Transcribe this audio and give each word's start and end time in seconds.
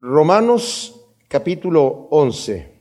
Romanos 0.00 0.94
capítulo 1.26 2.06
11. 2.12 2.72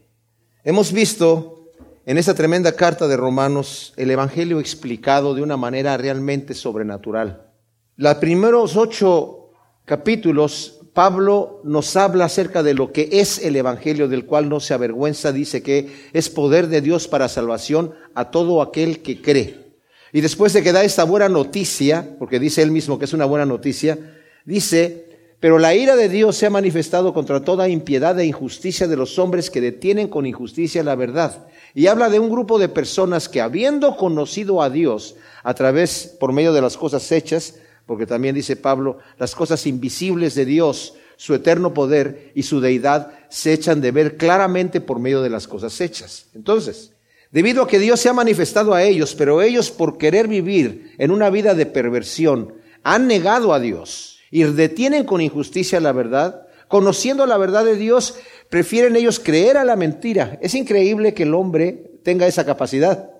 Hemos 0.63 0.93
visto 0.93 1.71
en 2.05 2.19
esta 2.19 2.35
tremenda 2.35 2.73
carta 2.73 3.07
de 3.07 3.17
Romanos 3.17 3.91
el 3.97 4.11
Evangelio 4.11 4.59
explicado 4.59 5.33
de 5.33 5.41
una 5.41 5.57
manera 5.57 5.97
realmente 5.97 6.53
sobrenatural. 6.53 7.49
Los 7.95 8.15
primeros 8.17 8.77
ocho 8.77 9.49
capítulos, 9.83 10.79
Pablo 10.93 11.59
nos 11.63 11.95
habla 11.95 12.25
acerca 12.25 12.61
de 12.61 12.75
lo 12.75 12.91
que 12.91 13.09
es 13.11 13.43
el 13.43 13.55
Evangelio, 13.55 14.07
del 14.07 14.27
cual 14.27 14.47
no 14.47 14.59
se 14.59 14.75
avergüenza, 14.75 15.31
dice 15.31 15.63
que 15.63 16.09
es 16.13 16.29
poder 16.29 16.67
de 16.67 16.81
Dios 16.81 17.07
para 17.07 17.29
salvación 17.29 17.95
a 18.13 18.29
todo 18.29 18.61
aquel 18.61 19.01
que 19.01 19.23
cree. 19.23 19.79
Y 20.13 20.21
después 20.21 20.53
de 20.53 20.61
que 20.61 20.71
da 20.71 20.83
esta 20.83 21.03
buena 21.03 21.29
noticia, 21.29 22.15
porque 22.19 22.39
dice 22.39 22.61
él 22.61 22.69
mismo 22.69 22.99
que 22.99 23.05
es 23.05 23.13
una 23.13 23.25
buena 23.25 23.47
noticia, 23.47 23.97
dice, 24.45 25.06
pero 25.39 25.59
la 25.59 25.75
ira 25.75 25.95
de 25.95 26.09
Dios 26.09 26.35
se 26.35 26.47
ha 26.47 26.49
manifestado 26.49 27.13
contra 27.13 27.41
toda 27.43 27.69
impiedad 27.69 28.19
e 28.19 28.25
injusticia 28.25 28.87
de 28.87 28.97
los 28.97 29.19
hombres 29.19 29.51
que 29.51 29.61
detienen 29.61 30.07
con 30.07 30.25
injusticia 30.25 30.83
la 30.83 30.95
verdad. 30.95 31.47
Y 31.75 31.87
habla 31.87 32.09
de 32.09 32.19
un 32.19 32.29
grupo 32.29 32.57
de 32.57 32.69
personas 32.69 33.29
que 33.29 33.39
habiendo 33.39 33.97
conocido 33.97 34.63
a 34.63 34.71
Dios 34.71 35.15
a 35.43 35.53
través, 35.53 36.15
por 36.19 36.33
medio 36.33 36.53
de 36.53 36.61
las 36.61 36.75
cosas 36.75 37.11
hechas, 37.11 37.55
porque 37.85 38.07
también 38.07 38.33
dice 38.33 38.55
Pablo, 38.55 38.97
las 39.19 39.35
cosas 39.35 39.67
invisibles 39.67 40.33
de 40.33 40.45
Dios, 40.45 40.95
su 41.17 41.35
eterno 41.35 41.71
poder 41.73 42.31
y 42.33 42.43
su 42.43 42.59
deidad 42.59 43.11
se 43.29 43.53
echan 43.53 43.79
de 43.79 43.91
ver 43.91 44.17
claramente 44.17 44.81
por 44.81 44.99
medio 44.99 45.21
de 45.21 45.29
las 45.29 45.47
cosas 45.47 45.79
hechas. 45.81 46.25
Entonces, 46.33 46.93
debido 47.31 47.61
a 47.61 47.67
que 47.67 47.77
Dios 47.77 47.99
se 47.99 48.09
ha 48.09 48.13
manifestado 48.13 48.73
a 48.73 48.83
ellos, 48.83 49.13
pero 49.13 49.43
ellos 49.43 49.69
por 49.69 49.99
querer 49.99 50.27
vivir 50.27 50.95
en 50.97 51.11
una 51.11 51.29
vida 51.29 51.53
de 51.53 51.67
perversión, 51.67 52.55
han 52.81 53.05
negado 53.05 53.53
a 53.53 53.59
Dios 53.59 54.16
y 54.31 54.43
detienen 54.43 55.05
con 55.05 55.21
injusticia 55.21 55.79
la 55.79 55.91
verdad, 55.91 56.47
conociendo 56.67 57.25
la 57.25 57.37
verdad 57.37 57.65
de 57.65 57.75
Dios, 57.75 58.15
prefieren 58.49 58.95
ellos 58.95 59.19
creer 59.19 59.57
a 59.57 59.63
la 59.63 59.75
mentira. 59.75 60.37
Es 60.41 60.53
increíble 60.53 61.13
que 61.13 61.23
el 61.23 61.33
hombre 61.33 61.99
tenga 62.03 62.27
esa 62.27 62.45
capacidad 62.45 63.11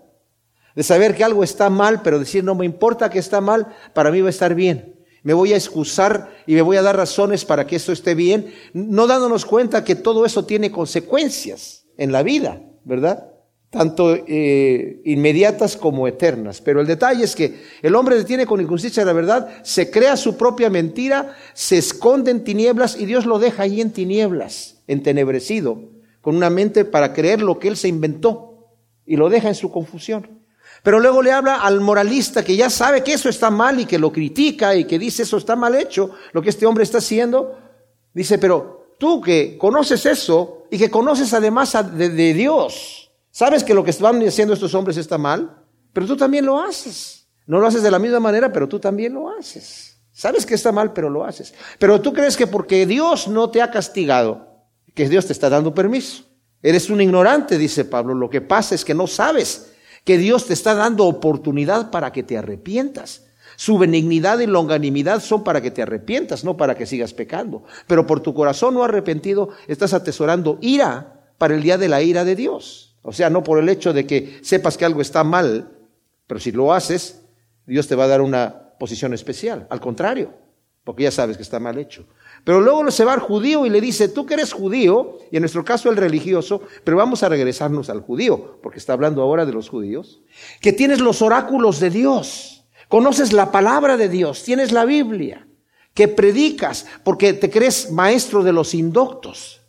de 0.78 0.84
saber 0.84 1.16
que 1.16 1.24
algo 1.24 1.44
está 1.44 1.72
mal, 1.72 2.04
pero 2.04 2.20
decir 2.20 2.44
no 2.44 2.54
me 2.54 2.64
importa 2.64 3.10
que 3.10 3.18
está 3.18 3.42
mal, 3.42 3.76
para 3.96 4.12
mí 4.12 4.22
va 4.22 4.28
a 4.28 4.30
estar 4.30 4.54
bien. 4.54 4.96
Me 5.24 5.34
voy 5.34 5.52
a 5.52 5.56
excusar 5.56 6.30
y 6.46 6.54
me 6.54 6.62
voy 6.62 6.78
a 6.78 6.84
dar 6.84 6.96
razones 6.96 7.46
para 7.46 7.66
que 7.66 7.76
esto 7.76 7.92
esté 7.92 8.14
bien, 8.14 8.54
no 8.74 9.08
dándonos 9.08 9.44
cuenta 9.44 9.84
que 9.84 9.96
todo 9.96 10.24
eso 10.24 10.46
tiene 10.46 10.72
consecuencias 10.72 11.88
en 11.98 12.12
la 12.12 12.22
vida, 12.22 12.62
¿verdad? 12.86 13.32
Tanto 13.70 14.16
eh, 14.16 15.02
inmediatas 15.06 15.76
como 15.76 16.08
eternas. 16.08 16.62
Pero 16.62 16.82
el 16.82 16.88
detalle 16.88 17.24
es 17.24 17.36
que 17.36 17.62
el 17.82 17.96
hombre 17.96 18.16
detiene 18.16 18.46
con 18.46 18.62
injusticia 18.62 19.06
la 19.06 19.14
verdad, 19.14 19.64
se 19.64 19.92
crea 19.92 20.16
su 20.16 20.38
propia 20.38 20.70
mentira, 20.70 21.36
se 21.54 21.78
esconde 21.78 22.32
en 22.32 22.44
tinieblas 22.44 22.98
y 23.00 23.06
Dios 23.06 23.26
lo 23.26 23.40
deja 23.40 23.64
ahí 23.64 23.82
en 23.82 23.92
tinieblas, 23.92 24.82
entenebrecido, 24.88 25.82
con 26.22 26.36
una 26.36 26.50
mente 26.50 26.86
para 26.86 27.14
creer 27.14 27.42
lo 27.42 27.60
que 27.60 27.68
él 27.68 27.78
se 27.78 27.88
inventó 27.88 28.70
y 29.06 29.18
lo 29.18 29.30
deja 29.30 29.50
en 29.50 29.56
su 29.56 29.72
confusión. 29.72 30.38
Pero 30.84 31.00
luego 31.00 31.22
le 31.22 31.32
habla 31.32 31.56
al 31.56 31.82
moralista 31.82 32.44
que 32.44 32.56
ya 32.56 32.70
sabe 32.70 33.04
que 33.04 33.14
eso 33.14 33.30
está 33.30 33.50
mal 33.50 33.80
y 33.80 33.86
que 33.86 34.00
lo 34.00 34.12
critica 34.12 34.76
y 34.76 34.86
que 34.86 35.00
dice 35.00 35.24
eso 35.24 35.38
está 35.38 35.56
mal 35.56 35.76
hecho, 35.76 36.12
lo 36.32 36.42
que 36.42 36.50
este 36.50 36.66
hombre 36.66 36.84
está 36.84 37.00
haciendo. 37.00 37.58
Dice, 38.14 38.38
pero 38.38 38.96
tú 38.98 39.20
que 39.22 39.58
conoces 39.58 40.06
eso 40.06 40.66
y 40.72 40.78
que 40.78 40.90
conoces 40.90 41.34
además 41.34 41.76
de 41.98 42.34
Dios, 42.34 43.07
Sabes 43.38 43.64
que 43.64 43.76
lo 43.76 43.84
que 43.84 43.92
están 43.92 44.20
haciendo 44.28 44.56
estos 44.56 44.74
hombres 44.74 44.98
está 44.98 45.20
mal, 45.20 45.62
pero 45.94 46.08
tú 46.08 46.18
también 46.18 46.44
lo 46.44 46.60
haces. 46.60 47.28
No 47.46 47.60
lo 47.60 47.68
haces 47.68 47.84
de 47.84 47.92
la 47.92 48.00
misma 48.00 48.20
manera, 48.20 48.52
pero 48.52 48.68
tú 48.68 48.80
también 48.80 49.14
lo 49.14 49.30
haces. 49.30 50.02
Sabes 50.12 50.44
que 50.44 50.56
está 50.56 50.72
mal, 50.72 50.92
pero 50.92 51.08
lo 51.08 51.24
haces. 51.24 51.54
Pero 51.78 52.02
tú 52.02 52.14
crees 52.14 52.36
que 52.36 52.48
porque 52.48 52.88
Dios 52.88 53.28
no 53.28 53.52
te 53.52 53.62
ha 53.62 53.70
castigado, 53.70 54.66
que 54.96 55.08
Dios 55.08 55.28
te 55.28 55.34
está 55.34 55.52
dando 55.52 55.76
permiso. 55.76 56.24
Eres 56.64 56.90
un 56.90 57.00
ignorante, 57.00 57.60
dice 57.60 57.86
Pablo. 57.86 58.16
Lo 58.16 58.28
que 58.28 58.42
pasa 58.42 58.74
es 58.74 58.84
que 58.84 58.96
no 58.96 59.06
sabes 59.06 59.72
que 60.04 60.18
Dios 60.18 60.48
te 60.48 60.54
está 60.54 60.74
dando 60.74 61.06
oportunidad 61.06 61.92
para 61.92 62.12
que 62.12 62.24
te 62.24 62.40
arrepientas. 62.40 63.28
Su 63.56 63.78
benignidad 63.78 64.40
y 64.40 64.48
longanimidad 64.48 65.22
son 65.22 65.44
para 65.44 65.62
que 65.62 65.70
te 65.70 65.84
arrepientas, 65.84 66.44
no 66.44 66.58
para 66.58 66.74
que 66.74 66.88
sigas 66.88 67.14
pecando. 67.14 67.66
Pero 67.86 68.08
por 68.08 68.20
tu 68.20 68.34
corazón 68.34 68.74
no 68.74 68.84
arrepentido 68.84 69.50
estás 69.68 69.94
atesorando 69.94 70.58
ira 70.60 71.30
para 71.38 71.54
el 71.54 71.62
día 71.62 71.78
de 71.78 71.88
la 71.88 72.02
ira 72.02 72.26
de 72.26 72.36
Dios. 72.36 72.87
O 73.08 73.14
sea, 73.14 73.30
no 73.30 73.42
por 73.42 73.58
el 73.58 73.70
hecho 73.70 73.94
de 73.94 74.06
que 74.06 74.38
sepas 74.42 74.76
que 74.76 74.84
algo 74.84 75.00
está 75.00 75.24
mal, 75.24 75.72
pero 76.28 76.42
si 76.42 76.52
lo 76.52 76.74
haces, 76.74 77.22
Dios 77.66 77.88
te 77.88 77.96
va 77.96 78.04
a 78.04 78.08
dar 78.08 78.20
una 78.20 78.74
posición 78.78 79.14
especial. 79.14 79.66
Al 79.70 79.80
contrario, 79.80 80.34
porque 80.84 81.04
ya 81.04 81.12
sabes 81.12 81.38
que 81.38 81.44
está 81.44 81.58
mal 81.58 81.78
hecho. 81.78 82.06
Pero 82.44 82.60
luego 82.60 82.92
se 82.92 83.06
va 83.06 83.14
al 83.14 83.22
judío 83.22 83.66
y 83.66 83.70
le 83.70 83.80
dice, 83.80 84.10
tú 84.10 84.26
que 84.26 84.34
eres 84.34 84.52
judío, 84.52 85.20
y 85.32 85.38
en 85.38 85.42
nuestro 85.42 85.64
caso 85.64 85.90
el 85.90 85.96
religioso, 85.96 86.64
pero 86.84 86.98
vamos 86.98 87.24
a 87.24 87.30
regresarnos 87.30 87.90
al 87.90 88.02
judío, 88.02 88.60
porque 88.62 88.78
está 88.78 88.92
hablando 88.92 89.22
ahora 89.22 89.46
de 89.46 89.54
los 89.54 89.70
judíos, 89.70 90.22
que 90.60 90.74
tienes 90.74 91.00
los 91.00 91.22
oráculos 91.22 91.80
de 91.80 91.92
Dios, 91.92 92.66
conoces 92.90 93.32
la 93.32 93.54
palabra 93.54 93.96
de 93.96 94.10
Dios, 94.10 94.44
tienes 94.44 94.74
la 94.74 94.84
Biblia, 94.84 95.48
que 95.94 96.10
predicas, 96.10 96.86
porque 97.06 97.32
te 97.32 97.50
crees 97.50 97.90
maestro 97.90 98.44
de 98.44 98.52
los 98.52 98.74
indoctos. 98.74 99.62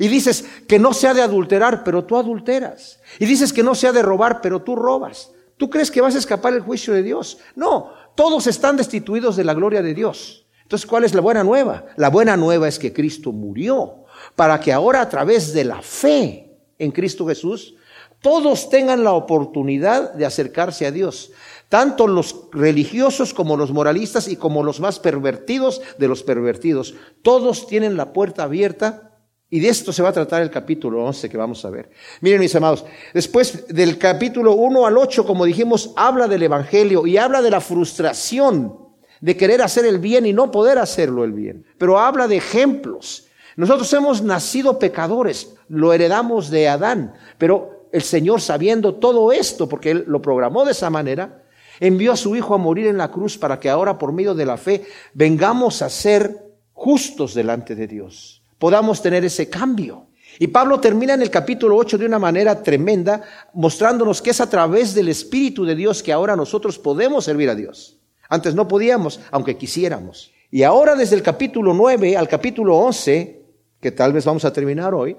Y 0.00 0.08
dices 0.08 0.46
que 0.66 0.78
no 0.78 0.94
se 0.94 1.08
ha 1.08 1.12
de 1.12 1.20
adulterar, 1.20 1.84
pero 1.84 2.06
tú 2.06 2.16
adulteras. 2.16 3.00
Y 3.18 3.26
dices 3.26 3.52
que 3.52 3.62
no 3.62 3.74
se 3.74 3.86
ha 3.86 3.92
de 3.92 4.00
robar, 4.00 4.40
pero 4.40 4.62
tú 4.62 4.74
robas. 4.74 5.30
¿Tú 5.58 5.68
crees 5.68 5.90
que 5.90 6.00
vas 6.00 6.14
a 6.14 6.18
escapar 6.18 6.54
el 6.54 6.62
juicio 6.62 6.94
de 6.94 7.02
Dios? 7.02 7.36
No, 7.54 7.90
todos 8.14 8.46
están 8.46 8.78
destituidos 8.78 9.36
de 9.36 9.44
la 9.44 9.52
gloria 9.52 9.82
de 9.82 9.92
Dios. 9.92 10.46
Entonces, 10.62 10.88
¿cuál 10.88 11.04
es 11.04 11.12
la 11.12 11.20
buena 11.20 11.44
nueva? 11.44 11.84
La 11.96 12.08
buena 12.08 12.34
nueva 12.38 12.66
es 12.66 12.78
que 12.78 12.94
Cristo 12.94 13.30
murió 13.30 14.06
para 14.36 14.58
que 14.58 14.72
ahora 14.72 15.02
a 15.02 15.08
través 15.10 15.52
de 15.52 15.64
la 15.64 15.82
fe 15.82 16.56
en 16.78 16.92
Cristo 16.92 17.26
Jesús, 17.26 17.74
todos 18.22 18.70
tengan 18.70 19.04
la 19.04 19.12
oportunidad 19.12 20.14
de 20.14 20.24
acercarse 20.24 20.86
a 20.86 20.92
Dios. 20.92 21.32
Tanto 21.68 22.06
los 22.06 22.46
religiosos 22.52 23.34
como 23.34 23.58
los 23.58 23.70
moralistas 23.70 24.28
y 24.28 24.36
como 24.36 24.62
los 24.62 24.80
más 24.80 24.98
pervertidos 24.98 25.82
de 25.98 26.08
los 26.08 26.22
pervertidos. 26.22 26.94
Todos 27.20 27.66
tienen 27.66 27.98
la 27.98 28.14
puerta 28.14 28.44
abierta 28.44 29.09
y 29.50 29.58
de 29.58 29.68
esto 29.68 29.92
se 29.92 30.02
va 30.02 30.10
a 30.10 30.12
tratar 30.12 30.42
el 30.42 30.50
capítulo 30.50 31.04
11 31.04 31.28
que 31.28 31.36
vamos 31.36 31.64
a 31.64 31.70
ver. 31.70 31.90
Miren 32.20 32.38
mis 32.38 32.54
amados, 32.54 32.84
después 33.12 33.66
del 33.66 33.98
capítulo 33.98 34.54
1 34.54 34.86
al 34.86 34.96
8, 34.96 35.26
como 35.26 35.44
dijimos, 35.44 35.92
habla 35.96 36.28
del 36.28 36.44
Evangelio 36.44 37.04
y 37.04 37.16
habla 37.16 37.42
de 37.42 37.50
la 37.50 37.60
frustración 37.60 38.78
de 39.20 39.36
querer 39.36 39.60
hacer 39.60 39.84
el 39.84 39.98
bien 39.98 40.24
y 40.24 40.32
no 40.32 40.52
poder 40.52 40.78
hacerlo 40.78 41.24
el 41.24 41.32
bien. 41.32 41.66
Pero 41.78 41.98
habla 41.98 42.28
de 42.28 42.36
ejemplos. 42.36 43.26
Nosotros 43.56 43.92
hemos 43.92 44.22
nacido 44.22 44.78
pecadores, 44.78 45.52
lo 45.68 45.92
heredamos 45.92 46.48
de 46.50 46.68
Adán, 46.68 47.14
pero 47.36 47.88
el 47.92 48.02
Señor 48.02 48.40
sabiendo 48.40 48.94
todo 48.94 49.32
esto, 49.32 49.68
porque 49.68 49.90
Él 49.90 50.04
lo 50.06 50.22
programó 50.22 50.64
de 50.64 50.72
esa 50.72 50.90
manera, 50.90 51.42
envió 51.80 52.12
a 52.12 52.16
su 52.16 52.36
Hijo 52.36 52.54
a 52.54 52.58
morir 52.58 52.86
en 52.86 52.98
la 52.98 53.10
cruz 53.10 53.36
para 53.36 53.58
que 53.58 53.68
ahora 53.68 53.98
por 53.98 54.12
medio 54.12 54.36
de 54.36 54.46
la 54.46 54.56
fe 54.56 54.84
vengamos 55.12 55.82
a 55.82 55.90
ser 55.90 56.36
justos 56.72 57.34
delante 57.34 57.74
de 57.74 57.88
Dios 57.88 58.39
podamos 58.60 59.00
tener 59.02 59.24
ese 59.24 59.48
cambio. 59.48 60.06
Y 60.38 60.46
Pablo 60.46 60.78
termina 60.78 61.14
en 61.14 61.22
el 61.22 61.30
capítulo 61.30 61.76
8 61.76 61.98
de 61.98 62.06
una 62.06 62.18
manera 62.20 62.62
tremenda, 62.62 63.22
mostrándonos 63.54 64.22
que 64.22 64.30
es 64.30 64.40
a 64.40 64.48
través 64.48 64.94
del 64.94 65.08
Espíritu 65.08 65.64
de 65.64 65.74
Dios 65.74 66.02
que 66.02 66.12
ahora 66.12 66.36
nosotros 66.36 66.78
podemos 66.78 67.24
servir 67.24 67.50
a 67.50 67.54
Dios. 67.56 67.96
Antes 68.28 68.54
no 68.54 68.68
podíamos, 68.68 69.18
aunque 69.32 69.56
quisiéramos. 69.56 70.30
Y 70.50 70.62
ahora 70.62 70.94
desde 70.94 71.16
el 71.16 71.22
capítulo 71.22 71.72
9 71.74 72.16
al 72.16 72.28
capítulo 72.28 72.76
11, 72.76 73.42
que 73.80 73.92
tal 73.92 74.12
vez 74.12 74.24
vamos 74.24 74.44
a 74.44 74.52
terminar 74.52 74.94
hoy, 74.94 75.16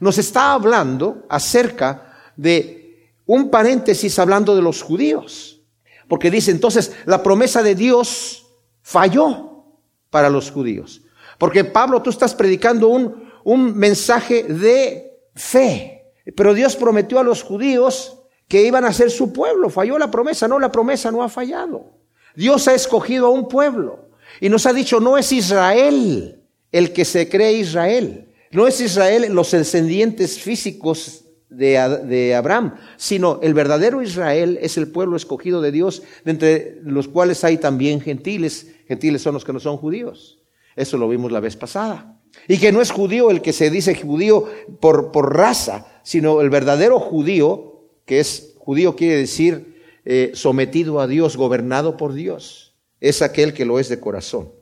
nos 0.00 0.16
está 0.18 0.52
hablando 0.52 1.26
acerca 1.28 2.32
de 2.34 3.12
un 3.26 3.50
paréntesis 3.50 4.18
hablando 4.18 4.56
de 4.56 4.62
los 4.62 4.82
judíos. 4.82 5.60
Porque 6.08 6.30
dice 6.30 6.50
entonces, 6.50 6.92
la 7.04 7.22
promesa 7.22 7.62
de 7.62 7.74
Dios 7.74 8.46
falló 8.82 9.64
para 10.08 10.30
los 10.30 10.50
judíos. 10.50 11.02
Porque 11.40 11.64
Pablo, 11.64 12.02
tú 12.02 12.10
estás 12.10 12.34
predicando 12.34 12.88
un, 12.88 13.30
un 13.44 13.74
mensaje 13.74 14.42
de 14.42 15.10
fe. 15.34 16.12
Pero 16.36 16.52
Dios 16.52 16.76
prometió 16.76 17.18
a 17.18 17.24
los 17.24 17.42
judíos 17.42 18.24
que 18.46 18.62
iban 18.62 18.84
a 18.84 18.92
ser 18.92 19.10
su 19.10 19.32
pueblo. 19.32 19.70
Falló 19.70 19.98
la 19.98 20.10
promesa. 20.10 20.46
No, 20.46 20.58
la 20.58 20.70
promesa 20.70 21.10
no 21.10 21.22
ha 21.22 21.30
fallado. 21.30 21.94
Dios 22.36 22.68
ha 22.68 22.74
escogido 22.74 23.28
a 23.28 23.30
un 23.30 23.48
pueblo. 23.48 24.10
Y 24.38 24.50
nos 24.50 24.66
ha 24.66 24.74
dicho, 24.74 25.00
no 25.00 25.16
es 25.16 25.32
Israel 25.32 26.42
el 26.72 26.92
que 26.92 27.06
se 27.06 27.30
cree 27.30 27.54
Israel. 27.54 28.28
No 28.50 28.68
es 28.68 28.78
Israel 28.82 29.32
los 29.32 29.52
descendientes 29.52 30.38
físicos 30.40 31.24
de, 31.48 32.02
de, 32.04 32.34
Abraham, 32.34 32.74
sino 32.98 33.40
el 33.42 33.54
verdadero 33.54 34.02
Israel 34.02 34.58
es 34.60 34.76
el 34.76 34.88
pueblo 34.88 35.16
escogido 35.16 35.62
de 35.62 35.72
Dios, 35.72 36.02
de 36.26 36.32
entre 36.32 36.80
los 36.82 37.08
cuales 37.08 37.44
hay 37.44 37.56
también 37.56 38.02
gentiles. 38.02 38.66
Gentiles 38.86 39.22
son 39.22 39.32
los 39.32 39.44
que 39.46 39.54
no 39.54 39.58
son 39.58 39.78
judíos. 39.78 40.39
Eso 40.80 40.96
lo 40.96 41.08
vimos 41.08 41.30
la 41.30 41.40
vez 41.40 41.56
pasada. 41.56 42.16
Y 42.48 42.58
que 42.58 42.72
no 42.72 42.80
es 42.80 42.90
judío 42.90 43.30
el 43.30 43.42
que 43.42 43.52
se 43.52 43.70
dice 43.70 43.94
judío 43.94 44.46
por, 44.80 45.12
por 45.12 45.36
raza, 45.36 45.86
sino 46.02 46.40
el 46.40 46.48
verdadero 46.48 46.98
judío, 46.98 47.88
que 48.06 48.20
es 48.20 48.54
judío 48.58 48.96
quiere 48.96 49.16
decir 49.16 49.82
eh, 50.04 50.30
sometido 50.34 51.00
a 51.00 51.06
Dios, 51.06 51.36
gobernado 51.36 51.96
por 51.96 52.14
Dios. 52.14 52.74
Es 53.00 53.20
aquel 53.20 53.52
que 53.52 53.66
lo 53.66 53.78
es 53.78 53.88
de 53.88 54.00
corazón. 54.00 54.52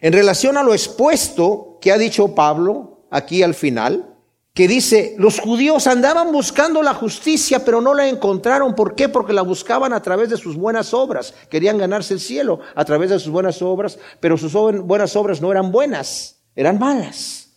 En 0.00 0.12
relación 0.12 0.56
a 0.56 0.62
lo 0.64 0.74
expuesto, 0.74 1.78
que 1.80 1.92
ha 1.92 1.98
dicho 1.98 2.34
Pablo 2.34 3.06
aquí 3.10 3.42
al 3.42 3.54
final, 3.54 4.13
que 4.54 4.68
dice, 4.68 5.16
los 5.18 5.40
judíos 5.40 5.88
andaban 5.88 6.30
buscando 6.30 6.80
la 6.80 6.94
justicia, 6.94 7.64
pero 7.64 7.80
no 7.80 7.92
la 7.92 8.08
encontraron. 8.08 8.76
¿Por 8.76 8.94
qué? 8.94 9.08
Porque 9.08 9.32
la 9.32 9.42
buscaban 9.42 9.92
a 9.92 10.00
través 10.00 10.30
de 10.30 10.36
sus 10.36 10.56
buenas 10.56 10.94
obras. 10.94 11.34
Querían 11.50 11.76
ganarse 11.76 12.14
el 12.14 12.20
cielo 12.20 12.60
a 12.76 12.84
través 12.84 13.10
de 13.10 13.18
sus 13.18 13.32
buenas 13.32 13.60
obras, 13.62 13.98
pero 14.20 14.38
sus 14.38 14.52
buenas 14.52 15.16
obras 15.16 15.42
no 15.42 15.50
eran 15.50 15.72
buenas, 15.72 16.40
eran 16.54 16.78
malas. 16.78 17.48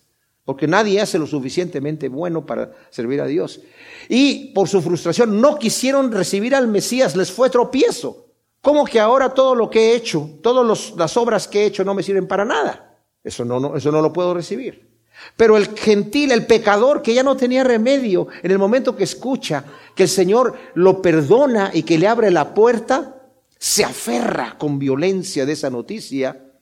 Porque 0.44 0.66
nadie 0.66 1.00
hace 1.00 1.20
lo 1.20 1.28
suficientemente 1.28 2.08
bueno 2.08 2.44
para 2.44 2.72
servir 2.90 3.20
a 3.20 3.26
Dios. 3.26 3.60
Y 4.08 4.52
por 4.52 4.68
su 4.68 4.82
frustración 4.82 5.40
no 5.40 5.56
quisieron 5.56 6.10
recibir 6.10 6.52
al 6.52 6.66
Mesías, 6.66 7.14
les 7.14 7.30
fue 7.30 7.48
tropiezo. 7.48 8.26
¿Cómo 8.60 8.84
que 8.84 8.98
ahora 8.98 9.32
todo 9.34 9.54
lo 9.54 9.70
que 9.70 9.92
he 9.92 9.94
hecho, 9.94 10.28
todas 10.42 10.96
las 10.96 11.16
obras 11.16 11.46
que 11.46 11.60
he 11.60 11.66
hecho 11.66 11.84
no 11.84 11.94
me 11.94 12.02
sirven 12.02 12.26
para 12.26 12.44
nada? 12.44 12.98
Eso 13.22 13.44
no, 13.44 13.60
no, 13.60 13.76
eso 13.76 13.92
no 13.92 14.02
lo 14.02 14.12
puedo 14.12 14.34
recibir. 14.34 14.88
Pero 15.36 15.56
el 15.56 15.68
gentil, 15.76 16.32
el 16.32 16.46
pecador 16.46 17.02
que 17.02 17.14
ya 17.14 17.22
no 17.22 17.36
tenía 17.36 17.64
remedio, 17.64 18.28
en 18.42 18.50
el 18.50 18.58
momento 18.58 18.96
que 18.96 19.04
escucha 19.04 19.64
que 19.94 20.04
el 20.04 20.08
Señor 20.08 20.56
lo 20.74 21.02
perdona 21.02 21.70
y 21.72 21.82
que 21.82 21.98
le 21.98 22.08
abre 22.08 22.30
la 22.30 22.54
puerta, 22.54 23.22
se 23.58 23.84
aferra 23.84 24.56
con 24.58 24.78
violencia 24.78 25.44
de 25.44 25.52
esa 25.52 25.70
noticia 25.70 26.52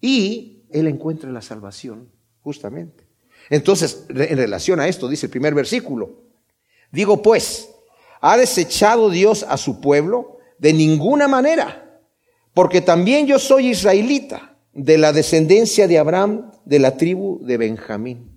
y 0.00 0.64
él 0.70 0.86
encuentra 0.86 1.30
la 1.30 1.42
salvación, 1.42 2.10
justamente. 2.42 3.06
Entonces, 3.50 4.06
en 4.08 4.36
relación 4.36 4.80
a 4.80 4.88
esto, 4.88 5.08
dice 5.08 5.26
el 5.26 5.30
primer 5.30 5.54
versículo, 5.54 6.22
digo 6.90 7.22
pues, 7.22 7.70
¿ha 8.20 8.36
desechado 8.36 9.10
Dios 9.10 9.44
a 9.48 9.56
su 9.56 9.80
pueblo? 9.80 10.38
De 10.58 10.72
ninguna 10.72 11.28
manera, 11.28 12.00
porque 12.54 12.80
también 12.80 13.26
yo 13.26 13.38
soy 13.38 13.68
israelita 13.68 14.51
de 14.72 14.98
la 14.98 15.12
descendencia 15.12 15.86
de 15.86 15.98
Abraham, 15.98 16.50
de 16.64 16.78
la 16.78 16.96
tribu 16.96 17.40
de 17.42 17.56
Benjamín. 17.56 18.32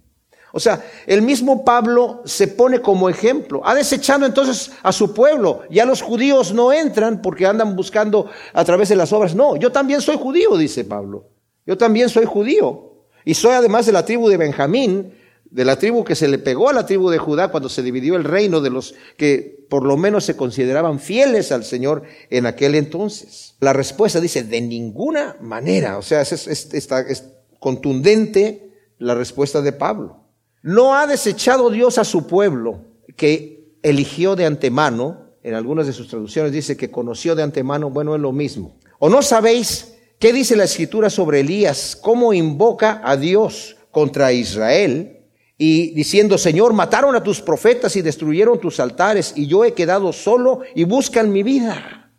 O 0.52 0.60
sea, 0.62 0.86
el 1.06 1.22
mismo 1.22 1.66
Pablo 1.66 2.22
se 2.24 2.48
pone 2.48 2.80
como 2.80 3.10
ejemplo. 3.10 3.62
Ha 3.66 3.76
desechado 3.76 4.26
entonces 4.26 4.72
a 4.84 4.94
su 4.94 5.14
pueblo. 5.14 5.64
Ya 5.70 5.86
los 5.86 6.02
judíos 6.02 6.54
no 6.54 6.72
entran 6.72 7.22
porque 7.22 7.46
andan 7.46 7.76
buscando 7.76 8.30
a 8.54 8.64
través 8.64 8.88
de 8.88 8.96
las 8.96 9.12
obras. 9.12 9.36
No, 9.36 9.58
yo 9.58 9.74
también 9.74 10.00
soy 10.00 10.16
judío, 10.18 10.56
dice 10.56 10.86
Pablo. 10.86 11.30
Yo 11.66 11.78
también 11.78 12.08
soy 12.08 12.24
judío. 12.24 13.04
Y 13.26 13.34
soy 13.34 13.52
además 13.52 13.86
de 13.86 13.92
la 13.92 14.06
tribu 14.06 14.30
de 14.30 14.38
Benjamín, 14.38 15.14
de 15.50 15.66
la 15.66 15.78
tribu 15.78 16.04
que 16.04 16.16
se 16.16 16.28
le 16.28 16.38
pegó 16.38 16.70
a 16.70 16.74
la 16.74 16.86
tribu 16.86 17.10
de 17.10 17.18
Judá 17.18 17.50
cuando 17.50 17.70
se 17.70 17.82
dividió 17.82 18.16
el 18.16 18.24
reino 18.24 18.62
de 18.62 18.70
los 18.70 18.96
que 19.18 19.66
por 19.70 19.84
lo 19.86 19.98
menos 19.98 20.26
se 20.26 20.36
consideraban 20.36 21.00
fieles 21.00 21.52
al 21.52 21.64
Señor 21.64 22.04
en 22.30 22.46
aquel 22.46 22.76
entonces. 22.76 23.56
La 23.60 23.74
respuesta 23.74 24.20
dice, 24.20 24.44
de 24.44 24.62
ninguna 24.62 25.38
manera, 25.42 25.98
o 25.98 26.02
sea, 26.02 26.22
es, 26.22 26.48
es 26.48 27.24
contundente 27.60 28.72
la 28.98 29.16
respuesta 29.16 29.62
de 29.62 29.72
Pablo. 29.72 30.26
No 30.62 30.96
ha 30.96 31.08
desechado 31.08 31.70
Dios 31.70 31.98
a 31.98 32.04
su 32.04 32.28
pueblo 32.28 32.82
que 33.16 33.78
eligió 33.82 34.36
de 34.36 34.46
antemano, 34.46 35.26
en 35.44 35.54
algunas 35.54 35.86
de 35.86 35.94
sus 35.94 36.08
traducciones 36.08 36.52
dice 36.52 36.76
que 36.76 36.90
conoció 36.90 37.36
de 37.36 37.44
antemano, 37.44 37.92
bueno, 37.92 38.16
es 38.16 38.22
lo 38.22 38.32
mismo. 38.32 38.78
¿O 38.98 39.10
no 39.10 39.22
sabéis 39.22 39.94
qué 40.18 40.34
dice 40.34 40.56
la 40.56 40.64
escritura 40.64 41.10
sobre 41.10 41.42
Elías? 41.42 41.96
¿Cómo 41.96 42.34
invoca 42.34 43.02
a 43.04 43.16
Dios 43.16 43.78
contra 43.92 44.34
Israel? 44.34 45.15
Y 45.58 45.92
diciendo, 45.92 46.38
Señor, 46.38 46.74
mataron 46.74 47.16
a 47.16 47.24
tus 47.24 47.42
profetas 47.42 47.96
y 47.96 48.02
destruyeron 48.02 48.60
tus 48.60 48.80
altares 48.80 49.34
y 49.36 49.48
yo 49.48 49.64
he 49.64 49.74
quedado 49.74 50.12
solo 50.12 50.62
y 50.76 50.84
buscan 50.84 51.32
mi 51.32 51.44
vida. 51.44 52.12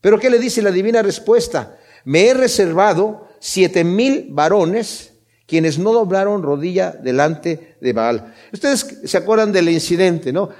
Pero 0.00 0.18
¿qué 0.18 0.30
le 0.30 0.38
dice 0.38 0.62
la 0.62 0.70
divina 0.70 1.02
respuesta? 1.02 1.78
Me 2.04 2.28
he 2.28 2.34
reservado 2.34 3.28
siete 3.40 3.84
mil 3.84 4.28
varones 4.30 5.14
quienes 5.46 5.78
no 5.78 5.92
doblaron 5.92 6.42
rodilla 6.42 6.92
delante 6.92 7.76
de 7.80 7.92
Baal. 7.94 8.34
Ustedes 8.52 9.00
se 9.04 9.16
acuerdan 9.16 9.50
del 9.50 9.70
incidente, 9.70 10.32
¿no? 10.32 10.50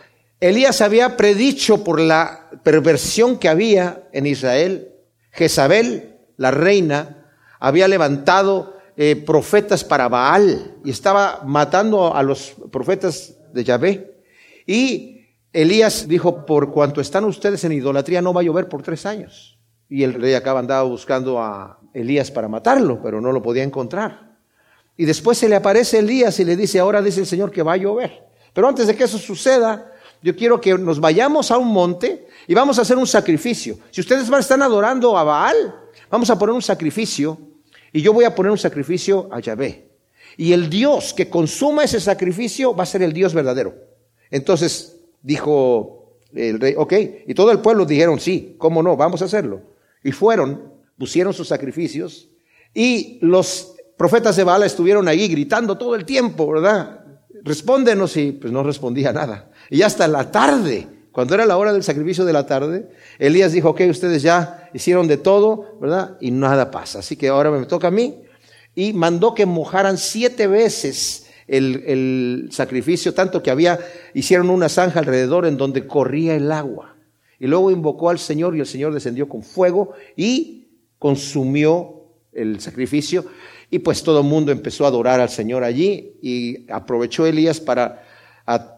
Elías 0.40 0.80
había 0.80 1.16
predicho 1.16 1.84
por 1.84 2.00
la 2.00 2.48
perversión 2.62 3.38
que 3.38 3.48
había 3.48 4.04
en 4.12 4.26
Israel. 4.26 4.92
Jezabel, 5.30 6.16
la 6.36 6.52
reina, 6.52 7.26
había 7.60 7.86
levantado 7.86 8.77
eh, 9.00 9.15
profetas 9.15 9.85
para 9.85 10.09
Baal 10.09 10.75
y 10.85 10.91
estaba 10.91 11.45
matando 11.47 12.12
a 12.12 12.21
los 12.25 12.56
profetas 12.73 13.33
de 13.53 13.62
Yahvé. 13.62 14.23
Y 14.67 15.21
Elías 15.53 16.09
dijo, 16.09 16.45
por 16.45 16.73
cuanto 16.73 17.00
están 17.00 17.25
ustedes 17.25 17.62
en 17.62 17.71
idolatría, 17.71 18.21
no 18.21 18.35
va 18.35 18.41
a 18.41 18.45
llover 18.45 18.69
por 18.69 18.83
tres 18.83 19.06
años. 19.06 19.56
Y 19.89 20.03
el 20.03 20.15
rey 20.15 20.35
acaba 20.35 20.59
andaba 20.59 20.83
buscando 20.83 21.41
a 21.41 21.79
Elías 21.95 22.33
para 22.33 22.49
matarlo, 22.49 23.00
pero 23.00 23.21
no 23.21 23.31
lo 23.31 23.41
podía 23.41 23.62
encontrar. 23.62 24.37
Y 24.97 25.05
después 25.05 25.39
se 25.39 25.49
le 25.49 25.55
aparece 25.55 26.00
Elías 26.00 26.41
y 26.41 26.45
le 26.45 26.56
dice, 26.56 26.81
ahora 26.81 27.00
dice 27.00 27.21
el 27.21 27.27
Señor 27.27 27.53
que 27.53 27.62
va 27.62 27.75
a 27.75 27.77
llover. 27.77 28.27
Pero 28.53 28.67
antes 28.67 28.89
de 28.89 28.97
que 28.97 29.05
eso 29.05 29.19
suceda, 29.19 29.93
yo 30.23 30.35
quiero 30.35 30.61
que 30.61 30.77
nos 30.77 30.99
vayamos 30.99 31.53
a 31.53 31.59
un 31.59 31.69
monte 31.69 32.27
y 32.49 32.55
vamos 32.55 32.81
a 32.81 32.83
hacer 32.83 32.97
un 32.97 33.06
sacrificio. 33.06 33.79
Si 33.93 34.00
ustedes 34.00 34.29
están 34.29 34.61
adorando 34.61 35.17
a 35.17 35.23
Baal, 35.23 35.73
vamos 36.11 36.29
a 36.31 36.37
poner 36.37 36.53
un 36.53 36.62
sacrificio 36.62 37.39
y 37.93 38.02
yo 38.02 38.12
voy 38.12 38.25
a 38.25 38.35
poner 38.35 38.52
un 38.52 38.58
sacrificio 38.58 39.29
a 39.32 39.40
Yahvé. 39.40 39.88
Y 40.37 40.52
el 40.52 40.70
Dios 40.70 41.14
que 41.14 41.29
consuma 41.29 41.85
ese 41.85 42.00
sacrificio 42.00 42.75
va 42.75 42.85
a 42.85 42.87
ser 42.87 43.02
el 43.02 43.12
Dios 43.12 43.35
verdadero. 43.35 43.75
Entonces 44.31 45.00
dijo 45.23 46.19
el 46.35 46.61
rey, 46.61 46.75
ok, 46.76 46.93
y 47.26 47.35
todo 47.35 47.50
el 47.50 47.61
pueblo 47.61 47.85
dijeron, 47.87 48.20
sí, 48.20 48.55
cómo 48.58 48.82
no, 48.82 48.96
vamos 48.96 49.23
a 49.23 49.25
hacerlo. 49.25 49.62
Y 50.05 50.12
fueron, 50.12 50.73
pusieron 50.99 51.32
sus 51.32 51.49
sacrificios 51.49 52.29
y 52.75 53.19
los 53.23 53.75
profetas 53.96 54.37
de 54.37 54.44
Baal 54.44 54.62
estuvieron 54.62 55.08
ahí 55.08 55.26
gritando 55.29 55.76
todo 55.76 55.94
el 55.94 56.05
tiempo, 56.05 56.52
¿verdad? 56.52 57.05
Respóndenos 57.43 58.17
y 58.17 58.32
pues 58.32 58.52
no 58.52 58.62
respondía 58.62 59.12
nada. 59.12 59.50
Y 59.70 59.82
hasta 59.82 60.06
la 60.06 60.31
tarde, 60.31 60.87
cuando 61.19 61.35
era 61.35 61.47
la 61.47 61.56
hora 61.56 61.73
del 61.73 61.82
sacrificio 61.82 62.25
de 62.25 62.32
la 62.32 62.47
tarde, 62.47 62.91
Elías 63.19 63.50
dijo, 63.50 63.70
ok, 63.70 63.81
ustedes 63.91 64.23
ya 64.23 64.70
hicieron 64.73 65.09
de 65.09 65.17
todo, 65.17 65.76
¿verdad? 65.81 66.17
Y 66.20 66.31
nada 66.31 66.70
pasa. 66.70 67.00
Así 67.00 67.17
que 67.17 67.26
ahora 67.26 67.50
me 67.50 67.67
toca 67.67 67.88
a 67.88 67.91
mí. 67.91 68.23
Y 68.76 68.93
mandó 68.93 69.35
que 69.35 69.44
mojaran 69.44 69.99
siete 69.99 70.47
veces 70.47 71.26
el, 71.49 72.49
sacrificio, 72.53 73.15
tanto 73.15 73.43
que 73.43 73.50
había, 73.50 73.81
hicieron 74.15 74.49
una 74.49 74.69
zanja 74.69 75.00
alrededor 75.00 75.44
en 75.44 75.56
donde 75.56 75.88
corría 75.88 76.37
el 76.37 76.53
agua. 76.53 76.94
Y 77.41 77.49
luego 77.49 77.73
invocó 77.73 78.11
al 78.11 78.21
Señor 78.21 78.55
y 78.55 78.61
el 78.61 78.67
Señor 78.67 78.94
descendió 78.94 79.29
con 79.29 79.43
fuego 79.43 79.94
y 80.14 80.69
consumió 81.00 82.05
el 82.32 82.61
sacrificio. 82.61 83.25
Y 83.73 83.81
pues 83.81 84.05
todo 84.05 84.21
el 84.21 84.26
mundo 84.29 84.53
empezó 84.53 84.85
a 84.85 84.88
adorar 84.91 85.19
al 85.19 85.31
Señor 85.31 85.64
allí 85.64 86.12
y 86.23 86.71
aprovechó 86.71 87.26
Elías 87.26 87.59
para 87.59 88.05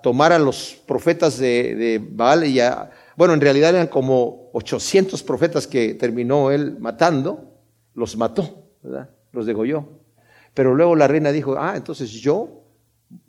tomar 0.03 0.33
a 0.33 0.39
los 0.39 0.83
profetas 0.87 1.39
de, 1.39 1.75
de 1.75 2.01
Baal 2.03 2.45
y 2.45 2.61
a, 2.61 2.91
bueno, 3.17 3.35
en 3.35 3.41
realidad 3.41 3.71
eran 3.71 3.87
como 3.87 4.51
800 4.53 5.23
profetas 5.23 5.67
que 5.67 5.95
terminó 5.95 6.51
él 6.51 6.79
matando, 6.81 7.53
los 7.95 8.17
mató, 8.17 8.71
¿verdad? 8.83 9.11
Los 9.33 9.47
degolló. 9.47 10.01
Pero 10.55 10.75
luego 10.75 10.97
la 10.97 11.07
reina 11.07 11.31
dijo, 11.31 11.57
ah, 11.59 11.75
entonces 11.77 12.11
yo 12.11 12.65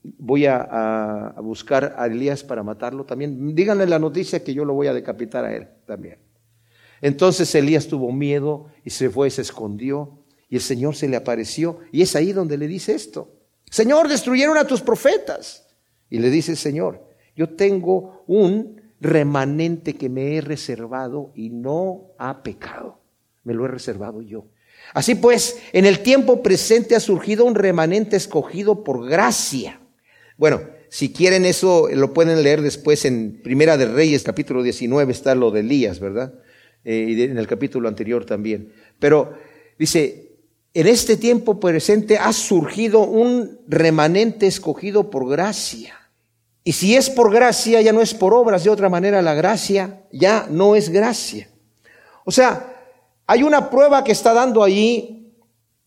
voy 0.03 0.45
a, 0.45 1.35
buscar 1.41 1.95
a 1.97 2.05
Elías 2.05 2.43
para 2.43 2.63
matarlo 2.63 3.05
también. 3.05 3.55
Díganle 3.55 3.85
la 3.85 3.99
noticia 3.99 4.43
que 4.43 4.53
yo 4.53 4.65
lo 4.65 4.73
voy 4.73 4.87
a 4.87 4.93
decapitar 4.93 5.45
a 5.45 5.55
él 5.55 5.67
también. 5.85 6.19
Entonces 7.01 7.53
Elías 7.55 7.87
tuvo 7.87 8.11
miedo 8.11 8.67
y 8.85 8.91
se 8.91 9.09
fue, 9.09 9.29
se 9.29 9.41
escondió 9.41 10.19
y 10.49 10.55
el 10.55 10.61
Señor 10.61 10.95
se 10.95 11.07
le 11.07 11.17
apareció 11.17 11.79
y 11.91 12.01
es 12.01 12.15
ahí 12.15 12.31
donde 12.31 12.57
le 12.57 12.67
dice 12.67 12.93
esto. 12.93 13.29
Señor, 13.69 14.07
destruyeron 14.07 14.57
a 14.57 14.65
tus 14.65 14.81
profetas. 14.81 15.67
Y 16.11 16.19
le 16.19 16.29
dice 16.29 16.55
Señor, 16.55 17.01
yo 17.35 17.49
tengo 17.49 18.23
un 18.27 18.81
remanente 18.99 19.95
que 19.95 20.09
me 20.09 20.35
he 20.35 20.41
reservado 20.41 21.31
y 21.33 21.49
no 21.49 22.11
ha 22.19 22.43
pecado. 22.43 22.99
Me 23.43 23.55
lo 23.55 23.65
he 23.65 23.69
reservado 23.69 24.21
yo. 24.21 24.45
Así 24.93 25.15
pues, 25.15 25.59
en 25.73 25.85
el 25.85 25.99
tiempo 25.99 26.43
presente 26.43 26.95
ha 26.95 26.99
surgido 26.99 27.45
un 27.45 27.55
remanente 27.55 28.17
escogido 28.17 28.83
por 28.83 29.07
gracia. 29.07 29.79
Bueno, 30.37 30.61
si 30.89 31.13
quieren 31.13 31.45
eso, 31.45 31.87
lo 31.93 32.13
pueden 32.13 32.43
leer 32.43 32.61
después 32.61 33.05
en 33.05 33.41
Primera 33.41 33.77
de 33.77 33.85
Reyes, 33.85 34.23
capítulo 34.23 34.61
19, 34.61 35.11
está 35.11 35.33
lo 35.33 35.49
de 35.49 35.61
Elías, 35.61 35.99
¿verdad? 35.99 36.33
Eh, 36.83 37.27
en 37.29 37.37
el 37.37 37.47
capítulo 37.47 37.87
anterior 37.87 38.25
también. 38.25 38.73
Pero 38.99 39.33
dice, 39.79 40.33
en 40.73 40.87
este 40.87 41.15
tiempo 41.15 41.59
presente 41.59 42.17
ha 42.17 42.33
surgido 42.33 43.01
un 43.01 43.59
remanente 43.67 44.47
escogido 44.47 45.09
por 45.09 45.29
gracia. 45.29 46.00
Y 46.63 46.73
si 46.73 46.95
es 46.95 47.09
por 47.09 47.31
gracia, 47.31 47.81
ya 47.81 47.91
no 47.91 48.01
es 48.01 48.13
por 48.13 48.33
obras. 48.33 48.63
De 48.63 48.69
otra 48.69 48.89
manera, 48.89 49.21
la 49.21 49.33
gracia 49.33 50.03
ya 50.11 50.47
no 50.49 50.75
es 50.75 50.89
gracia. 50.89 51.49
O 52.23 52.31
sea, 52.31 52.75
hay 53.25 53.43
una 53.43 53.69
prueba 53.69 54.03
que 54.03 54.11
está 54.11 54.33
dando 54.33 54.63
allí 54.63 55.33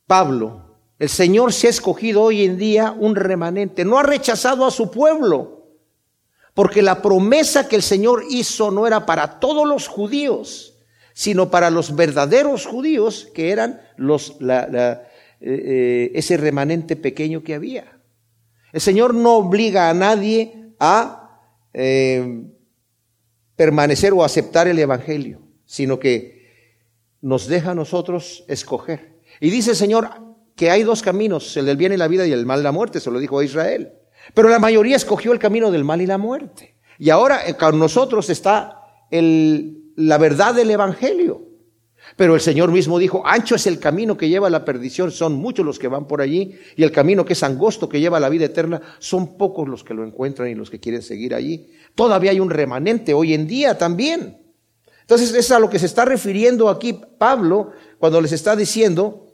Pablo. 0.07 0.77
El 0.99 1.09
Señor 1.09 1.53
se 1.53 1.69
ha 1.69 1.71
escogido 1.71 2.23
hoy 2.23 2.45
en 2.45 2.59
día 2.59 2.95
un 2.99 3.15
remanente. 3.15 3.85
No 3.85 3.99
ha 3.99 4.03
rechazado 4.03 4.67
a 4.67 4.71
su 4.71 4.91
pueblo. 4.91 5.55
Porque 6.55 6.83
la 6.83 7.03
promesa 7.03 7.69
que 7.69 7.77
el 7.77 7.83
Señor 7.83 8.25
hizo 8.31 8.71
no 8.71 8.87
era 8.87 9.07
para 9.07 9.41
todos 9.41 9.67
los 9.67 9.89
judíos, 9.89 10.75
sino 11.13 11.51
para 11.51 11.69
los 11.69 11.97
verdaderos 11.97 12.65
judíos, 12.65 13.29
que 13.35 13.51
eran 13.51 13.81
los, 13.97 14.37
la, 14.41 15.03
eh, 15.41 16.13
ese 16.15 16.37
remanente 16.37 16.95
pequeño 16.95 17.43
que 17.43 17.55
había. 17.55 17.99
El 18.73 18.81
Señor 18.81 19.15
no 19.15 19.37
obliga 19.37 19.89
a 19.89 19.95
nadie 19.95 20.64
a 20.79 21.41
eh, 21.73 22.45
permanecer 23.57 24.13
o 24.13 24.25
aceptar 24.25 24.69
el 24.69 24.79
Evangelio, 24.79 25.41
sino 25.65 25.99
que 25.99 26.45
nos 27.21 27.47
deja 27.47 27.73
a 27.73 27.75
nosotros 27.75 28.45
escoger. 28.49 29.15
Y 29.41 29.51
dice 29.51 29.71
el 29.71 29.77
Señor 29.77 30.11
que 30.57 30.71
hay 30.71 30.83
dos 30.83 31.03
caminos, 31.03 31.57
el 31.57 31.67
del 31.67 31.77
bien 31.77 31.93
y 31.93 31.97
la 31.97 32.09
vida 32.09 32.27
y 32.27 32.33
el 32.33 32.47
mal 32.47 32.61
y 32.61 32.63
la 32.63 32.73
muerte, 32.73 33.01
se 33.01 33.11
lo 33.11 33.19
dijo 33.19 33.39
a 33.39 33.45
Israel. 33.45 33.93
Pero 34.35 34.49
la 34.49 34.59
mayoría 34.59 34.97
escogió 34.97 35.33
el 35.33 35.39
camino 35.39 35.71
del 35.71 35.85
mal 35.85 36.01
y 36.01 36.07
la 36.07 36.19
muerte. 36.19 36.77
Y 36.99 37.11
ahora 37.11 37.47
eh, 37.47 37.55
con 37.55 37.79
nosotros 37.79 38.31
está 38.31 38.81
la 39.11 40.19
verdad 40.19 40.55
del 40.55 40.71
Evangelio. 40.71 41.44
Pero 42.17 42.35
el 42.35 42.41
Señor 42.41 42.71
mismo 42.71 42.99
dijo, 42.99 43.23
ancho 43.27 43.57
es 43.57 43.67
el 43.67 43.81
camino 43.81 44.17
que 44.17 44.29
lleva 44.29 44.47
a 44.47 44.51
la 44.51 44.65
perdición, 44.65 45.11
son 45.11 45.35
muchos 45.35 45.67
los 45.67 45.79
que 45.79 45.89
van 45.89 46.07
por 46.07 46.21
allí, 46.21 46.57
y 46.77 46.85
el 46.85 46.93
camino 46.93 47.25
que 47.25 47.33
es 47.33 47.43
angosto 47.43 47.89
que 47.89 48.01
lleva 48.01 48.19
a 48.19 48.21
la 48.21 48.29
vida 48.29 48.45
eterna, 48.45 48.81
son 49.01 49.37
pocos 49.37 49.69
los 49.69 49.83
que 49.83 49.95
lo 49.95 50.05
encuentran 50.05 50.49
y 50.49 50.55
los 50.55 50.71
que 50.71 50.79
quieren 50.79 51.03
seguir 51.03 51.35
allí. 51.35 51.73
Todavía 51.95 52.31
hay 52.31 52.41
un 52.41 52.51
remanente 52.51 53.15
hoy 53.15 53.35
en 53.35 53.47
día 53.49 53.77
también. 53.77 54.39
Entonces 55.01 55.35
es 55.35 55.51
a 55.51 55.59
lo 55.59 55.69
que 55.69 55.79
se 55.79 55.87
está 55.87 56.05
refiriendo 56.05 56.69
aquí 56.69 56.99
Pablo 57.19 57.73
cuando 57.99 58.21
les 58.21 58.33
está 58.33 58.57
diciendo 58.57 59.27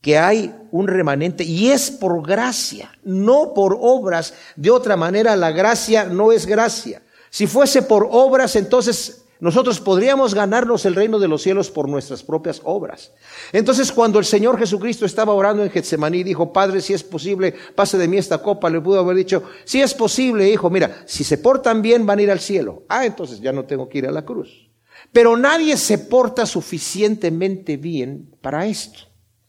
que 0.00 0.18
hay 0.18 0.54
un 0.72 0.88
remanente 0.88 1.42
y 1.42 1.70
es 1.70 1.90
por 1.90 2.26
gracia, 2.26 2.90
no 3.02 3.54
por 3.54 3.78
obras. 3.80 4.34
De 4.56 4.70
otra 4.70 4.96
manera, 4.96 5.36
la 5.36 5.52
gracia 5.52 6.04
no 6.04 6.32
es 6.32 6.44
gracia. 6.44 7.02
Si 7.30 7.46
fuese 7.46 7.82
por 7.82 8.08
obras, 8.10 8.56
entonces 8.56 9.25
nosotros 9.38 9.80
podríamos 9.80 10.34
ganarnos 10.34 10.86
el 10.86 10.94
reino 10.94 11.18
de 11.18 11.28
los 11.28 11.42
cielos 11.42 11.70
por 11.70 11.88
nuestras 11.88 12.22
propias 12.22 12.60
obras. 12.64 13.12
Entonces, 13.52 13.92
cuando 13.92 14.18
el 14.18 14.24
Señor 14.24 14.58
Jesucristo 14.58 15.04
estaba 15.04 15.34
orando 15.34 15.62
en 15.62 15.70
Getsemaní, 15.70 16.22
dijo, 16.22 16.52
Padre, 16.52 16.80
si 16.80 16.94
es 16.94 17.02
posible, 17.02 17.54
pase 17.74 17.98
de 17.98 18.08
mí 18.08 18.16
esta 18.16 18.38
copa, 18.38 18.70
le 18.70 18.80
pudo 18.80 19.00
haber 19.00 19.16
dicho, 19.16 19.42
si 19.64 19.82
es 19.82 19.92
posible, 19.92 20.48
hijo, 20.48 20.70
mira, 20.70 21.02
si 21.06 21.22
se 21.22 21.38
portan 21.38 21.82
bien, 21.82 22.06
van 22.06 22.18
a 22.18 22.22
ir 22.22 22.30
al 22.30 22.40
cielo. 22.40 22.84
Ah, 22.88 23.04
entonces 23.04 23.40
ya 23.40 23.52
no 23.52 23.64
tengo 23.64 23.88
que 23.88 23.98
ir 23.98 24.06
a 24.06 24.12
la 24.12 24.24
cruz. 24.24 24.70
Pero 25.12 25.36
nadie 25.36 25.76
se 25.76 25.98
porta 25.98 26.46
suficientemente 26.46 27.76
bien 27.76 28.34
para 28.40 28.66
esto. 28.66 29.00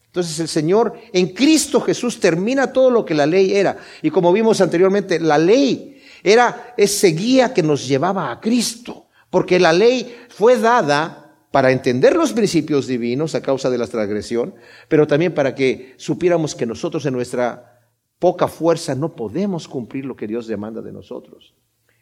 Entonces 0.06 0.38
el 0.40 0.48
Señor 0.48 0.94
en 1.12 1.28
Cristo 1.28 1.80
Jesús 1.80 2.18
termina 2.18 2.72
todo 2.72 2.90
lo 2.90 3.04
que 3.04 3.14
la 3.14 3.26
ley 3.26 3.54
era. 3.54 3.78
Y 4.02 4.10
como 4.10 4.32
vimos 4.32 4.60
anteriormente, 4.60 5.20
la 5.20 5.38
ley 5.38 6.02
era 6.22 6.74
ese 6.76 7.08
guía 7.08 7.52
que 7.52 7.62
nos 7.62 7.86
llevaba 7.86 8.30
a 8.30 8.40
Cristo. 8.40 9.07
Porque 9.30 9.58
la 9.58 9.72
ley 9.72 10.16
fue 10.28 10.58
dada 10.58 11.28
para 11.50 11.72
entender 11.72 12.14
los 12.14 12.32
principios 12.32 12.86
divinos 12.86 13.34
a 13.34 13.42
causa 13.42 13.70
de 13.70 13.78
la 13.78 13.86
transgresión, 13.86 14.54
pero 14.88 15.06
también 15.06 15.34
para 15.34 15.54
que 15.54 15.94
supiéramos 15.96 16.54
que 16.54 16.66
nosotros 16.66 17.04
en 17.06 17.14
nuestra 17.14 17.80
poca 18.18 18.48
fuerza 18.48 18.94
no 18.94 19.14
podemos 19.14 19.68
cumplir 19.68 20.04
lo 20.04 20.16
que 20.16 20.26
Dios 20.26 20.46
demanda 20.46 20.82
de 20.82 20.92
nosotros. 20.92 21.54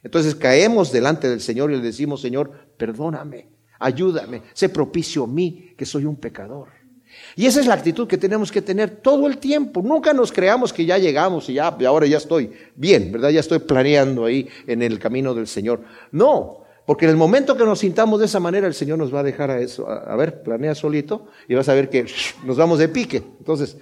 Entonces 0.03 0.35
caemos 0.35 0.91
delante 0.91 1.29
del 1.29 1.41
Señor 1.41 1.71
y 1.71 1.75
le 1.75 1.81
decimos, 1.81 2.21
Señor, 2.21 2.51
perdóname, 2.77 3.49
ayúdame, 3.79 4.43
sé 4.53 4.69
propicio 4.69 5.23
a 5.23 5.27
mí, 5.27 5.73
que 5.77 5.85
soy 5.85 6.05
un 6.05 6.17
pecador. 6.17 6.69
Y 7.35 7.45
esa 7.45 7.61
es 7.61 7.67
la 7.67 7.73
actitud 7.73 8.07
que 8.07 8.17
tenemos 8.17 8.51
que 8.51 8.61
tener 8.61 8.89
todo 8.89 9.27
el 9.27 9.37
tiempo. 9.37 9.81
Nunca 9.81 10.13
nos 10.13 10.31
creamos 10.31 10.73
que 10.73 10.85
ya 10.85 10.97
llegamos 10.97 11.49
y 11.49 11.53
ya, 11.53 11.67
ahora 11.67 12.05
ya 12.05 12.17
estoy 12.17 12.51
bien, 12.75 13.11
¿verdad? 13.11 13.29
Ya 13.29 13.39
estoy 13.39 13.59
planeando 13.59 14.25
ahí 14.25 14.47
en 14.67 14.81
el 14.81 14.99
camino 14.99 15.33
del 15.33 15.47
Señor. 15.47 15.83
No, 16.11 16.66
porque 16.87 17.03
en 17.03 17.11
el 17.11 17.17
momento 17.17 17.57
que 17.57 17.65
nos 17.65 17.79
sintamos 17.79 18.21
de 18.21 18.27
esa 18.27 18.39
manera, 18.39 18.65
el 18.65 18.73
Señor 18.73 18.97
nos 18.97 19.13
va 19.13 19.19
a 19.19 19.23
dejar 19.23 19.51
a 19.51 19.59
eso. 19.59 19.89
A, 19.89 20.15
ver, 20.15 20.41
planea 20.41 20.73
solito 20.73 21.27
y 21.49 21.53
vas 21.53 21.67
a 21.67 21.73
ver 21.73 21.89
que 21.89 22.05
nos 22.45 22.55
vamos 22.55 22.79
de 22.79 22.87
pique. 22.87 23.17
Entonces, 23.39 23.75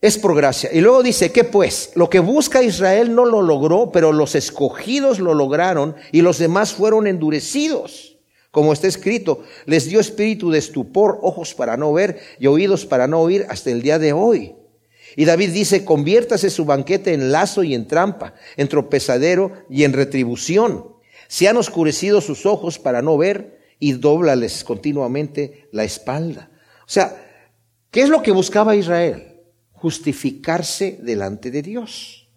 es 0.00 0.16
por 0.16 0.34
gracia. 0.34 0.70
Y 0.72 0.80
luego 0.80 1.02
dice, 1.02 1.30
¿qué 1.30 1.44
pues? 1.44 1.92
Lo 1.94 2.08
que 2.08 2.20
busca 2.20 2.62
Israel 2.62 3.14
no 3.14 3.26
lo 3.26 3.42
logró, 3.42 3.92
pero 3.92 4.12
los 4.12 4.34
escogidos 4.34 5.18
lo 5.18 5.34
lograron 5.34 5.94
y 6.10 6.22
los 6.22 6.38
demás 6.38 6.72
fueron 6.72 7.06
endurecidos. 7.06 8.16
Como 8.50 8.72
está 8.72 8.86
escrito, 8.86 9.42
les 9.66 9.84
dio 9.90 10.00
espíritu 10.00 10.50
de 10.50 10.58
estupor, 10.58 11.18
ojos 11.20 11.52
para 11.52 11.76
no 11.76 11.92
ver 11.92 12.18
y 12.38 12.46
oídos 12.46 12.86
para 12.86 13.06
no 13.06 13.20
oír 13.20 13.44
hasta 13.50 13.70
el 13.70 13.82
día 13.82 13.98
de 13.98 14.14
hoy. 14.14 14.54
Y 15.16 15.26
David 15.26 15.50
dice, 15.50 15.84
conviértase 15.84 16.48
su 16.48 16.64
banquete 16.64 17.12
en 17.12 17.30
lazo 17.30 17.62
y 17.62 17.74
en 17.74 17.86
trampa, 17.86 18.32
en 18.56 18.68
tropezadero 18.68 19.52
y 19.68 19.84
en 19.84 19.92
retribución. 19.92 20.91
Se 21.32 21.48
han 21.48 21.56
oscurecido 21.56 22.20
sus 22.20 22.44
ojos 22.44 22.78
para 22.78 23.00
no 23.00 23.16
ver 23.16 23.58
y 23.78 23.92
doblales 23.92 24.64
continuamente 24.64 25.66
la 25.72 25.82
espalda. 25.82 26.50
O 26.80 26.90
sea, 26.90 27.24
¿qué 27.90 28.02
es 28.02 28.10
lo 28.10 28.22
que 28.22 28.32
buscaba 28.32 28.76
Israel? 28.76 29.40
Justificarse 29.72 30.98
delante 31.00 31.50
de 31.50 31.62
Dios. 31.62 32.28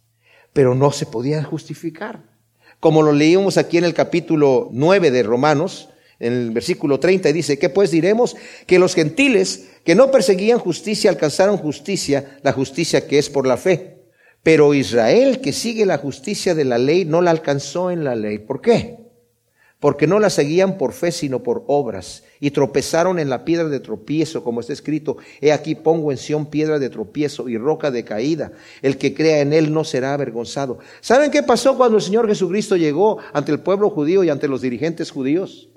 Pero 0.53 0.75
no 0.75 0.93
se 0.93 1.07
podían 1.07 1.43
justificar. 1.43 2.23
Como 2.79 3.01
lo 3.01 3.11
leímos 3.11 3.57
aquí 3.57 3.77
en 3.77 3.83
el 3.83 3.93
capítulo 3.93 4.69
9 4.71 5.11
de 5.11 5.23
Romanos, 5.23 5.89
en 6.17 6.31
el 6.31 6.51
versículo 6.51 6.97
30, 6.97 7.33
dice, 7.33 7.59
¿qué 7.59 7.67
pues 7.67 7.91
diremos? 7.91 8.37
Que 8.65 8.79
los 8.79 8.95
gentiles 8.95 9.71
que 9.83 9.93
no 9.93 10.09
perseguían 10.09 10.59
justicia 10.59 11.09
alcanzaron 11.09 11.57
justicia, 11.57 12.39
la 12.43 12.53
justicia 12.53 13.05
que 13.05 13.17
es 13.17 13.29
por 13.29 13.45
la 13.45 13.57
fe. 13.57 13.94
Pero 14.45 14.75
Israel, 14.75 15.41
que 15.41 15.51
sigue 15.51 15.87
la 15.87 15.97
justicia 15.97 16.53
de 16.53 16.65
la 16.65 16.77
ley, 16.77 17.03
no 17.03 17.19
la 17.23 17.31
alcanzó 17.31 17.89
en 17.89 18.03
la 18.03 18.13
ley. 18.13 18.37
¿Por 18.37 18.61
qué? 18.61 18.99
Porque 19.79 20.05
no 20.05 20.19
la 20.19 20.29
seguían 20.29 20.77
por 20.77 20.93
fe, 20.93 21.11
sino 21.11 21.41
por 21.41 21.63
obras. 21.65 22.21
Y 22.39 22.51
tropezaron 22.51 23.17
en 23.17 23.31
la 23.31 23.43
piedra 23.43 23.67
de 23.69 23.79
tropiezo, 23.79 24.43
como 24.43 24.59
está 24.59 24.71
escrito, 24.71 25.17
he 25.41 25.51
aquí 25.51 25.73
pongo 25.73 26.11
en 26.11 26.19
Sión 26.19 26.45
piedra 26.45 26.77
de 26.77 26.91
tropiezo 26.91 27.49
y 27.49 27.57
roca 27.57 27.89
de 27.89 28.05
caída. 28.05 28.51
El 28.83 28.99
que 28.99 29.15
crea 29.15 29.39
en 29.39 29.51
él 29.51 29.73
no 29.73 29.83
será 29.83 30.13
avergonzado. 30.13 30.77
¿Saben 31.01 31.31
qué 31.31 31.41
pasó 31.41 31.75
cuando 31.75 31.97
el 31.97 32.03
Señor 32.03 32.27
Jesucristo 32.27 32.77
llegó 32.77 33.17
ante 33.33 33.51
el 33.51 33.61
pueblo 33.61 33.89
judío 33.89 34.23
y 34.23 34.29
ante 34.29 34.47
los 34.47 34.61
dirigentes 34.61 35.09
judíos? 35.09 35.69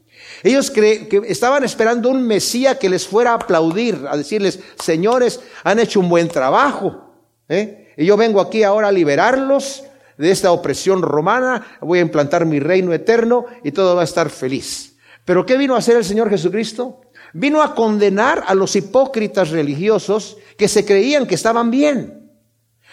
Ellos 0.42 0.70
que 0.70 1.08
estaban 1.26 1.64
esperando 1.64 2.10
un 2.10 2.22
Mesías 2.26 2.76
que 2.76 2.90
les 2.90 3.06
fuera 3.06 3.30
a 3.30 3.36
aplaudir, 3.36 3.98
a 4.10 4.14
decirles, 4.18 4.60
señores, 4.78 5.40
han 5.64 5.78
hecho 5.78 6.00
un 6.00 6.10
buen 6.10 6.28
trabajo. 6.28 7.07
¿Eh? 7.48 7.92
Y 7.96 8.04
yo 8.04 8.16
vengo 8.16 8.40
aquí 8.40 8.62
ahora 8.62 8.88
a 8.88 8.92
liberarlos 8.92 9.84
de 10.16 10.30
esta 10.30 10.52
opresión 10.52 11.02
romana, 11.02 11.64
voy 11.80 12.00
a 12.00 12.02
implantar 12.02 12.44
mi 12.44 12.58
reino 12.60 12.92
eterno 12.92 13.46
y 13.62 13.72
todo 13.72 13.94
va 13.94 14.02
a 14.02 14.04
estar 14.04 14.30
feliz. 14.30 14.96
Pero 15.24 15.46
¿qué 15.46 15.56
vino 15.56 15.74
a 15.74 15.78
hacer 15.78 15.96
el 15.96 16.04
Señor 16.04 16.30
Jesucristo? 16.30 17.02
Vino 17.32 17.62
a 17.62 17.74
condenar 17.74 18.44
a 18.46 18.54
los 18.54 18.74
hipócritas 18.74 19.50
religiosos 19.50 20.38
que 20.56 20.68
se 20.68 20.84
creían 20.84 21.26
que 21.26 21.34
estaban 21.34 21.70
bien. 21.70 22.32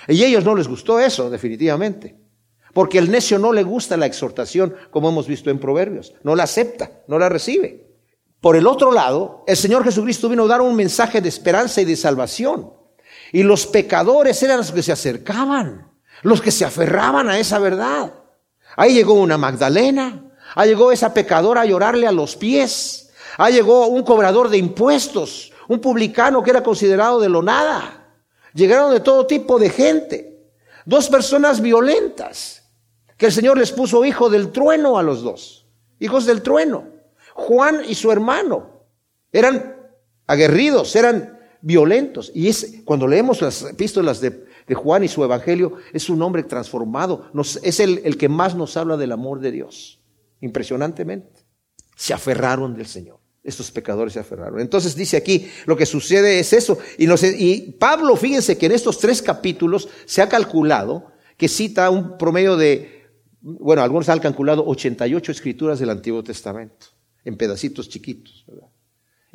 Y 0.07 0.21
a 0.23 0.27
ellos 0.27 0.43
no 0.43 0.55
les 0.55 0.67
gustó 0.67 0.99
eso, 0.99 1.29
definitivamente. 1.29 2.15
Porque 2.73 2.97
el 2.97 3.09
necio 3.09 3.39
no 3.39 3.53
le 3.53 3.63
gusta 3.63 3.95
la 3.95 4.05
exhortación, 4.05 4.75
como 4.91 5.09
hemos 5.09 5.27
visto 5.27 5.49
en 5.49 5.59
Proverbios. 5.59 6.13
No 6.23 6.35
la 6.35 6.43
acepta, 6.43 6.91
no 7.07 7.17
la 7.17 7.29
recibe. 7.29 7.87
Por 8.41 8.57
el 8.57 8.67
otro 8.67 8.91
lado, 8.91 9.43
el 9.47 9.55
Señor 9.55 9.83
Jesucristo 9.83 10.27
vino 10.29 10.43
a 10.43 10.47
dar 10.47 10.61
un 10.61 10.75
mensaje 10.75 11.21
de 11.21 11.29
esperanza 11.29 11.81
y 11.81 11.85
de 11.85 11.95
salvación. 11.95 12.74
Y 13.35 13.43
los 13.43 13.67
pecadores 13.67 14.41
eran 14.43 14.59
los 14.59 14.71
que 14.71 14.81
se 14.81 14.93
acercaban, 14.93 15.91
los 16.21 16.41
que 16.41 16.51
se 16.51 16.63
aferraban 16.63 17.27
a 17.27 17.37
esa 17.37 17.59
verdad. 17.59 18.13
Ahí 18.77 18.93
llegó 18.93 19.15
una 19.15 19.37
Magdalena, 19.37 20.23
ahí 20.55 20.69
llegó 20.69 20.89
esa 20.93 21.13
pecadora 21.13 21.59
a 21.59 21.65
llorarle 21.65 22.07
a 22.07 22.13
los 22.13 22.37
pies, 22.37 23.09
ahí 23.37 23.55
llegó 23.55 23.87
un 23.87 24.03
cobrador 24.03 24.47
de 24.47 24.57
impuestos, 24.57 25.51
un 25.67 25.81
publicano 25.81 26.41
que 26.41 26.51
era 26.51 26.63
considerado 26.63 27.19
de 27.19 27.27
lo 27.27 27.43
nada. 27.43 28.05
Llegaron 28.53 28.93
de 28.93 29.01
todo 29.01 29.27
tipo 29.27 29.59
de 29.59 29.69
gente, 29.69 30.39
dos 30.85 31.09
personas 31.09 31.59
violentas, 31.59 32.63
que 33.17 33.25
el 33.25 33.33
Señor 33.33 33.57
les 33.57 33.73
puso 33.73 34.05
hijo 34.05 34.29
del 34.29 34.53
trueno 34.53 34.97
a 34.97 35.03
los 35.03 35.23
dos, 35.23 35.65
hijos 35.99 36.25
del 36.25 36.41
trueno. 36.41 36.85
Juan 37.33 37.81
y 37.85 37.95
su 37.95 38.13
hermano 38.13 38.85
eran 39.33 39.75
aguerridos, 40.25 40.95
eran 40.95 41.34
violentos. 41.65 42.31
Y 42.35 42.47
es, 42.47 42.81
cuando 42.85 43.07
leemos 43.07 43.41
las 43.41 43.63
epístolas 43.63 44.21
de, 44.21 44.45
Juan 44.75 45.03
y 45.03 45.07
su 45.07 45.23
evangelio, 45.23 45.73
es 45.93 46.09
un 46.09 46.21
hombre 46.21 46.43
transformado. 46.43 47.29
Nos, 47.33 47.57
es 47.63 47.79
el, 47.79 48.17
que 48.17 48.29
más 48.29 48.55
nos 48.55 48.77
habla 48.77 48.97
del 48.97 49.11
amor 49.11 49.39
de 49.39 49.51
Dios. 49.51 49.99
Impresionantemente. 50.41 51.45
Se 51.95 52.13
aferraron 52.13 52.75
del 52.75 52.85
Señor. 52.85 53.19
Estos 53.43 53.71
pecadores 53.71 54.13
se 54.13 54.19
aferraron. 54.19 54.59
Entonces 54.59 54.95
dice 54.95 55.17
aquí, 55.17 55.47
lo 55.65 55.75
que 55.75 55.85
sucede 55.85 56.39
es 56.39 56.53
eso. 56.53 56.77
Y, 56.97 57.07
y 57.23 57.71
Pablo, 57.73 58.15
fíjense 58.15 58.57
que 58.57 58.67
en 58.67 58.71
estos 58.71 58.99
tres 58.99 59.21
capítulos 59.21 59.89
se 60.05 60.21
ha 60.21 60.29
calculado 60.29 61.13
que 61.37 61.47
cita 61.47 61.89
un 61.89 62.17
promedio 62.17 62.57
de, 62.57 63.07
bueno, 63.41 63.81
algunos 63.81 64.09
han 64.09 64.19
calculado 64.19 64.65
88 64.65 65.31
escrituras 65.31 65.79
del 65.79 65.89
Antiguo 65.89 66.23
Testamento, 66.23 66.87
en 67.23 67.37
pedacitos 67.37 67.89
chiquitos. 67.89 68.45
¿verdad? 68.47 68.67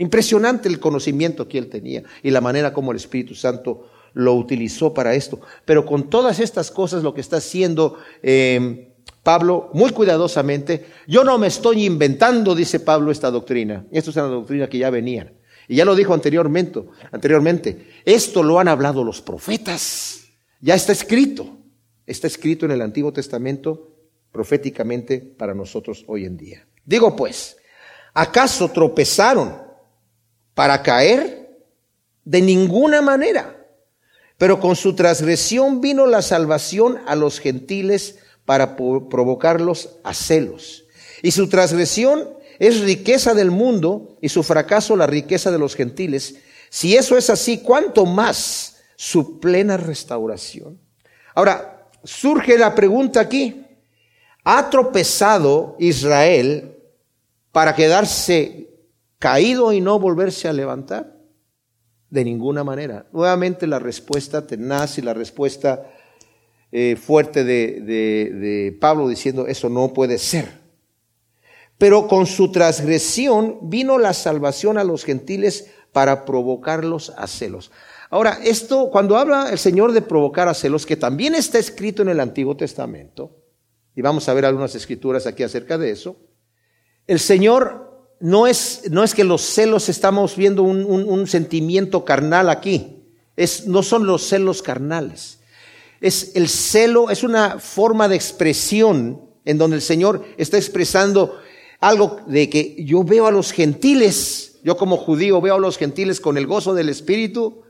Impresionante 0.01 0.67
el 0.67 0.81
conocimiento 0.81 1.47
que 1.47 1.59
él 1.59 1.69
tenía 1.69 2.03
y 2.23 2.31
la 2.31 2.41
manera 2.41 2.73
como 2.73 2.91
el 2.91 2.97
Espíritu 2.97 3.35
Santo 3.35 3.91
lo 4.15 4.35
utilizó 4.35 4.95
para 4.95 5.15
esto. 5.15 5.43
Pero 5.67 5.85
con 5.85 6.09
todas 6.09 6.41
estas 6.41 6.71
cosas 6.71 7.03
lo 7.03 7.13
que 7.13 7.21
está 7.21 7.37
haciendo 7.37 7.99
eh, 8.23 8.95
Pablo, 9.23 9.69
muy 9.75 9.91
cuidadosamente, 9.91 10.87
yo 11.07 11.23
no 11.23 11.37
me 11.37 11.49
estoy 11.49 11.85
inventando, 11.85 12.55
dice 12.55 12.81
Pablo, 12.81 13.11
esta 13.11 13.31
doctrina. 13.31 13.85
Esto 13.93 14.09
es 14.09 14.17
una 14.17 14.29
doctrina 14.29 14.69
que 14.71 14.79
ya 14.79 14.89
venía. 14.89 15.35
Y 15.69 15.77
ya 15.77 15.85
lo 15.85 15.95
dijo 15.95 16.15
anteriormente, 16.15 16.83
anteriormente, 17.13 17.91
esto 18.07 18.43
lo 18.43 18.59
han 18.59 18.69
hablado 18.69 19.05
los 19.05 19.21
profetas. 19.21 20.23
Ya 20.63 20.77
está 20.77 20.93
escrito. 20.93 21.59
Está 22.07 22.27
escrito 22.27 22.65
en 22.65 22.73
el 22.73 22.81
Antiguo 22.81 23.13
Testamento 23.13 23.99
proféticamente 24.33 25.19
para 25.19 25.53
nosotros 25.53 26.05
hoy 26.07 26.25
en 26.25 26.39
día. 26.39 26.67
Digo 26.87 27.15
pues, 27.15 27.59
¿acaso 28.15 28.71
tropezaron 28.71 29.69
para 30.61 30.83
caer? 30.83 31.57
De 32.23 32.43
ninguna 32.43 33.01
manera. 33.01 33.67
Pero 34.37 34.61
con 34.61 34.77
su 34.77 34.95
transgresión 34.95 35.81
vino 35.81 36.05
la 36.05 36.21
salvación 36.21 37.01
a 37.07 37.17
los 37.17 37.41
gentiles 37.41 38.19
para 38.45 38.77
provocarlos 38.77 39.97
a 40.05 40.13
celos. 40.13 40.85
Y 41.23 41.31
su 41.31 41.49
transgresión 41.49 42.29
es 42.59 42.81
riqueza 42.81 43.33
del 43.33 43.51
mundo 43.51 44.19
y 44.21 44.29
su 44.29 44.43
fracaso 44.43 44.97
la 44.97 45.07
riqueza 45.07 45.51
de 45.51 45.59
los 45.59 45.75
gentiles. 45.75 46.35
Si 46.69 46.95
eso 46.95 47.17
es 47.17 47.31
así, 47.31 47.63
¿cuánto 47.63 48.05
más 48.05 48.83
su 48.97 49.41
plena 49.41 49.79
restauración? 49.79 50.79
Ahora, 51.35 51.89
surge 52.05 52.59
la 52.59 52.75
pregunta 52.75 53.21
aquí. 53.21 53.65
¿Ha 54.45 54.69
tropezado 54.69 55.77
Israel 55.79 56.77
para 57.51 57.75
quedarse 57.75 58.70
caído 59.21 59.73
y 59.73 59.81
no 59.81 60.01
volverse 60.01 60.49
a 60.49 60.53
levantar? 60.53 61.17
De 62.09 62.25
ninguna 62.25 62.65
manera. 62.65 63.07
Nuevamente 63.13 63.69
la 63.69 63.79
respuesta 63.79 64.45
tenaz 64.45 64.99
y 64.99 65.03
la 65.03 65.15
respuesta 65.15 65.93
eh, 66.73 66.97
fuerte 66.97 67.45
de, 67.45 67.81
de 67.81 68.77
Pablo 68.81 69.07
diciendo 69.07 69.47
eso 69.47 69.69
no 69.69 69.93
puede 69.93 70.19
ser. 70.19 70.49
Pero 71.79 72.09
con 72.09 72.27
su 72.27 72.51
transgresión 72.51 73.71
vino 73.71 73.97
la 73.99 74.13
salvación 74.13 74.77
a 74.77 74.85
los 74.85 75.05
gentiles 75.05 75.71
para 75.93 76.25
provocarlos 76.25 77.11
a 77.17 77.27
celos. 77.27 77.71
Ahora, 78.11 78.39
esto, 78.43 78.91
cuando 78.91 79.17
habla 79.17 79.51
el 79.51 79.59
Señor 79.59 79.93
de 79.93 80.03
provocar 80.03 80.49
a 80.49 80.55
celos, 80.55 80.85
que 80.85 80.97
también 80.97 81.35
está 81.35 81.59
escrito 81.59 82.03
en 82.03 82.09
el 82.09 82.21
Antiguo 82.21 82.57
Testamento, 82.57 83.37
y 83.95 84.03
vamos 84.03 84.29
a 84.29 84.35
ver 84.35 84.45
algunas 84.45 84.75
escrituras 84.75 85.27
aquí 85.27 85.43
acerca 85.43 85.79
de 85.79 85.91
eso, 85.91 86.17
el 87.07 87.21
Señor 87.21 87.90
no 88.21 88.47
es, 88.47 88.83
no 88.91 89.03
es 89.03 89.15
que 89.15 89.25
los 89.25 89.43
celos 89.43 89.89
estamos 89.89 90.37
viendo 90.37 90.63
un, 90.63 90.85
un 90.85 91.27
sentimiento 91.27 92.05
carnal 92.05 92.51
aquí, 92.51 92.99
es, 93.37 93.67
no 93.67 93.83
son 93.83 94.07
los 94.07 94.29
celos 94.29 94.63
carnales. 94.63 95.39
Es 96.01 96.33
el 96.35 96.49
celo, 96.49 97.11
es 97.11 97.23
una 97.25 97.59
forma 97.59 98.09
de 98.09 98.17
expresión 98.17 99.23
en 99.45 99.59
donde 99.59 99.77
el 99.77 99.83
Señor 99.83 100.25
está 100.37 100.57
expresando 100.57 101.39
algo 101.81 102.21
de 102.27 102.51
que 102.51 102.77
yo 102.85 103.03
veo 103.05 103.27
a 103.27 103.31
los 103.31 103.53
gentiles, 103.53 104.59
yo 104.63 104.77
como 104.77 104.97
judío 104.97 105.41
veo 105.41 105.55
a 105.55 105.59
los 105.59 105.79
gentiles 105.79 106.21
con 106.21 106.37
el 106.37 106.47
gozo 106.47 106.75
del 106.75 106.91
Espíritu, 106.91 107.63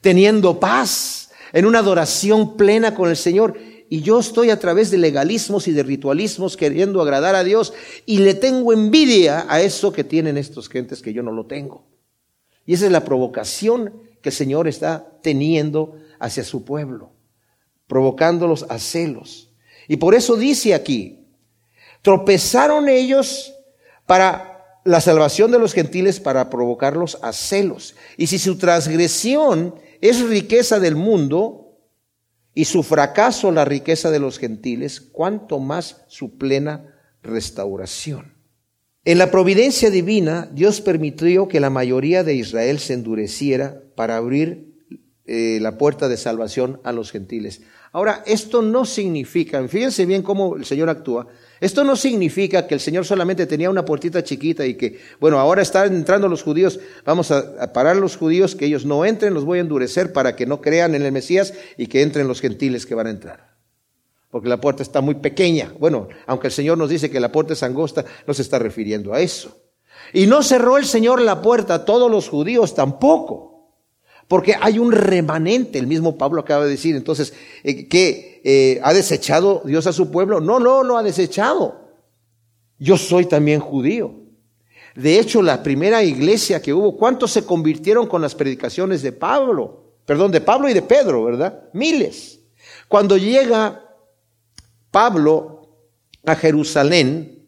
teniendo 0.00 0.58
paz, 0.58 1.30
en 1.52 1.66
una 1.66 1.78
adoración 1.78 2.56
plena 2.56 2.94
con 2.94 3.08
el 3.08 3.16
Señor. 3.16 3.56
Y 3.92 4.00
yo 4.00 4.20
estoy 4.20 4.48
a 4.48 4.58
través 4.58 4.90
de 4.90 4.96
legalismos 4.96 5.68
y 5.68 5.72
de 5.72 5.82
ritualismos 5.82 6.56
queriendo 6.56 7.02
agradar 7.02 7.34
a 7.34 7.44
Dios 7.44 7.74
y 8.06 8.20
le 8.20 8.32
tengo 8.32 8.72
envidia 8.72 9.44
a 9.50 9.60
eso 9.60 9.92
que 9.92 10.02
tienen 10.02 10.38
estos 10.38 10.70
gentes 10.70 11.02
que 11.02 11.12
yo 11.12 11.22
no 11.22 11.30
lo 11.30 11.44
tengo. 11.44 11.84
Y 12.64 12.72
esa 12.72 12.86
es 12.86 12.90
la 12.90 13.04
provocación 13.04 13.92
que 14.22 14.30
el 14.30 14.34
Señor 14.34 14.66
está 14.66 15.12
teniendo 15.20 15.98
hacia 16.18 16.42
su 16.42 16.64
pueblo, 16.64 17.12
provocándolos 17.86 18.64
a 18.70 18.78
celos. 18.78 19.50
Y 19.88 19.98
por 19.98 20.14
eso 20.14 20.36
dice 20.36 20.72
aquí, 20.72 21.26
Tropezaron 22.00 22.88
ellos 22.88 23.52
para 24.06 24.80
la 24.86 25.02
salvación 25.02 25.50
de 25.50 25.58
los 25.58 25.74
gentiles, 25.74 26.18
para 26.18 26.48
provocarlos 26.48 27.18
a 27.20 27.34
celos. 27.34 27.94
Y 28.16 28.28
si 28.28 28.38
su 28.38 28.56
transgresión 28.56 29.74
es 30.00 30.26
riqueza 30.26 30.80
del 30.80 30.96
mundo 30.96 31.61
y 32.54 32.66
su 32.66 32.82
fracaso 32.82 33.50
la 33.50 33.64
riqueza 33.64 34.10
de 34.10 34.18
los 34.18 34.38
gentiles, 34.38 35.00
cuánto 35.00 35.58
más 35.58 36.04
su 36.08 36.36
plena 36.36 36.94
restauración. 37.22 38.34
En 39.04 39.18
la 39.18 39.30
providencia 39.30 39.90
divina, 39.90 40.48
Dios 40.52 40.80
permitió 40.80 41.48
que 41.48 41.60
la 41.60 41.70
mayoría 41.70 42.22
de 42.22 42.34
Israel 42.34 42.78
se 42.78 42.94
endureciera 42.94 43.82
para 43.96 44.16
abrir 44.16 44.72
eh, 45.24 45.58
la 45.60 45.78
puerta 45.78 46.08
de 46.08 46.16
salvación 46.16 46.80
a 46.84 46.92
los 46.92 47.10
gentiles. 47.10 47.62
Ahora, 47.92 48.22
esto 48.26 48.62
no 48.62 48.84
significa, 48.84 49.66
fíjense 49.66 50.06
bien 50.06 50.22
cómo 50.22 50.56
el 50.56 50.64
Señor 50.64 50.88
actúa, 50.88 51.28
esto 51.62 51.84
no 51.84 51.94
significa 51.94 52.66
que 52.66 52.74
el 52.74 52.80
Señor 52.80 53.04
solamente 53.04 53.46
tenía 53.46 53.70
una 53.70 53.84
puertita 53.84 54.24
chiquita 54.24 54.66
y 54.66 54.74
que, 54.74 54.98
bueno, 55.20 55.38
ahora 55.38 55.62
están 55.62 55.94
entrando 55.94 56.26
los 56.28 56.42
judíos, 56.42 56.80
vamos 57.04 57.30
a, 57.30 57.72
parar 57.72 57.96
a 57.96 58.00
los 58.00 58.16
judíos, 58.16 58.56
que 58.56 58.66
ellos 58.66 58.84
no 58.84 59.04
entren, 59.04 59.32
los 59.32 59.44
voy 59.44 59.58
a 59.58 59.60
endurecer 59.60 60.12
para 60.12 60.34
que 60.34 60.44
no 60.44 60.60
crean 60.60 60.96
en 60.96 61.02
el 61.02 61.12
Mesías 61.12 61.54
y 61.76 61.86
que 61.86 62.02
entren 62.02 62.26
los 62.26 62.40
gentiles 62.40 62.84
que 62.84 62.96
van 62.96 63.06
a 63.06 63.10
entrar. 63.10 63.54
Porque 64.28 64.48
la 64.48 64.60
puerta 64.60 64.82
está 64.82 65.00
muy 65.00 65.14
pequeña. 65.14 65.72
Bueno, 65.78 66.08
aunque 66.26 66.48
el 66.48 66.52
Señor 66.52 66.78
nos 66.78 66.90
dice 66.90 67.12
que 67.12 67.20
la 67.20 67.30
puerta 67.30 67.52
es 67.52 67.62
angosta, 67.62 68.04
no 68.26 68.34
se 68.34 68.42
está 68.42 68.58
refiriendo 68.58 69.14
a 69.14 69.20
eso. 69.20 69.62
Y 70.12 70.26
no 70.26 70.42
cerró 70.42 70.78
el 70.78 70.84
Señor 70.84 71.20
la 71.20 71.42
puerta 71.42 71.74
a 71.74 71.84
todos 71.84 72.10
los 72.10 72.28
judíos 72.28 72.74
tampoco. 72.74 73.51
Porque 74.32 74.56
hay 74.58 74.78
un 74.78 74.92
remanente, 74.92 75.78
el 75.78 75.86
mismo 75.86 76.16
Pablo 76.16 76.40
acaba 76.40 76.64
de 76.64 76.70
decir, 76.70 76.96
entonces, 76.96 77.34
eh, 77.64 77.86
que 77.86 78.40
eh, 78.42 78.80
ha 78.82 78.94
desechado 78.94 79.60
Dios 79.62 79.86
a 79.86 79.92
su 79.92 80.10
pueblo. 80.10 80.40
No, 80.40 80.58
no, 80.58 80.82
no 80.82 80.96
ha 80.96 81.02
desechado. 81.02 81.90
Yo 82.78 82.96
soy 82.96 83.26
también 83.26 83.60
judío. 83.60 84.14
De 84.94 85.18
hecho, 85.18 85.42
la 85.42 85.62
primera 85.62 86.02
iglesia 86.02 86.62
que 86.62 86.72
hubo, 86.72 86.96
¿cuántos 86.96 87.30
se 87.30 87.44
convirtieron 87.44 88.06
con 88.06 88.22
las 88.22 88.34
predicaciones 88.34 89.02
de 89.02 89.12
Pablo? 89.12 89.92
Perdón, 90.06 90.32
de 90.32 90.40
Pablo 90.40 90.66
y 90.66 90.72
de 90.72 90.80
Pedro, 90.80 91.24
¿verdad? 91.24 91.64
Miles. 91.74 92.40
Cuando 92.88 93.18
llega 93.18 93.84
Pablo 94.90 95.76
a 96.24 96.34
Jerusalén, 96.36 97.44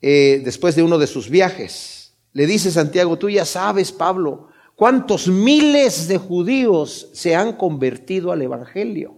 eh, 0.00 0.40
después 0.42 0.74
de 0.74 0.84
uno 0.84 0.96
de 0.96 1.06
sus 1.06 1.28
viajes, 1.28 2.14
le 2.32 2.46
dice 2.46 2.70
Santiago, 2.70 3.18
tú 3.18 3.28
ya 3.28 3.44
sabes, 3.44 3.92
Pablo, 3.92 4.53
¿Cuántos 4.76 5.28
miles 5.28 6.08
de 6.08 6.18
judíos 6.18 7.08
se 7.12 7.36
han 7.36 7.52
convertido 7.52 8.32
al 8.32 8.42
Evangelio? 8.42 9.16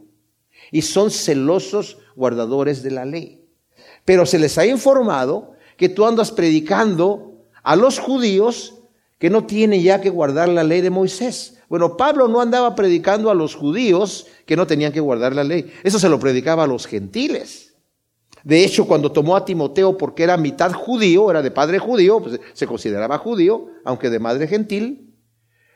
Y 0.70 0.82
son 0.82 1.10
celosos 1.10 1.98
guardadores 2.14 2.82
de 2.82 2.90
la 2.90 3.04
ley. 3.04 3.42
Pero 4.04 4.26
se 4.26 4.38
les 4.38 4.58
ha 4.58 4.66
informado 4.66 5.52
que 5.76 5.88
tú 5.88 6.04
andas 6.04 6.30
predicando 6.30 7.44
a 7.62 7.74
los 7.74 7.98
judíos 7.98 8.74
que 9.18 9.30
no 9.30 9.46
tienen 9.46 9.82
ya 9.82 10.00
que 10.00 10.10
guardar 10.10 10.48
la 10.48 10.62
ley 10.62 10.82
de 10.82 10.90
Moisés. 10.90 11.58
Bueno, 11.68 11.96
Pablo 11.96 12.28
no 12.28 12.40
andaba 12.40 12.74
predicando 12.74 13.30
a 13.30 13.34
los 13.34 13.54
judíos 13.54 14.26
que 14.44 14.56
no 14.56 14.66
tenían 14.66 14.92
que 14.92 15.00
guardar 15.00 15.34
la 15.34 15.42
ley. 15.42 15.72
Eso 15.82 15.98
se 15.98 16.08
lo 16.08 16.20
predicaba 16.20 16.64
a 16.64 16.66
los 16.66 16.86
gentiles. 16.86 17.74
De 18.44 18.62
hecho, 18.62 18.86
cuando 18.86 19.10
tomó 19.10 19.34
a 19.34 19.44
Timoteo 19.44 19.96
porque 19.96 20.22
era 20.22 20.36
mitad 20.36 20.72
judío, 20.72 21.30
era 21.30 21.42
de 21.42 21.50
padre 21.50 21.78
judío, 21.78 22.20
pues 22.20 22.40
se 22.52 22.66
consideraba 22.66 23.18
judío, 23.18 23.66
aunque 23.84 24.10
de 24.10 24.20
madre 24.20 24.46
gentil, 24.46 25.05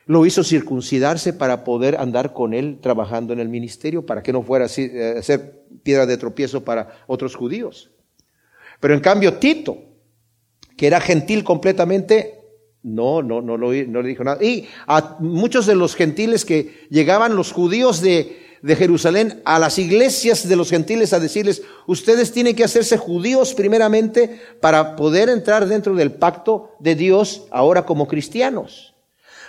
lo 0.05 0.25
hizo 0.25 0.43
circuncidarse 0.43 1.33
para 1.33 1.63
poder 1.63 1.97
andar 1.97 2.33
con 2.33 2.53
él 2.53 2.79
trabajando 2.81 3.33
en 3.33 3.39
el 3.39 3.49
ministerio, 3.49 4.05
para 4.05 4.23
que 4.23 4.33
no 4.33 4.41
fuera 4.41 4.67
eh, 4.77 5.15
a 5.17 5.21
ser 5.21 5.63
piedra 5.83 6.05
de 6.05 6.17
tropiezo 6.17 6.63
para 6.63 7.03
otros 7.07 7.35
judíos. 7.35 7.91
Pero 8.79 8.93
en 8.93 8.99
cambio 8.99 9.35
Tito, 9.35 9.77
que 10.75 10.87
era 10.87 10.99
gentil 10.99 11.43
completamente, 11.43 12.39
no, 12.83 13.21
no, 13.21 13.41
no, 13.41 13.57
no, 13.57 13.71
no 13.71 14.01
le 14.01 14.07
dijo 14.07 14.23
nada. 14.23 14.43
Y 14.43 14.67
a 14.87 15.17
muchos 15.19 15.67
de 15.67 15.75
los 15.75 15.95
gentiles 15.95 16.45
que 16.45 16.87
llegaban 16.89 17.35
los 17.35 17.51
judíos 17.51 18.01
de, 18.01 18.39
de 18.63 18.75
Jerusalén 18.75 19.41
a 19.45 19.59
las 19.59 19.77
iglesias 19.77 20.47
de 20.49 20.55
los 20.55 20.71
gentiles 20.71 21.13
a 21.13 21.19
decirles, 21.19 21.61
ustedes 21.85 22.31
tienen 22.31 22.55
que 22.55 22.63
hacerse 22.63 22.97
judíos 22.97 23.53
primeramente 23.53 24.41
para 24.59 24.95
poder 24.95 25.29
entrar 25.29 25.67
dentro 25.67 25.93
del 25.93 26.11
pacto 26.11 26.71
de 26.79 26.95
Dios 26.95 27.45
ahora 27.51 27.85
como 27.85 28.07
cristianos 28.07 28.91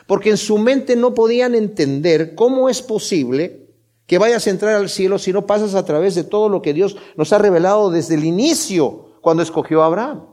porque 0.06 0.30
en 0.30 0.36
su 0.36 0.58
mente 0.58 0.96
no 0.96 1.14
podían 1.14 1.54
entender 1.54 2.34
cómo 2.34 2.68
es 2.68 2.82
posible 2.82 3.62
que 4.06 4.18
vayas 4.18 4.46
a 4.46 4.50
entrar 4.50 4.74
al 4.74 4.88
cielo 4.88 5.18
si 5.18 5.32
no 5.32 5.46
pasas 5.46 5.74
a 5.74 5.84
través 5.84 6.14
de 6.14 6.24
todo 6.24 6.48
lo 6.48 6.60
que 6.60 6.74
Dios 6.74 6.96
nos 7.16 7.32
ha 7.32 7.38
revelado 7.38 7.90
desde 7.90 8.14
el 8.14 8.24
inicio 8.24 9.18
cuando 9.20 9.42
escogió 9.42 9.82
a 9.82 9.86
Abraham. 9.86 10.26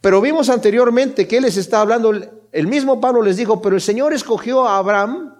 Pero 0.00 0.20
vimos 0.20 0.50
anteriormente 0.50 1.28
que 1.28 1.38
Él 1.38 1.44
les 1.44 1.56
está 1.56 1.80
hablando, 1.80 2.12
el 2.12 2.66
mismo 2.66 3.00
Pablo 3.00 3.22
les 3.22 3.36
dijo, 3.36 3.62
pero 3.62 3.76
el 3.76 3.80
Señor 3.80 4.12
escogió 4.12 4.66
a 4.66 4.78
Abraham 4.78 5.34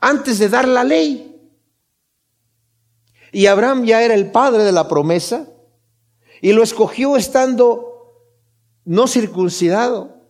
antes 0.00 0.38
de 0.38 0.48
dar 0.48 0.66
la 0.66 0.84
ley. 0.84 1.30
Y 3.30 3.46
Abraham 3.46 3.84
ya 3.84 4.02
era 4.02 4.14
el 4.14 4.30
padre 4.30 4.64
de 4.64 4.72
la 4.72 4.88
promesa 4.88 5.48
y 6.40 6.52
lo 6.52 6.62
escogió 6.62 7.16
estando 7.16 8.22
no 8.84 9.06
circuncidado 9.06 10.23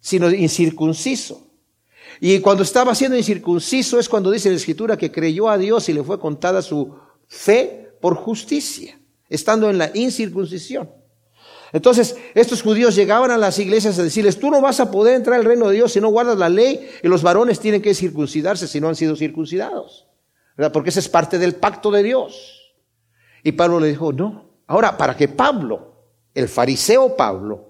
sino 0.00 0.30
incircunciso. 0.30 1.48
Y 2.20 2.40
cuando 2.40 2.62
estaba 2.62 2.94
siendo 2.94 3.16
incircunciso 3.16 3.98
es 3.98 4.08
cuando 4.08 4.30
dice 4.30 4.50
la 4.50 4.56
escritura 4.56 4.96
que 4.96 5.12
creyó 5.12 5.48
a 5.48 5.58
Dios 5.58 5.88
y 5.88 5.92
le 5.92 6.02
fue 6.02 6.18
contada 6.18 6.62
su 6.62 6.96
fe 7.26 7.92
por 8.00 8.16
justicia, 8.16 8.98
estando 9.28 9.70
en 9.70 9.78
la 9.78 9.90
incircuncisión. 9.94 10.90
Entonces, 11.72 12.16
estos 12.34 12.62
judíos 12.62 12.94
llegaban 12.94 13.30
a 13.30 13.36
las 13.36 13.58
iglesias 13.58 13.98
a 13.98 14.02
decirles, 14.02 14.38
tú 14.38 14.50
no 14.50 14.60
vas 14.60 14.80
a 14.80 14.90
poder 14.90 15.14
entrar 15.14 15.38
al 15.38 15.44
reino 15.44 15.68
de 15.68 15.76
Dios 15.76 15.92
si 15.92 16.00
no 16.00 16.08
guardas 16.08 16.38
la 16.38 16.48
ley 16.48 16.88
y 17.02 17.08
los 17.08 17.22
varones 17.22 17.60
tienen 17.60 17.82
que 17.82 17.94
circuncidarse 17.94 18.66
si 18.66 18.80
no 18.80 18.88
han 18.88 18.96
sido 18.96 19.16
circuncidados. 19.16 20.06
¿verdad? 20.56 20.72
Porque 20.72 20.90
ese 20.90 21.00
es 21.00 21.08
parte 21.08 21.38
del 21.38 21.54
pacto 21.54 21.90
de 21.90 22.02
Dios. 22.02 22.74
Y 23.44 23.52
Pablo 23.52 23.78
le 23.78 23.88
dijo, 23.88 24.12
no. 24.12 24.48
Ahora, 24.66 24.96
para 24.96 25.16
que 25.16 25.28
Pablo, 25.28 26.02
el 26.34 26.48
fariseo 26.48 27.16
Pablo, 27.16 27.67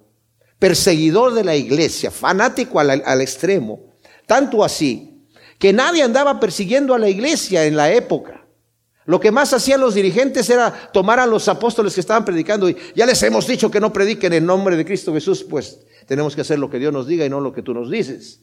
perseguidor 0.59 1.35
de 1.35 1.45
la 1.45 1.57
iglesia, 1.57 2.11
fanático 2.11 2.81
al, 2.81 3.21
extremo, 3.21 3.95
tanto 4.27 4.65
así, 4.65 5.27
que 5.59 5.73
nadie 5.73 6.03
andaba 6.03 6.41
persiguiendo 6.41 6.95
a 6.95 6.99
la 6.99 7.09
iglesia 7.09 7.65
en 7.65 7.77
la 7.77 7.93
época. 7.93 8.47
Lo 9.07 9.21
que 9.21 9.31
más 9.31 9.53
hacían 9.55 9.81
los 9.81 9.95
dirigentes 9.95 10.51
era 10.51 10.91
tomar 10.93 11.19
a 11.19 11.27
los 11.27 11.49
apóstoles 11.49 11.95
que 11.95 12.01
estaban 12.01 12.25
predicando 12.25 12.69
y 12.69 12.77
ya 12.95 13.07
les 13.07 13.23
hemos 13.23 13.47
dicho 13.47 13.71
que 13.71 13.81
no 13.81 13.93
prediquen 13.93 14.35
en 14.35 14.45
nombre 14.45 14.77
de 14.77 14.85
Cristo 14.85 15.15
Jesús, 15.15 15.45
pues 15.45 15.81
tenemos 16.07 16.35
que 16.35 16.43
hacer 16.43 16.59
lo 16.59 16.69
que 16.69 16.79
Dios 16.79 16.93
nos 16.93 17.07
diga 17.07 17.25
y 17.25 17.31
no 17.31 17.41
lo 17.41 17.53
que 17.53 17.63
tú 17.63 17.73
nos 17.73 17.91
dices. 17.91 18.43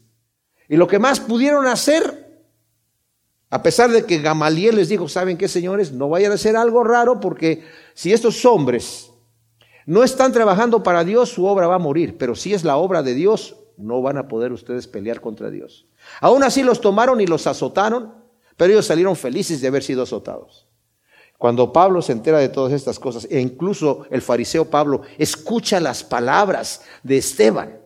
Y 0.68 0.78
lo 0.78 0.88
que 0.88 0.98
más 0.98 1.20
pudieron 1.20 1.68
hacer, 1.68 2.42
a 3.52 3.62
pesar 3.62 3.92
de 3.92 4.06
que 4.06 4.20
Gamaliel 4.20 4.78
les 4.78 4.90
dijo, 4.90 5.08
¿saben 5.08 5.38
qué, 5.38 5.48
señores? 5.48 5.92
No 5.92 6.10
vayan 6.10 6.32
a 6.32 6.36
hacer 6.36 6.56
algo 6.56 6.84
raro 6.84 7.20
porque 7.20 7.64
si 7.94 8.12
estos 8.12 8.44
hombres 8.46 9.12
no 9.86 10.04
están 10.04 10.32
trabajando 10.32 10.84
para 10.84 11.04
Dios, 11.04 11.30
su 11.30 11.46
obra 11.46 11.68
va 11.68 11.76
a 11.76 11.80
morir. 11.80 12.18
Pero 12.18 12.36
si 12.36 12.54
es 12.54 12.64
la 12.64 12.78
obra 12.78 13.04
de 13.04 13.14
Dios, 13.14 13.56
no 13.78 14.02
van 14.02 14.18
a 14.18 14.28
poder 14.28 14.52
ustedes 14.52 14.88
pelear 14.88 15.22
contra 15.22 15.50
Dios. 15.50 15.86
Aún 16.22 16.44
así 16.44 16.64
los 16.64 16.82
tomaron 16.82 17.22
y 17.22 17.28
los 17.28 17.48
azotaron 17.48 18.26
pero 18.58 18.74
ellos 18.74 18.86
salieron 18.86 19.16
felices 19.16 19.62
de 19.62 19.68
haber 19.68 19.84
sido 19.84 20.04
azotados. 20.04 20.68
Cuando 21.38 21.74
Pablo 21.74 22.02
se 22.02 22.14
entera 22.14 22.40
de 22.40 22.50
todas 22.50 22.72
estas 22.72 22.98
cosas, 22.98 23.28
e 23.30 23.42
incluso 23.42 24.06
el 24.10 24.22
fariseo 24.22 24.70
Pablo 24.70 25.02
escucha 25.18 25.80
las 25.80 26.04
palabras 26.04 26.82
de 27.04 27.18
Esteban, 27.18 27.82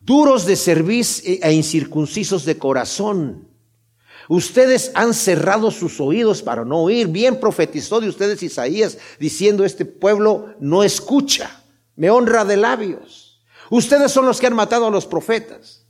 duros 0.00 0.46
de 0.46 0.56
cerviz 0.56 1.22
e 1.24 1.52
incircuncisos 1.52 2.44
de 2.44 2.58
corazón, 2.58 3.48
ustedes 4.28 4.92
han 4.94 5.14
cerrado 5.14 5.70
sus 5.70 6.00
oídos 6.00 6.42
para 6.42 6.64
no 6.64 6.82
oír. 6.82 7.08
Bien 7.08 7.38
profetizó 7.38 8.00
de 8.00 8.08
ustedes 8.08 8.42
Isaías 8.42 8.98
diciendo, 9.18 9.64
este 9.64 9.84
pueblo 9.84 10.54
no 10.60 10.82
escucha, 10.82 11.62
me 11.96 12.10
honra 12.10 12.44
de 12.44 12.56
labios. 12.56 13.40
Ustedes 13.70 14.12
son 14.12 14.26
los 14.26 14.40
que 14.40 14.46
han 14.46 14.54
matado 14.54 14.86
a 14.86 14.90
los 14.90 15.06
profetas. 15.06 15.86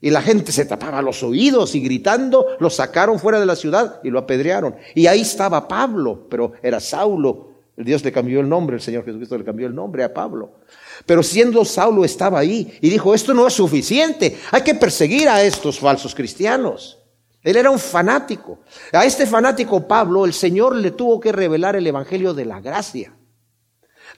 Y 0.00 0.10
la 0.10 0.20
gente 0.20 0.52
se 0.52 0.66
tapaba 0.66 1.00
los 1.00 1.22
oídos 1.22 1.74
y 1.74 1.80
gritando 1.80 2.46
lo 2.60 2.68
sacaron 2.68 3.18
fuera 3.18 3.40
de 3.40 3.46
la 3.46 3.56
ciudad 3.56 4.00
y 4.04 4.10
lo 4.10 4.18
apedrearon. 4.18 4.76
Y 4.94 5.06
ahí 5.06 5.22
estaba 5.22 5.66
Pablo, 5.66 6.26
pero 6.28 6.52
era 6.62 6.78
Saulo. 6.78 7.54
Dios 7.76 8.04
le 8.04 8.12
cambió 8.12 8.40
el 8.40 8.48
nombre, 8.48 8.76
el 8.76 8.82
Señor 8.82 9.04
Jesucristo 9.04 9.38
le 9.38 9.44
cambió 9.44 9.66
el 9.66 9.74
nombre 9.74 10.04
a 10.04 10.12
Pablo. 10.12 10.60
Pero 11.06 11.22
siendo 11.22 11.64
Saulo 11.64 12.04
estaba 12.04 12.38
ahí 12.38 12.78
y 12.80 12.90
dijo, 12.90 13.14
esto 13.14 13.34
no 13.34 13.46
es 13.46 13.54
suficiente, 13.54 14.38
hay 14.50 14.62
que 14.62 14.74
perseguir 14.74 15.28
a 15.28 15.42
estos 15.42 15.78
falsos 15.78 16.14
cristianos. 16.14 16.98
Él 17.44 17.56
era 17.56 17.70
un 17.70 17.78
fanático. 17.78 18.60
A 18.92 19.04
este 19.04 19.26
fanático 19.26 19.86
Pablo 19.86 20.24
el 20.24 20.32
Señor 20.32 20.74
le 20.74 20.90
tuvo 20.90 21.20
que 21.20 21.30
revelar 21.30 21.76
el 21.76 21.86
Evangelio 21.86 22.34
de 22.34 22.46
la 22.46 22.60
gracia. 22.60 23.14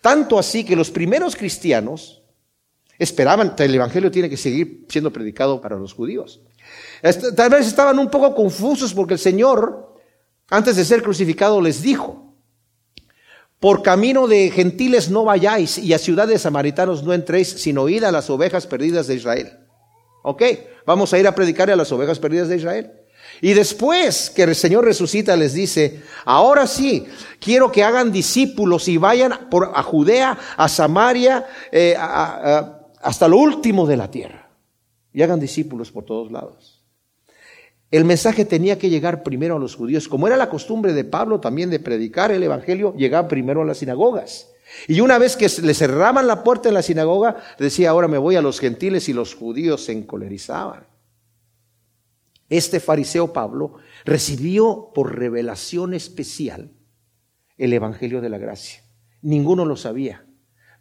Tanto 0.01 0.39
así 0.39 0.65
que 0.65 0.77
los 0.77 0.91
primeros 0.91 1.37
cristianos 1.37 2.23
Esperaban, 2.99 3.55
el 3.59 3.75
Evangelio 3.75 4.11
tiene 4.11 4.31
que 4.31 4.37
seguir 4.37 4.87
siendo 4.89 5.13
predicado 5.13 5.61
para 5.61 5.77
los 5.77 5.93
judíos. 5.93 6.41
Tal 7.35 7.51
vez 7.51 7.67
estaban 7.67 7.99
un 7.99 8.11
poco 8.11 8.35
confusos 8.35 8.95
porque 8.95 9.15
el 9.15 9.21
Señor, 9.21 9.95
antes 10.49 10.77
de 10.77 10.85
ser 10.85 11.03
crucificado, 11.03 11.61
les 11.61 11.83
dijo, 11.83 12.35
por 13.61 13.83
camino 13.83 14.27
de 14.27 14.51
gentiles 14.51 15.11
no 15.11 15.25
vayáis 15.25 15.79
y 15.79 15.93
a 15.93 15.99
ciudades 15.99 16.43
samaritanos 16.43 17.03
no 17.03 17.13
entréis, 17.13 17.49
sino 17.49 17.89
id 17.89 18.05
a 18.05 18.13
las 18.13 18.31
ovejas 18.31 18.67
perdidas 18.67 19.07
de 19.07 19.15
Israel. 19.15 19.53
Ok, 20.23 20.43
vamos 20.87 21.13
a 21.13 21.19
ir 21.19 21.27
a 21.27 21.35
predicar 21.35 21.71
a 21.71 21.77
las 21.77 21.93
ovejas 21.93 22.19
perdidas 22.19 22.49
de 22.49 22.57
Israel. 22.57 22.93
Y 23.41 23.53
después 23.53 24.31
que 24.31 24.45
el 24.45 24.55
Señor 24.55 24.85
resucita 24.85 25.37
les 25.37 25.55
dice, 25.55 26.03
ahora 26.25 26.67
sí, 26.67 27.07
quiero 27.41 27.71
que 27.71 27.85
hagan 27.85 28.13
discípulos 28.13 28.89
y 28.89 28.97
vayan 28.97 29.49
por, 29.51 29.73
a 29.75 29.83
Judea, 29.83 30.39
a 30.57 30.69
Samaria, 30.69 31.47
eh, 31.71 31.97
hasta 31.97 33.29
lo 33.29 33.37
último 33.37 33.87
de 33.87 33.97
la 33.97 34.11
tierra 34.11 34.47
y 35.17 35.23
hagan 35.23 35.41
discípulos 35.41 35.91
por 35.91 36.05
todos 36.05 36.31
lados. 36.31 36.85
El 37.91 38.05
mensaje 38.05 38.45
tenía 38.45 38.79
que 38.79 38.91
llegar 38.91 39.23
primero 39.23 39.57
a 39.57 39.59
los 39.59 39.75
judíos, 39.75 40.09
como 40.09 40.27
era 40.27 40.37
la 40.37 40.51
costumbre 40.51 40.93
de 40.93 41.05
Pablo 41.05 41.41
también 41.41 41.71
de 41.71 41.81
predicar 41.81 42.33
el 42.33 42.43
Evangelio, 42.43 42.95
llegaba 42.97 43.27
primero 43.27 43.63
a 43.63 43.65
las 43.65 43.79
sinagogas. 43.79 44.51
Y 44.89 45.01
una 45.01 45.17
vez 45.17 45.37
que 45.37 45.49
le 45.63 45.73
cerraban 45.73 46.27
la 46.27 46.45
puerta 46.45 46.69
en 46.69 46.75
la 46.75 46.83
sinagoga, 46.83 47.37
decía, 47.59 47.91
ahora 47.91 48.09
me 48.09 48.19
voy 48.19 48.37
a 48.37 48.43
los 48.43 48.61
gentiles 48.61 49.09
y 49.09 49.15
los 49.15 49.35
judíos 49.35 49.87
se 49.87 49.93
encolerizaban. 49.93 50.85
Este 52.49 52.81
fariseo 52.81 53.33
Pablo 53.33 53.75
recibió 54.05 54.91
por 54.95 55.17
revelación 55.17 55.95
especial 55.95 56.73
el 57.59 57.73
Evangelio 57.73 58.21
de 58.21 58.29
la 58.29 58.39
Gracia. 58.39 58.83
Ninguno 59.23 59.65
lo 59.65 59.77
sabía. 59.77 60.27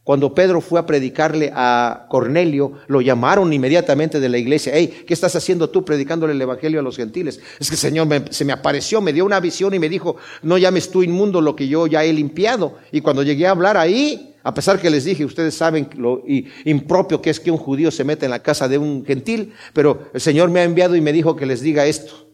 Cuando 0.03 0.35
Pedro 0.35 0.61
fue 0.61 0.79
a 0.79 0.85
predicarle 0.85 1.51
a 1.55 2.05
Cornelio, 2.11 2.73
lo 2.85 3.01
llamaron 3.01 3.51
inmediatamente 3.51 4.19
de 4.19 4.29
la 4.29 4.37
iglesia. 4.37 4.73
Hey, 4.75 5.03
¿qué 5.07 5.15
estás 5.15 5.35
haciendo 5.35 5.71
tú 5.71 5.83
predicándole 5.83 6.33
el 6.33 6.41
evangelio 6.41 6.79
a 6.79 6.83
los 6.83 6.95
gentiles? 6.95 7.41
Es 7.59 7.69
que 7.69 7.73
el 7.73 7.79
Señor 7.79 8.07
se 8.29 8.45
me 8.45 8.53
apareció, 8.53 9.01
me 9.01 9.13
dio 9.13 9.25
una 9.25 9.39
visión 9.39 9.73
y 9.73 9.79
me 9.79 9.89
dijo, 9.89 10.17
no 10.43 10.59
llames 10.59 10.91
tú 10.91 11.01
inmundo 11.01 11.41
lo 11.41 11.55
que 11.55 11.67
yo 11.67 11.87
ya 11.87 12.03
he 12.03 12.13
limpiado. 12.13 12.77
Y 12.91 13.01
cuando 13.01 13.23
llegué 13.23 13.47
a 13.47 13.51
hablar 13.51 13.77
ahí, 13.77 14.34
a 14.45 14.53
pesar 14.53 14.79
que 14.79 14.91
les 14.91 15.05
dije, 15.05 15.25
ustedes 15.25 15.55
saben 15.55 15.89
lo 15.97 16.21
impropio 16.65 17.19
que 17.19 17.31
es 17.31 17.39
que 17.39 17.49
un 17.49 17.57
judío 17.57 17.89
se 17.89 18.03
meta 18.03 18.25
en 18.27 18.29
la 18.29 18.43
casa 18.43 18.67
de 18.67 18.77
un 18.77 19.03
gentil, 19.03 19.53
pero 19.73 20.11
el 20.13 20.21
Señor 20.21 20.51
me 20.51 20.59
ha 20.59 20.63
enviado 20.63 20.95
y 20.95 21.01
me 21.01 21.11
dijo 21.11 21.35
que 21.35 21.47
les 21.47 21.61
diga 21.61 21.87
esto. 21.87 22.27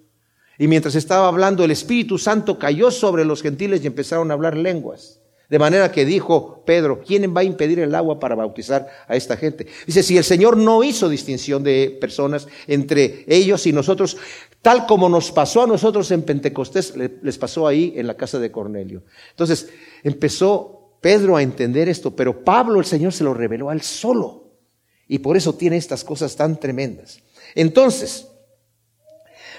Y 0.57 0.67
mientras 0.67 0.95
estaba 0.95 1.29
hablando, 1.29 1.63
el 1.63 1.71
Espíritu 1.71 2.17
Santo 2.17 2.59
cayó 2.59 2.91
sobre 2.91 3.23
los 3.23 3.41
gentiles 3.41 3.81
y 3.81 3.87
empezaron 3.87 4.29
a 4.29 4.33
hablar 4.33 4.57
lenguas. 4.57 5.21
De 5.49 5.57
manera 5.57 5.89
que 5.89 6.03
dijo 6.03 6.63
Pedro, 6.65 6.99
¿quién 6.99 7.33
va 7.33 7.41
a 7.41 7.45
impedir 7.45 7.79
el 7.79 7.95
agua 7.95 8.19
para 8.19 8.35
bautizar 8.35 8.89
a 9.07 9.15
esta 9.15 9.37
gente? 9.37 9.67
Dice, 9.87 10.03
si 10.03 10.17
el 10.17 10.25
Señor 10.25 10.57
no 10.57 10.83
hizo 10.83 11.07
distinción 11.07 11.63
de 11.63 11.97
personas 12.01 12.45
entre 12.67 13.23
ellos 13.25 13.65
y 13.67 13.71
nosotros, 13.71 14.17
tal 14.61 14.85
como 14.85 15.07
nos 15.07 15.31
pasó 15.31 15.63
a 15.63 15.67
nosotros 15.67 16.11
en 16.11 16.23
Pentecostés, 16.23 16.93
les 16.97 17.37
pasó 17.37 17.67
ahí 17.67 17.93
en 17.95 18.05
la 18.05 18.17
casa 18.17 18.37
de 18.37 18.51
Cornelio. 18.51 19.03
Entonces 19.29 19.69
empezó 20.03 20.80
Pedro 21.01 21.35
a 21.35 21.41
entender 21.41 21.89
esto, 21.89 22.15
pero 22.15 22.43
Pablo 22.43 22.79
el 22.79 22.85
Señor 22.85 23.11
se 23.11 23.23
lo 23.23 23.33
reveló 23.33 23.69
al 23.69 23.81
solo. 23.81 24.51
Y 25.07 25.19
por 25.19 25.35
eso 25.35 25.55
tiene 25.55 25.75
estas 25.75 26.03
cosas 26.03 26.35
tan 26.35 26.57
tremendas. 26.57 27.19
Entonces, 27.55 28.27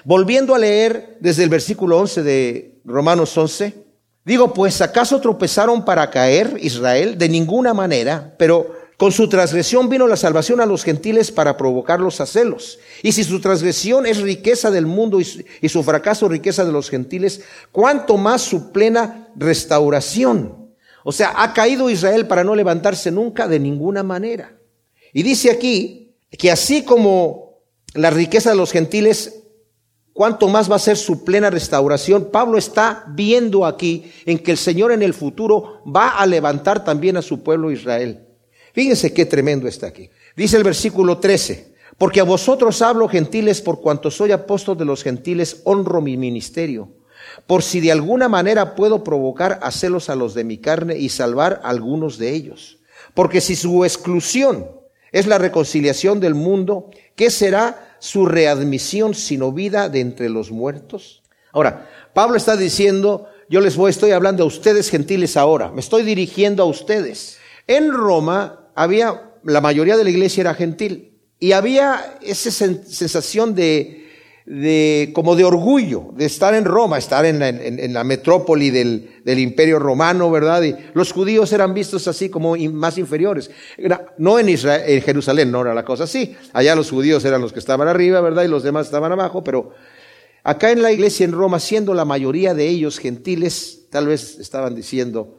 volviendo 0.05 0.55
a 0.55 0.59
leer 0.59 1.19
desde 1.21 1.43
el 1.43 1.51
versículo 1.51 1.99
11 1.99 2.23
de 2.23 2.81
Romanos 2.85 3.37
11, 3.37 3.83
Digo, 4.25 4.55
pues, 4.55 4.81
¿acaso 4.81 5.21
tropezaron 5.21 5.85
para 5.85 6.09
caer 6.11 6.57
Israel? 6.61 7.19
De 7.19 7.29
ninguna 7.29 7.75
manera, 7.75 8.35
pero 8.39 8.71
con 8.97 9.11
su 9.11 9.29
transgresión 9.29 9.89
vino 9.89 10.07
la 10.07 10.17
salvación 10.17 10.61
a 10.61 10.67
los 10.67 10.85
gentiles 10.85 11.33
para 11.33 11.57
provocarlos 11.57 12.21
a 12.21 12.27
celos. 12.27 12.79
Y 13.03 13.11
si 13.11 13.25
su 13.25 13.41
transgresión 13.41 14.07
es 14.07 14.21
riqueza 14.21 14.71
del 14.71 14.87
mundo 14.87 15.19
y 15.21 15.69
su, 15.69 15.83
fracaso 15.83 16.29
riqueza 16.29 16.65
de 16.65 16.71
los 16.71 16.89
gentiles, 16.89 17.43
¿cuánto 17.73 18.17
más 18.17 18.43
su 18.43 18.71
plena 18.71 19.29
restauración? 19.35 20.62
O 21.05 21.13
sea, 21.13 21.35
ha 21.37 21.53
caído 21.53 21.91
Israel 21.91 22.27
para 22.27 22.45
no 22.45 22.55
levantarse 22.55 23.11
nunca 23.11 23.49
de 23.49 23.59
ninguna 23.59 24.03
manera. 24.03 24.59
Y 25.13 25.23
dice 25.23 25.51
aquí 25.51 26.15
que 26.31 26.51
así 26.51 26.85
como 26.85 27.59
la 27.95 28.11
riqueza 28.11 28.51
de 28.51 28.57
los 28.57 28.73
gentiles 28.73 29.43
cuánto 30.13 30.49
más 30.49 30.71
va 30.71 30.77
a 30.77 30.81
ser 30.81 30.97
su 30.97 31.25
plena 31.25 31.51
restauración. 31.51 32.29
Pablo 32.31 32.59
está 32.59 33.05
viendo 33.09 33.65
aquí 33.65 34.11
en 34.27 34.39
que 34.39 34.53
el 34.53 34.59
Señor 34.59 34.93
en 34.93 35.03
el 35.03 35.15
futuro 35.15 35.83
va 35.85 36.11
a 36.11 36.27
levantar 36.27 36.85
también 36.85 37.17
a 37.17 37.23
su 37.23 37.43
pueblo 37.43 37.71
Israel. 37.71 38.27
Fíjense 38.73 39.13
qué 39.13 39.27
tremendo 39.27 39.69
está 39.69 39.89
aquí. 39.89 40.11
Dice 40.37 40.57
el 40.57 40.65
versículo 40.65 41.19
13, 41.19 41.75
porque 41.99 42.21
a 42.21 42.25
vosotros 42.25 42.81
hablo 42.81 43.09
gentiles 43.09 43.61
por 43.61 43.81
cuanto 43.81 44.11
soy 44.11 44.33
apóstol 44.33 44.79
de 44.79 44.85
los 44.85 45.03
gentiles, 45.03 45.61
honro 45.65 46.01
mi 46.01 46.17
ministerio, 46.17 46.89
por 47.47 47.63
si 47.63 47.81
de 47.81 47.93
alguna 47.93 48.29
manera 48.29 48.75
puedo 48.75 49.05
provocar 49.05 49.59
a 49.63 49.71
celos 49.71 50.09
a 50.09 50.17
los 50.17 50.35
de 50.35 50.45
mi 50.45 50.59
carne 50.59 50.97
y 50.97 51.09
salvar 51.09 51.61
a 51.63 51.71
algunos 51.71 52.19
de 52.19 52.31
ellos. 52.31 52.79
Porque 53.15 53.41
si 53.41 53.57
su 53.57 53.85
exclusión 53.85 54.71
es 55.11 55.27
la 55.27 55.39
reconciliación 55.39 56.21
del 56.21 56.35
mundo, 56.35 56.91
¿qué 57.17 57.31
será 57.31 57.97
su 57.99 58.27
readmisión 58.27 59.15
sino 59.15 59.53
vida 59.53 59.89
de 59.89 60.01
entre 60.01 60.29
los 60.29 60.51
muertos? 60.51 61.23
Ahora, 61.53 61.89
Pablo 62.15 62.37
está 62.37 62.57
diciendo, 62.57 63.27
yo 63.49 63.61
les 63.61 63.77
voy, 63.77 63.91
estoy 63.91 64.13
hablando 64.13 64.45
a 64.45 64.47
ustedes 64.47 64.89
gentiles 64.89 65.37
ahora, 65.37 65.71
me 65.71 65.81
estoy 65.81 66.03
dirigiendo 66.03 66.63
a 66.63 66.67
ustedes. 66.67 67.39
En 67.67 67.93
Roma 67.93 68.71
había, 68.75 69.33
la 69.45 69.61
mayoría 69.61 69.97
de 69.97 70.05
la 70.05 70.11
iglesia 70.11 70.41
era 70.41 70.55
gentil 70.55 71.19
y 71.39 71.53
había 71.53 72.19
esa 72.23 72.51
sensación 72.51 73.55
de, 73.55 74.02
de, 74.47 75.13
como 75.15 75.37
de 75.37 75.45
orgullo, 75.45 76.11
de 76.15 76.25
estar 76.25 76.55
en 76.55 76.65
Roma, 76.65 76.99
estar 76.99 77.25
en 77.25 77.39
la, 77.39 77.49
en, 77.49 77.93
la 77.93 78.05
metrópoli 78.05 78.71
del, 78.71 79.39
imperio 79.39 79.79
romano, 79.79 80.31
¿verdad? 80.31 80.63
Y 80.63 80.75
los 80.95 81.13
judíos 81.13 81.53
eran 81.53 81.75
vistos 81.75 82.09
así 82.09 82.29
como 82.29 82.57
más 82.57 82.99
inferiores. 82.99 83.51
no 84.19 84.39
en 84.39 84.49
Israel, 84.49 84.83
en 84.87 85.03
Jerusalén 85.03 85.51
no 85.51 85.61
era 85.61 85.75
la 85.75 85.85
cosa 85.85 86.05
así. 86.05 86.37
Allá 86.53 86.75
los 86.75 86.91
judíos 86.91 87.25
eran 87.25 87.41
los 87.41 87.53
que 87.53 87.61
estaban 87.61 87.89
arriba, 87.89 88.21
¿verdad? 88.21 88.45
Y 88.45 88.49
los 88.49 88.63
demás 88.63 88.87
estaban 88.87 89.13
abajo, 89.13 89.45
pero 89.45 89.71
acá 90.43 90.73
en 90.73 90.83
la 90.83 90.93
iglesia 90.93 91.25
en 91.25 91.33
Roma, 91.33 91.61
siendo 91.61 91.95
la 91.95 92.05
mayoría 92.05 92.55
de 92.55 92.67
ellos 92.67 92.99
gentiles, 92.99 93.87
tal 93.91 94.09
vez 94.09 94.39
estaban 94.39 94.75
diciendo, 94.75 95.39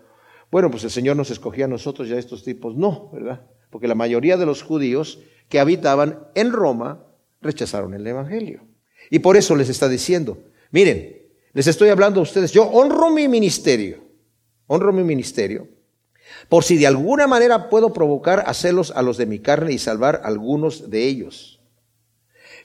bueno, 0.49 0.71
pues 0.71 0.83
el 0.85 0.91
Señor 0.91 1.17
nos 1.17 1.29
escogía 1.29 1.65
a 1.65 1.67
nosotros 1.69 2.07
y 2.07 2.13
a 2.13 2.19
estos 2.19 2.43
tipos 2.43 2.75
no, 2.75 3.09
¿verdad? 3.11 3.41
Porque 3.69 3.87
la 3.87 3.95
mayoría 3.95 4.37
de 4.37 4.45
los 4.45 4.61
judíos 4.61 5.19
que 5.49 5.59
habitaban 5.59 6.19
en 6.35 6.53
Roma 6.53 7.07
rechazaron 7.41 7.93
el 7.93 8.07
Evangelio. 8.07 8.72
Y 9.09 9.19
por 9.19 9.37
eso 9.37 9.55
les 9.55 9.69
está 9.69 9.89
diciendo, 9.89 10.37
miren, 10.71 11.21
les 11.53 11.67
estoy 11.67 11.89
hablando 11.89 12.19
a 12.19 12.23
ustedes, 12.23 12.51
yo 12.51 12.63
honro 12.63 13.11
mi 13.11 13.27
ministerio, 13.27 14.03
honro 14.67 14.91
mi 14.91 15.03
ministerio, 15.03 15.67
por 16.49 16.63
si 16.63 16.77
de 16.77 16.87
alguna 16.87 17.27
manera 17.27 17.69
puedo 17.69 17.93
provocar 17.93 18.43
a 18.47 18.53
celos 18.53 18.91
a 18.95 19.01
los 19.01 19.17
de 19.17 19.25
mi 19.25 19.39
carne 19.39 19.73
y 19.73 19.77
salvar 19.77 20.21
a 20.23 20.27
algunos 20.27 20.89
de 20.89 21.05
ellos. 21.05 21.61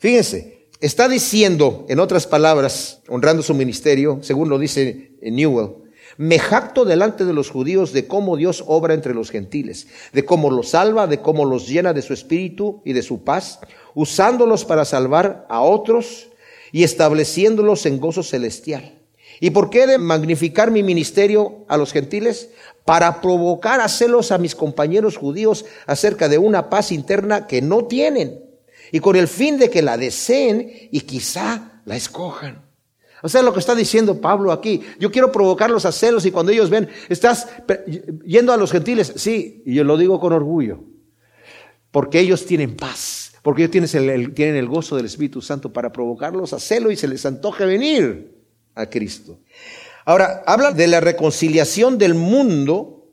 Fíjense, 0.01 0.69
está 0.81 1.09
diciendo, 1.09 1.85
en 1.89 2.01
otras 2.01 2.27
palabras, 2.27 3.03
honrando 3.09 3.43
su 3.43 3.55
ministerio, 3.55 4.21
según 4.23 4.49
lo 4.49 4.59
dice 4.59 5.13
Newell, 5.21 5.89
me 6.17 6.39
jacto 6.39 6.85
delante 6.85 7.25
de 7.25 7.33
los 7.33 7.49
judíos 7.51 7.93
de 7.93 8.09
cómo 8.09 8.37
Dios 8.37 8.65
obra 8.67 8.95
entre 8.95 9.15
los 9.15 9.31
gentiles, 9.31 9.87
de 10.13 10.25
cómo 10.25 10.51
los 10.51 10.71
salva, 10.71 11.07
de 11.07 11.21
cómo 11.21 11.45
los 11.45 11.69
llena 11.69 11.93
de 11.93 12.03
su 12.03 12.13
espíritu 12.13 12.83
y 12.85 12.93
de 12.93 13.03
su 13.03 13.23
paz, 13.23 13.61
usándolos 13.99 14.65
para 14.65 14.85
salvar 14.85 15.45
a 15.49 15.61
otros 15.61 16.29
y 16.71 16.85
estableciéndolos 16.85 17.85
en 17.85 17.99
gozo 17.99 18.23
celestial. 18.23 18.97
¿Y 19.41 19.51
por 19.51 19.71
qué 19.71 19.89
de 19.89 19.99
magnificar 19.99 20.71
mi 20.71 20.85
ministerio 20.85 21.65
a 21.67 21.77
los 21.77 21.91
gentiles? 21.93 22.51
Para 22.85 23.21
provocar 23.21 23.81
a 23.81 23.89
celos 23.89 24.31
a 24.31 24.39
mis 24.39 24.55
compañeros 24.55 25.17
judíos 25.17 25.65
acerca 25.85 26.29
de 26.29 26.39
una 26.39 26.71
paz 26.71 26.93
interna 26.93 27.49
que 27.49 27.61
no 27.61 27.87
tienen 27.87 28.41
y 28.93 29.01
con 29.01 29.17
el 29.17 29.27
fin 29.27 29.59
de 29.59 29.69
que 29.69 29.83
la 29.83 29.97
deseen 29.97 30.71
y 30.93 31.01
quizá 31.01 31.83
la 31.85 31.97
escojan. 31.97 32.63
O 33.21 33.29
sea, 33.29 33.43
lo 33.43 33.53
que 33.53 33.59
está 33.59 33.75
diciendo 33.75 34.21
Pablo 34.21 34.53
aquí, 34.53 34.81
yo 35.01 35.11
quiero 35.11 35.33
provocarlos 35.33 35.85
a 35.87 35.91
celos 35.91 36.25
y 36.25 36.31
cuando 36.31 36.53
ellos 36.53 36.71
ven, 36.71 36.89
estás 37.09 37.49
yendo 38.25 38.53
a 38.53 38.57
los 38.57 38.71
gentiles, 38.71 39.13
sí, 39.17 39.61
y 39.67 39.75
yo 39.75 39.83
lo 39.83 39.97
digo 39.97 40.21
con 40.21 40.33
orgullo, 40.33 40.85
porque 41.91 42.21
ellos 42.21 42.47
tienen 42.47 42.77
paz 42.77 43.28
porque 43.49 43.63
ellos 43.63 43.89
tienen 43.95 44.57
el, 44.57 44.69
gozo 44.69 44.95
del 44.95 45.07
Espíritu 45.07 45.41
Santo 45.41 45.73
para 45.73 45.91
provocarlos 45.91 46.53
a 46.53 46.61
celo 46.61 46.91
y 46.91 46.97
se 46.97 47.09
les 47.09 47.25
antoje 47.25 47.65
venir 47.65 48.45
a 48.75 48.91
Cristo. 48.91 49.39
Ahora, 50.05 50.43
habla 50.47 50.73
de 50.73 50.87
la 50.87 51.01
reconciliación 51.01 51.97
del 51.97 52.13
mundo, 52.13 53.07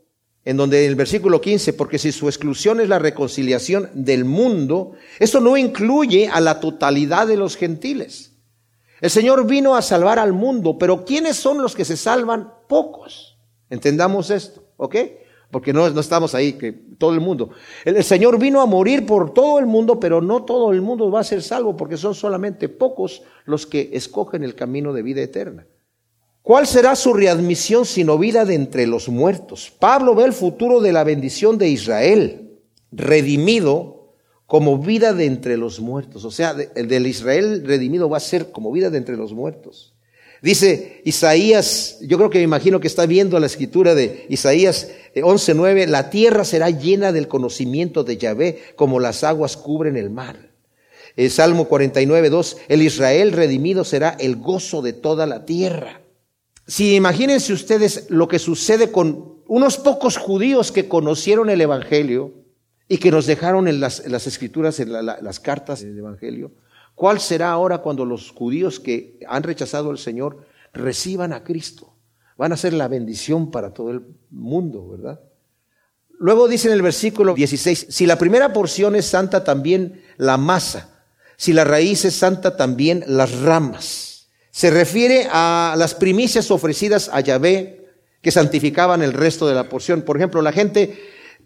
en 0.44 0.58
donde 0.58 0.84
en 0.84 0.90
el 0.90 0.98
versículo 0.98 1.40
15, 1.40 1.72
porque 1.72 1.98
si 1.98 2.12
su 2.12 2.28
exclusión 2.28 2.82
es 2.82 2.90
la 2.90 3.00
reconciliación 3.00 3.90
del 3.94 4.26
mundo, 4.26 4.92
eso 5.20 5.40
no 5.40 5.56
incluye 5.56 6.28
a 6.28 6.42
la 6.42 6.60
totalidad 6.60 7.28
de 7.28 7.38
los 7.38 7.56
gentiles. 7.56 8.34
El 9.00 9.12
Señor 9.12 9.48
vino 9.48 9.78
a 9.78 9.82
salvar 9.82 10.20
al 10.20 10.34
mundo, 10.34 10.78
pero 10.78 11.06
¿quiénes 11.06 11.38
son 11.38 11.62
los 11.62 11.78
que 11.78 11.86
se 11.86 11.96
salvan? 11.96 12.52
Pocos. 12.68 13.38
Entendamos 13.70 14.32
esto, 14.32 14.68
¿ok? 14.76 14.96
Porque 15.56 15.72
no, 15.72 15.88
estamos 15.88 16.36
ahí, 16.36 16.52
que 16.52 16.74
todo 16.74 17.14
el 17.14 17.22
mundo. 17.22 17.52
El, 17.86 18.04
Señor 18.04 18.38
vino 18.38 18.60
a 18.60 18.66
morir 18.66 19.06
por 19.06 19.34
todo 19.34 19.58
el 19.58 19.66
mundo, 19.66 20.02
pero 20.02 20.20
no 20.20 20.44
todo 20.44 20.74
el 20.74 20.82
mundo 20.82 21.10
va 21.10 21.22
a 21.22 21.24
ser 21.24 21.42
salvo, 21.42 21.78
porque 21.78 21.96
son 21.96 22.14
solamente 22.14 22.68
pocos 22.68 23.24
los 23.46 23.66
que 23.66 23.90
escogen 23.94 24.44
el 24.44 24.54
camino 24.54 24.92
de 24.92 25.02
vida 25.02 25.22
eterna. 25.22 25.66
¿Cuál 26.42 26.68
será 26.68 26.94
su 26.98 27.14
readmisión 27.14 27.86
sino 27.86 28.18
vida 28.18 28.44
de 28.44 28.56
entre 28.56 28.86
los 28.86 29.08
muertos? 29.08 29.72
Pablo 29.80 30.14
ve 30.14 30.26
el 30.26 30.34
futuro 30.34 30.82
de 30.82 30.92
la 30.92 31.06
bendición 31.06 31.58
de 31.58 31.70
Israel, 31.70 32.60
redimido 32.92 34.12
como 34.48 34.78
vida 34.78 35.14
de 35.14 35.24
entre 35.24 35.56
los 35.56 35.80
muertos. 35.80 36.26
O 36.26 36.32
sea, 36.32 36.54
el 36.76 36.90
del 36.90 37.08
Israel 37.08 37.64
redimido 37.66 38.10
va 38.10 38.18
a 38.18 38.20
ser 38.20 38.52
como 38.52 38.74
vida 38.74 38.90
de 38.90 38.98
entre 38.98 39.16
los 39.16 39.32
muertos. 39.32 39.95
Dice 40.42 41.02
Isaías, 41.06 41.98
yo 42.02 42.18
creo 42.18 42.30
que 42.30 42.40
me 42.40 42.44
imagino 42.44 42.80
que 42.80 42.88
está 42.88 43.06
viendo 43.06 43.40
la 43.40 43.46
escritura 43.46 43.96
de 43.96 44.26
Isaías 44.30 44.90
11:9, 45.16 45.84
eh, 45.84 45.88
la 45.88 46.10
tierra 46.10 46.44
será 46.44 46.70
llena 46.70 47.12
del 47.12 47.28
conocimiento 47.28 48.04
de 48.04 48.18
Yahvé 48.18 48.64
como 48.76 49.00
las 49.00 49.24
aguas 49.24 49.58
cubren 49.58 49.98
el 49.98 50.10
mar. 50.10 50.52
El 51.16 51.32
Salmo 51.32 51.68
49:2, 51.70 52.58
el 52.68 52.82
Israel 52.82 53.32
redimido 53.32 53.84
será 53.84 54.18
el 54.20 54.36
gozo 54.36 54.82
de 54.82 54.94
toda 54.94 55.26
la 55.26 55.46
tierra. 55.46 56.02
Si 56.68 56.96
imagínense 56.96 57.54
ustedes 57.54 58.08
lo 58.10 58.28
que 58.28 58.40
sucede 58.40 58.92
con 58.92 59.36
unos 59.48 59.78
pocos 59.78 60.18
judíos 60.18 60.72
que 60.72 60.88
conocieron 60.88 61.50
el 61.50 61.62
Evangelio 61.62 62.34
y 62.90 62.98
que 62.98 63.12
nos 63.12 63.26
dejaron 63.26 63.68
en 63.68 63.80
las, 63.80 64.00
escrituras, 64.00 64.80
en 64.80 64.92
las 64.92 65.40
cartas 65.40 65.82
del 65.82 65.98
Evangelio, 65.98 66.52
¿Cuál 66.96 67.20
será 67.20 67.52
ahora 67.52 67.80
cuando 67.80 68.06
los 68.06 68.32
judíos 68.32 68.80
que 68.80 69.20
han 69.28 69.44
rechazado 69.44 69.92
al 69.92 69.98
Señor 69.98 70.46
reciban 70.74 71.34
a 71.34 71.44
Cristo? 71.44 71.94
Van 72.38 72.54
a 72.54 72.58
ser 72.58 72.74
la 72.74 72.88
bendición 72.88 73.52
para 73.52 73.74
todo 73.74 73.92
el 73.92 74.02
mundo, 74.30 74.88
¿verdad? 74.88 75.20
Luego 76.18 76.48
dice 76.48 76.70
en 76.70 76.74
el 76.74 76.82
versículo 76.82 77.34
16, 77.34 77.88
si 77.90 78.06
la 78.06 78.18
primera 78.18 78.54
porción 78.54 78.96
es 78.96 79.06
santa, 79.06 79.44
también 79.44 80.02
la 80.16 80.38
masa. 80.38 81.04
Si 81.36 81.52
la 81.52 81.66
raíz 81.66 82.06
es 82.06 82.16
santa, 82.16 82.56
también 82.56 83.04
las 83.08 83.42
ramas. 83.42 84.30
Se 84.52 84.72
refiere 84.72 85.28
a 85.30 85.76
las 85.78 85.94
primicias 85.94 86.50
ofrecidas 86.50 87.10
a 87.12 87.20
Yahvé 87.20 87.90
que 88.22 88.32
santificaban 88.32 89.02
el 89.04 89.12
resto 89.12 89.46
de 89.48 89.56
la 89.56 89.68
porción. 89.68 90.04
Por 90.04 90.16
ejemplo, 90.16 90.42
la 90.42 90.54
gente 90.54 90.98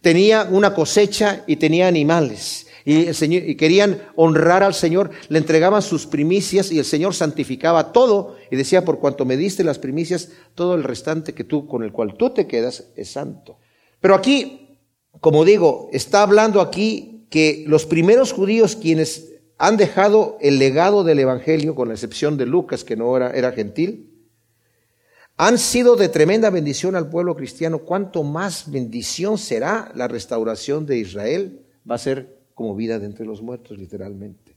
tenía 0.01 0.47
una 0.49 0.75
cosecha 0.75 1.43
y 1.47 1.55
tenía 1.55 1.87
animales 1.87 2.67
y, 2.89 3.05
el 3.05 3.13
Señor, 3.13 3.43
y 3.47 3.53
querían 3.53 4.01
honrar 4.15 4.63
al 4.63 4.73
Señor, 4.73 5.11
le 5.27 5.37
entregaban 5.37 5.83
sus 5.83 6.07
primicias 6.07 6.71
y 6.71 6.79
el 6.79 6.85
Señor 6.85 7.13
santificaba 7.13 7.91
todo 7.91 8.35
y 8.49 8.55
decía, 8.55 8.83
por 8.83 8.97
cuanto 8.97 9.25
me 9.25 9.37
diste 9.37 9.63
las 9.63 9.77
primicias, 9.77 10.29
todo 10.55 10.73
el 10.73 10.83
restante 10.83 11.35
que 11.35 11.43
tú, 11.43 11.67
con 11.67 11.83
el 11.83 11.91
cual 11.91 12.15
tú 12.17 12.31
te 12.31 12.47
quedas, 12.47 12.85
es 12.95 13.11
santo. 13.11 13.59
Pero 14.01 14.15
aquí, 14.15 14.79
como 15.21 15.45
digo, 15.45 15.91
está 15.93 16.23
hablando 16.23 16.61
aquí 16.61 17.27
que 17.29 17.63
los 17.67 17.85
primeros 17.85 18.33
judíos 18.33 18.75
quienes 18.75 19.35
han 19.59 19.77
dejado 19.77 20.39
el 20.41 20.57
legado 20.57 21.03
del 21.03 21.19
Evangelio, 21.19 21.75
con 21.75 21.89
la 21.89 21.93
excepción 21.93 22.37
de 22.37 22.47
Lucas, 22.47 22.83
que 22.83 22.95
no 22.95 23.15
era, 23.15 23.29
era 23.29 23.51
gentil, 23.51 24.09
han 25.37 25.59
sido 25.59 25.95
de 25.95 26.09
tremenda 26.09 26.49
bendición 26.49 26.95
al 26.95 27.11
pueblo 27.11 27.35
cristiano. 27.35 27.77
¿Cuánto 27.79 28.23
más 28.23 28.71
bendición 28.71 29.37
será 29.37 29.91
la 29.93 30.07
restauración 30.07 30.87
de 30.87 30.97
Israel? 30.97 31.67
Va 31.87 31.93
a 31.93 31.99
ser 31.99 32.38
como 32.59 32.75
vida 32.75 32.99
de 32.99 33.05
entre 33.05 33.25
los 33.25 33.41
muertos, 33.41 33.77
literalmente. 33.77 34.53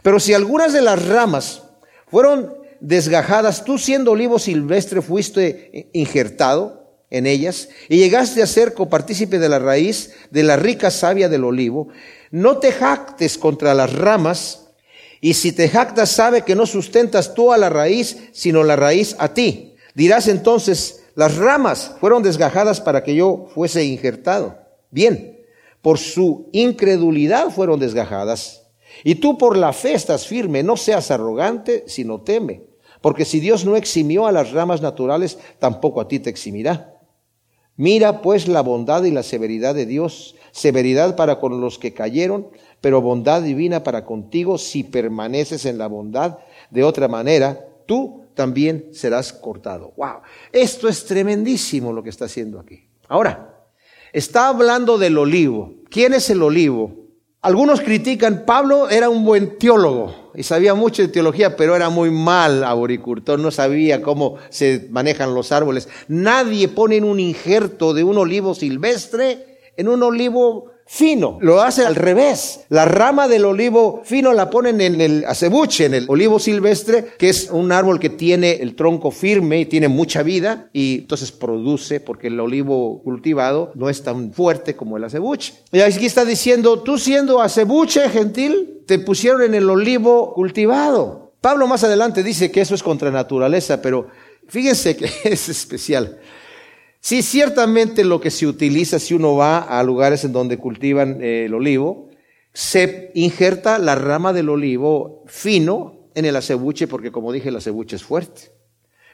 Pero 0.00 0.20
si 0.20 0.32
algunas 0.32 0.72
de 0.72 0.80
las 0.80 1.08
ramas 1.08 1.64
fueron 2.06 2.54
desgajadas, 2.78 3.64
tú 3.64 3.78
siendo 3.78 4.12
olivo 4.12 4.38
silvestre 4.38 5.02
fuiste 5.02 5.90
injertado 5.92 7.02
en 7.10 7.26
ellas 7.26 7.68
y 7.88 7.96
llegaste 7.96 8.44
a 8.44 8.46
ser 8.46 8.74
copartícipe 8.74 9.40
de 9.40 9.48
la 9.48 9.58
raíz 9.58 10.12
de 10.30 10.44
la 10.44 10.54
rica 10.54 10.92
savia 10.92 11.28
del 11.28 11.42
olivo, 11.42 11.88
no 12.30 12.58
te 12.58 12.70
jactes 12.70 13.38
contra 13.38 13.74
las 13.74 13.92
ramas, 13.92 14.68
y 15.20 15.34
si 15.34 15.50
te 15.50 15.68
jactas 15.68 16.12
sabe 16.12 16.42
que 16.42 16.54
no 16.54 16.64
sustentas 16.64 17.34
tú 17.34 17.52
a 17.52 17.58
la 17.58 17.70
raíz, 17.70 18.18
sino 18.30 18.62
la 18.62 18.76
raíz 18.76 19.16
a 19.18 19.34
ti. 19.34 19.74
Dirás 19.96 20.28
entonces, 20.28 21.02
las 21.16 21.38
ramas 21.38 21.96
fueron 21.98 22.22
desgajadas 22.22 22.80
para 22.80 23.02
que 23.02 23.16
yo 23.16 23.48
fuese 23.52 23.82
injertado. 23.82 24.58
Bien, 24.92 25.31
por 25.82 25.98
su 25.98 26.48
incredulidad 26.52 27.50
fueron 27.50 27.80
desgajadas. 27.80 28.62
Y 29.04 29.16
tú 29.16 29.36
por 29.36 29.56
la 29.56 29.72
fe 29.72 29.94
estás 29.94 30.26
firme, 30.26 30.62
no 30.62 30.76
seas 30.76 31.10
arrogante, 31.10 31.84
sino 31.86 32.20
teme. 32.20 32.62
Porque 33.00 33.24
si 33.24 33.40
Dios 33.40 33.64
no 33.64 33.76
eximió 33.76 34.26
a 34.26 34.32
las 34.32 34.52
ramas 34.52 34.80
naturales, 34.80 35.38
tampoco 35.58 36.00
a 36.00 36.08
ti 36.08 36.20
te 36.20 36.30
eximirá. 36.30 37.00
Mira 37.76 38.22
pues 38.22 38.46
la 38.46 38.60
bondad 38.60 39.02
y 39.04 39.10
la 39.10 39.24
severidad 39.24 39.74
de 39.74 39.86
Dios, 39.86 40.36
severidad 40.52 41.16
para 41.16 41.40
con 41.40 41.60
los 41.60 41.78
que 41.78 41.94
cayeron, 41.94 42.48
pero 42.80 43.00
bondad 43.00 43.42
divina 43.42 43.82
para 43.82 44.04
contigo 44.04 44.58
si 44.58 44.84
permaneces 44.84 45.66
en 45.66 45.78
la 45.78 45.88
bondad. 45.88 46.38
De 46.70 46.84
otra 46.84 47.08
manera, 47.08 47.66
tú 47.86 48.26
también 48.34 48.90
serás 48.92 49.32
cortado. 49.32 49.92
Wow, 49.96 50.20
esto 50.52 50.88
es 50.88 51.04
tremendísimo 51.04 51.92
lo 51.92 52.02
que 52.02 52.10
está 52.10 52.26
haciendo 52.26 52.60
aquí. 52.60 52.86
Ahora, 53.08 53.51
Está 54.12 54.48
hablando 54.48 54.98
del 54.98 55.16
olivo. 55.16 55.72
¿Quién 55.88 56.12
es 56.12 56.28
el 56.28 56.42
olivo? 56.42 57.02
Algunos 57.40 57.80
critican, 57.80 58.44
Pablo 58.44 58.90
era 58.90 59.08
un 59.08 59.24
buen 59.24 59.58
teólogo 59.58 60.30
y 60.34 60.42
sabía 60.42 60.74
mucho 60.74 61.02
de 61.02 61.08
teología, 61.08 61.56
pero 61.56 61.74
era 61.74 61.88
muy 61.88 62.10
mal 62.10 62.62
aboricultor, 62.62 63.38
no 63.38 63.50
sabía 63.50 64.00
cómo 64.02 64.36
se 64.50 64.86
manejan 64.90 65.34
los 65.34 65.50
árboles. 65.50 65.88
Nadie 66.08 66.68
pone 66.68 67.00
un 67.00 67.18
injerto 67.18 67.94
de 67.94 68.04
un 68.04 68.18
olivo 68.18 68.54
silvestre 68.54 69.58
en 69.76 69.88
un 69.88 70.02
olivo 70.02 70.71
fino. 70.92 71.38
Lo 71.40 71.62
hace 71.62 71.86
al 71.86 71.94
revés. 71.94 72.66
La 72.68 72.84
rama 72.84 73.26
del 73.26 73.46
olivo 73.46 74.02
fino 74.04 74.34
la 74.34 74.50
ponen 74.50 74.78
en 74.82 75.00
el 75.00 75.24
acebuche, 75.24 75.86
en 75.86 75.94
el 75.94 76.04
olivo 76.06 76.38
silvestre, 76.38 77.14
que 77.18 77.30
es 77.30 77.48
un 77.50 77.72
árbol 77.72 77.98
que 77.98 78.10
tiene 78.10 78.56
el 78.56 78.74
tronco 78.74 79.10
firme 79.10 79.60
y 79.60 79.64
tiene 79.64 79.88
mucha 79.88 80.22
vida 80.22 80.68
y 80.74 80.98
entonces 80.98 81.32
produce, 81.32 82.00
porque 82.00 82.26
el 82.26 82.38
olivo 82.38 83.02
cultivado 83.02 83.72
no 83.74 83.88
es 83.88 84.02
tan 84.02 84.34
fuerte 84.34 84.76
como 84.76 84.98
el 84.98 85.04
acebuche. 85.04 85.54
Y 85.72 85.80
aquí 85.80 86.04
está 86.04 86.26
diciendo, 86.26 86.82
tú 86.82 86.98
siendo 86.98 87.40
acebuche 87.40 88.10
gentil, 88.10 88.82
te 88.86 88.98
pusieron 88.98 89.40
en 89.44 89.54
el 89.54 89.70
olivo 89.70 90.34
cultivado. 90.34 91.32
Pablo 91.40 91.66
más 91.66 91.82
adelante 91.84 92.22
dice 92.22 92.50
que 92.50 92.60
eso 92.60 92.74
es 92.74 92.82
contra 92.82 93.10
naturaleza, 93.10 93.80
pero 93.80 94.08
fíjense 94.46 94.94
que 94.94 95.06
es 95.24 95.48
especial. 95.48 96.18
Sí, 97.04 97.22
ciertamente 97.22 98.04
lo 98.04 98.20
que 98.20 98.30
se 98.30 98.46
utiliza 98.46 99.00
si 99.00 99.12
uno 99.12 99.34
va 99.34 99.58
a 99.58 99.82
lugares 99.82 100.22
en 100.22 100.32
donde 100.32 100.56
cultivan 100.56 101.20
eh, 101.20 101.46
el 101.46 101.54
olivo, 101.54 102.10
se 102.52 103.10
injerta 103.14 103.80
la 103.80 103.96
rama 103.96 104.32
del 104.32 104.48
olivo 104.48 105.24
fino 105.26 106.08
en 106.14 106.26
el 106.26 106.36
acebuche, 106.36 106.86
porque 106.86 107.10
como 107.10 107.32
dije, 107.32 107.48
el 107.48 107.56
acebuche 107.56 107.96
es 107.96 108.04
fuerte. 108.04 108.52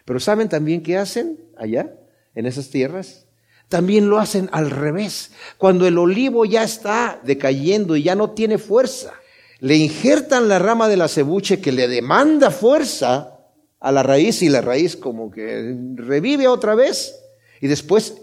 Pero 0.05 0.21
¿saben 0.21 0.51
también 0.51 0.83
qué 0.83 0.99
hacen 0.99 1.41
allá, 1.57 1.95
en 2.35 2.45
esas 2.45 2.69
tierras? 2.69 3.27
También 3.71 4.11
lo 4.11 4.19
hacen 4.19 4.51
al 4.53 4.71
revés. 4.71 5.33
Cuando 5.57 5.87
el 5.87 5.97
olivo 5.97 6.45
ya 6.45 6.65
está 6.65 7.19
decayendo 7.25 7.97
y 7.97 8.03
ya 8.03 8.15
no 8.15 8.33
tiene 8.33 8.59
fuerza, 8.59 9.15
le 9.61 9.77
injertan 9.77 10.47
la 10.47 10.59
rama 10.59 10.89
del 10.89 11.01
acebuche 11.01 11.63
que 11.63 11.73
le 11.73 11.89
demanda 11.89 12.51
fuerza 12.51 13.39
a 13.81 13.93
la 13.93 14.03
raíz 14.03 14.43
y 14.43 14.51
la 14.51 14.61
raíz 14.61 14.95
como 14.95 15.31
que 15.31 15.75
revive 15.95 16.49
otra 16.49 16.75
vez 16.75 17.15
y 17.61 17.67
después 17.67 18.19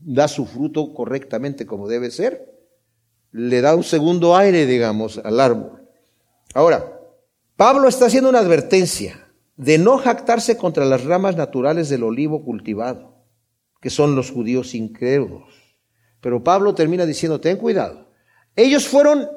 da 0.00 0.28
su 0.28 0.46
fruto 0.46 0.94
correctamente 0.94 1.66
como 1.66 1.88
debe 1.88 2.10
ser. 2.10 2.50
Le 3.30 3.60
da 3.60 3.74
un 3.74 3.84
segundo 3.84 4.36
aire, 4.36 4.66
digamos, 4.66 5.18
al 5.18 5.40
árbol. 5.40 5.88
Ahora, 6.54 7.00
Pablo 7.56 7.88
está 7.88 8.06
haciendo 8.06 8.28
una 8.28 8.40
advertencia 8.40 9.28
de 9.56 9.78
no 9.78 9.98
jactarse 9.98 10.56
contra 10.56 10.84
las 10.84 11.04
ramas 11.04 11.36
naturales 11.36 11.88
del 11.88 12.02
olivo 12.02 12.44
cultivado, 12.44 13.24
que 13.80 13.90
son 13.90 14.16
los 14.16 14.30
judíos 14.30 14.74
incrédulos. 14.74 15.76
Pero 16.20 16.42
Pablo 16.42 16.74
termina 16.74 17.06
diciendo, 17.06 17.40
ten 17.40 17.56
cuidado. 17.56 18.10
Ellos 18.54 18.86
fueron 18.86 19.28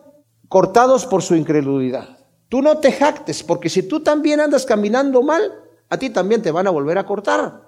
cortados 0.47 1.05
por 1.05 1.21
su 1.21 1.35
incredulidad. 1.35 2.17
Tú 2.49 2.61
no 2.61 2.77
te 2.79 2.91
jactes, 2.91 3.43
porque 3.43 3.69
si 3.69 3.83
tú 3.83 4.01
también 4.01 4.39
andas 4.39 4.65
caminando 4.65 5.23
mal, 5.23 5.51
a 5.89 5.97
ti 5.97 6.09
también 6.09 6.41
te 6.41 6.51
van 6.51 6.67
a 6.67 6.71
volver 6.71 6.97
a 6.97 7.05
cortar. 7.05 7.61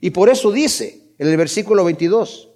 Y 0.00 0.10
por 0.10 0.28
eso 0.28 0.50
dice, 0.50 1.07
en 1.18 1.28
el 1.28 1.36
versículo 1.36 1.84
22. 1.84 2.50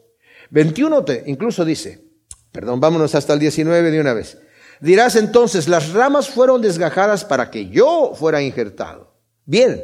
21 0.51 1.05
te, 1.05 1.25
incluso 1.27 1.65
dice, 1.65 2.05
perdón, 2.51 2.81
vámonos 2.81 3.15
hasta 3.15 3.33
el 3.33 3.39
19 3.39 3.91
de 3.91 4.01
una 4.01 4.15
vez. 4.15 4.39
Dirás 4.81 5.17
entonces, 5.17 5.69
las 5.69 5.93
ramas 5.93 6.29
fueron 6.29 6.61
desgajadas 6.61 7.25
para 7.25 7.51
que 7.51 7.69
yo 7.69 8.15
fuera 8.15 8.43
injertado. 8.43 9.15
Bien, 9.45 9.83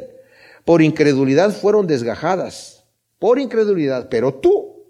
por 0.65 0.81
incredulidad 0.81 1.51
fueron 1.51 1.87
desgajadas, 1.87 2.85
por 3.17 3.39
incredulidad, 3.39 4.09
pero 4.09 4.35
tú, 4.35 4.85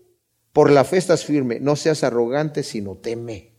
por 0.52 0.72
la 0.72 0.84
fe 0.84 0.98
estás 0.98 1.26
firme, 1.26 1.60
no 1.60 1.76
seas 1.76 2.04
arrogante, 2.04 2.64
sino 2.64 2.98
teme. 2.98 3.54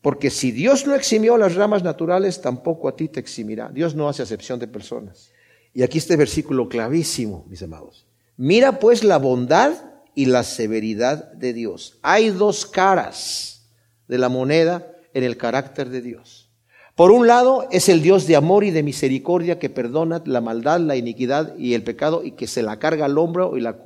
Porque 0.00 0.30
si 0.30 0.52
Dios 0.52 0.86
no 0.86 0.94
eximió 0.94 1.36
las 1.36 1.56
ramas 1.56 1.82
naturales, 1.82 2.40
tampoco 2.40 2.88
a 2.88 2.96
ti 2.96 3.08
te 3.08 3.20
eximirá. 3.20 3.70
Dios 3.70 3.94
no 3.94 4.08
hace 4.08 4.22
acepción 4.22 4.58
de 4.58 4.68
personas. 4.68 5.32
Y 5.72 5.82
aquí 5.82 5.98
este 5.98 6.16
versículo 6.16 6.68
clavísimo, 6.68 7.44
mis 7.48 7.62
amados. 7.62 8.05
Mira 8.36 8.78
pues 8.78 9.02
la 9.02 9.16
bondad 9.16 9.72
y 10.14 10.26
la 10.26 10.42
severidad 10.42 11.32
de 11.32 11.54
Dios. 11.54 11.98
Hay 12.02 12.30
dos 12.30 12.66
caras 12.66 13.68
de 14.08 14.18
la 14.18 14.28
moneda 14.28 14.92
en 15.14 15.24
el 15.24 15.38
carácter 15.38 15.88
de 15.88 16.02
Dios. 16.02 16.50
Por 16.94 17.10
un 17.10 17.26
lado 17.26 17.66
es 17.70 17.88
el 17.88 18.02
Dios 18.02 18.26
de 18.26 18.36
amor 18.36 18.64
y 18.64 18.70
de 18.70 18.82
misericordia 18.82 19.58
que 19.58 19.70
perdona 19.70 20.22
la 20.26 20.40
maldad, 20.40 20.80
la 20.80 20.96
iniquidad 20.96 21.56
y 21.58 21.74
el 21.74 21.82
pecado 21.82 22.22
y 22.24 22.32
que 22.32 22.46
se 22.46 22.62
la 22.62 22.78
carga 22.78 23.06
al 23.06 23.18
hombro 23.18 23.56
y 23.56 23.60
la 23.60 23.76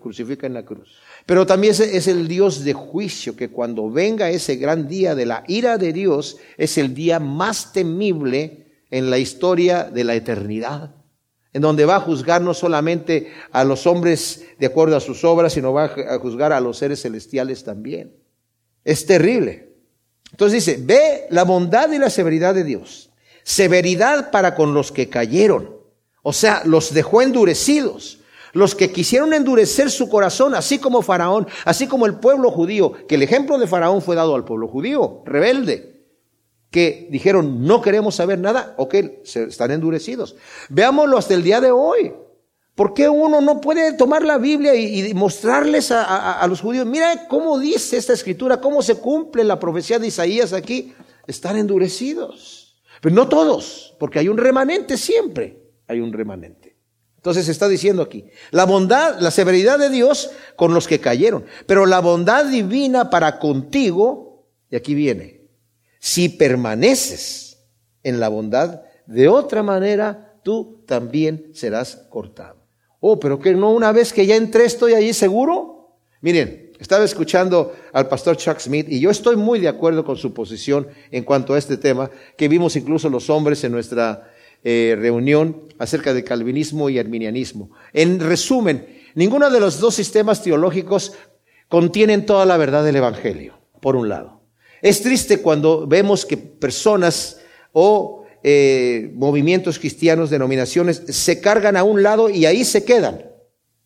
crucifica 0.00 0.46
en 0.46 0.54
la 0.54 0.64
cruz. 0.64 0.96
Pero 1.26 1.46
también 1.46 1.72
es 1.72 2.08
el 2.08 2.28
Dios 2.28 2.64
de 2.64 2.72
juicio 2.72 3.36
que 3.36 3.50
cuando 3.50 3.90
venga 3.90 4.30
ese 4.30 4.56
gran 4.56 4.88
día 4.88 5.14
de 5.14 5.26
la 5.26 5.44
ira 5.46 5.78
de 5.78 5.92
Dios 5.92 6.38
es 6.56 6.78
el 6.78 6.94
día 6.94 7.20
más 7.20 7.72
temible 7.72 8.66
en 8.90 9.10
la 9.10 9.18
historia 9.18 9.84
de 9.84 10.04
la 10.04 10.14
eternidad 10.14 10.95
en 11.56 11.62
donde 11.62 11.86
va 11.86 11.96
a 11.96 12.00
juzgar 12.00 12.42
no 12.42 12.52
solamente 12.52 13.32
a 13.50 13.64
los 13.64 13.86
hombres 13.86 14.44
de 14.58 14.66
acuerdo 14.66 14.94
a 14.94 15.00
sus 15.00 15.24
obras, 15.24 15.54
sino 15.54 15.72
va 15.72 15.84
a 15.84 16.18
juzgar 16.18 16.52
a 16.52 16.60
los 16.60 16.76
seres 16.76 17.00
celestiales 17.00 17.64
también. 17.64 18.12
Es 18.84 19.06
terrible. 19.06 19.72
Entonces 20.32 20.66
dice, 20.66 20.78
ve 20.82 21.24
la 21.30 21.44
bondad 21.44 21.90
y 21.92 21.98
la 21.98 22.10
severidad 22.10 22.54
de 22.54 22.62
Dios. 22.62 23.08
Severidad 23.42 24.30
para 24.30 24.54
con 24.54 24.74
los 24.74 24.92
que 24.92 25.08
cayeron. 25.08 25.70
O 26.22 26.34
sea, 26.34 26.60
los 26.66 26.92
dejó 26.92 27.22
endurecidos. 27.22 28.20
Los 28.52 28.74
que 28.74 28.92
quisieron 28.92 29.32
endurecer 29.32 29.90
su 29.90 30.10
corazón, 30.10 30.54
así 30.54 30.78
como 30.78 31.00
Faraón, 31.00 31.46
así 31.64 31.86
como 31.86 32.04
el 32.04 32.16
pueblo 32.16 32.50
judío, 32.50 32.92
que 33.08 33.14
el 33.14 33.22
ejemplo 33.22 33.56
de 33.56 33.66
Faraón 33.66 34.02
fue 34.02 34.14
dado 34.14 34.34
al 34.34 34.44
pueblo 34.44 34.68
judío, 34.68 35.22
rebelde 35.24 35.95
que 36.76 37.08
dijeron 37.10 37.64
no 37.64 37.80
queremos 37.80 38.16
saber 38.16 38.38
nada, 38.38 38.74
o 38.76 38.86
que 38.86 39.22
están 39.24 39.70
endurecidos. 39.70 40.36
Veámoslo 40.68 41.16
hasta 41.16 41.32
el 41.32 41.42
día 41.42 41.58
de 41.58 41.70
hoy. 41.70 42.12
¿Por 42.74 42.92
qué 42.92 43.08
uno 43.08 43.40
no 43.40 43.62
puede 43.62 43.94
tomar 43.94 44.22
la 44.22 44.36
Biblia 44.36 44.74
y, 44.74 45.14
mostrarles 45.14 45.90
a, 45.90 46.46
los 46.46 46.60
judíos, 46.60 46.84
mira 46.84 47.28
cómo 47.28 47.58
dice 47.58 47.96
esta 47.96 48.12
escritura, 48.12 48.60
cómo 48.60 48.82
se 48.82 48.96
cumple 48.96 49.42
la 49.42 49.58
profecía 49.58 49.98
de 49.98 50.08
Isaías 50.08 50.52
aquí? 50.52 50.92
Están 51.26 51.56
endurecidos. 51.56 52.76
Pero 53.00 53.14
no 53.14 53.26
todos, 53.26 53.94
porque 53.98 54.18
hay 54.18 54.28
un 54.28 54.36
remanente 54.36 54.98
siempre, 54.98 55.58
hay 55.88 56.00
un 56.00 56.12
remanente. 56.12 56.76
Entonces 57.16 57.48
está 57.48 57.68
diciendo 57.68 58.02
aquí, 58.02 58.26
la 58.50 58.66
bondad, 58.66 59.18
la 59.18 59.30
severidad 59.30 59.78
de 59.78 59.88
Dios 59.88 60.28
con 60.56 60.74
los 60.74 60.86
que 60.86 61.00
cayeron, 61.00 61.46
pero 61.66 61.86
la 61.86 62.00
bondad 62.00 62.44
divina 62.44 63.08
para 63.08 63.38
contigo, 63.38 64.46
y 64.70 64.76
aquí 64.76 64.94
viene, 64.94 65.35
si 65.98 66.28
permaneces 66.28 67.58
en 68.02 68.20
la 68.20 68.28
bondad, 68.28 68.82
de 69.06 69.28
otra 69.28 69.62
manera 69.62 70.38
tú 70.42 70.82
también 70.86 71.50
serás 71.54 72.06
cortado. 72.10 72.56
Oh, 73.00 73.18
pero 73.18 73.38
que 73.38 73.54
no 73.54 73.72
una 73.72 73.92
vez 73.92 74.12
que 74.12 74.26
ya 74.26 74.36
entré 74.36 74.64
estoy 74.64 74.94
allí 74.94 75.12
seguro. 75.12 75.96
Miren, 76.20 76.72
estaba 76.78 77.04
escuchando 77.04 77.74
al 77.92 78.08
pastor 78.08 78.36
Chuck 78.36 78.58
Smith 78.58 78.86
y 78.88 79.00
yo 79.00 79.10
estoy 79.10 79.36
muy 79.36 79.60
de 79.60 79.68
acuerdo 79.68 80.04
con 80.04 80.16
su 80.16 80.32
posición 80.34 80.88
en 81.10 81.24
cuanto 81.24 81.54
a 81.54 81.58
este 81.58 81.76
tema, 81.76 82.10
que 82.36 82.48
vimos 82.48 82.76
incluso 82.76 83.08
los 83.08 83.30
hombres 83.30 83.64
en 83.64 83.72
nuestra 83.72 84.30
eh, 84.62 84.96
reunión 84.98 85.68
acerca 85.78 86.12
de 86.12 86.24
calvinismo 86.24 86.90
y 86.90 86.98
arminianismo. 86.98 87.70
En 87.92 88.20
resumen, 88.20 88.86
ninguno 89.14 89.50
de 89.50 89.60
los 89.60 89.80
dos 89.80 89.94
sistemas 89.94 90.42
teológicos 90.42 91.12
contienen 91.68 92.26
toda 92.26 92.46
la 92.46 92.56
verdad 92.56 92.84
del 92.84 92.96
Evangelio, 92.96 93.58
por 93.80 93.96
un 93.96 94.08
lado. 94.08 94.35
Es 94.82 95.02
triste 95.02 95.40
cuando 95.40 95.86
vemos 95.86 96.26
que 96.26 96.36
personas 96.36 97.38
o 97.72 98.24
eh, 98.42 99.10
movimientos 99.14 99.78
cristianos, 99.78 100.30
denominaciones, 100.30 101.02
se 101.08 101.40
cargan 101.40 101.76
a 101.76 101.84
un 101.84 102.02
lado 102.02 102.30
y 102.30 102.46
ahí 102.46 102.64
se 102.64 102.84
quedan. 102.84 103.30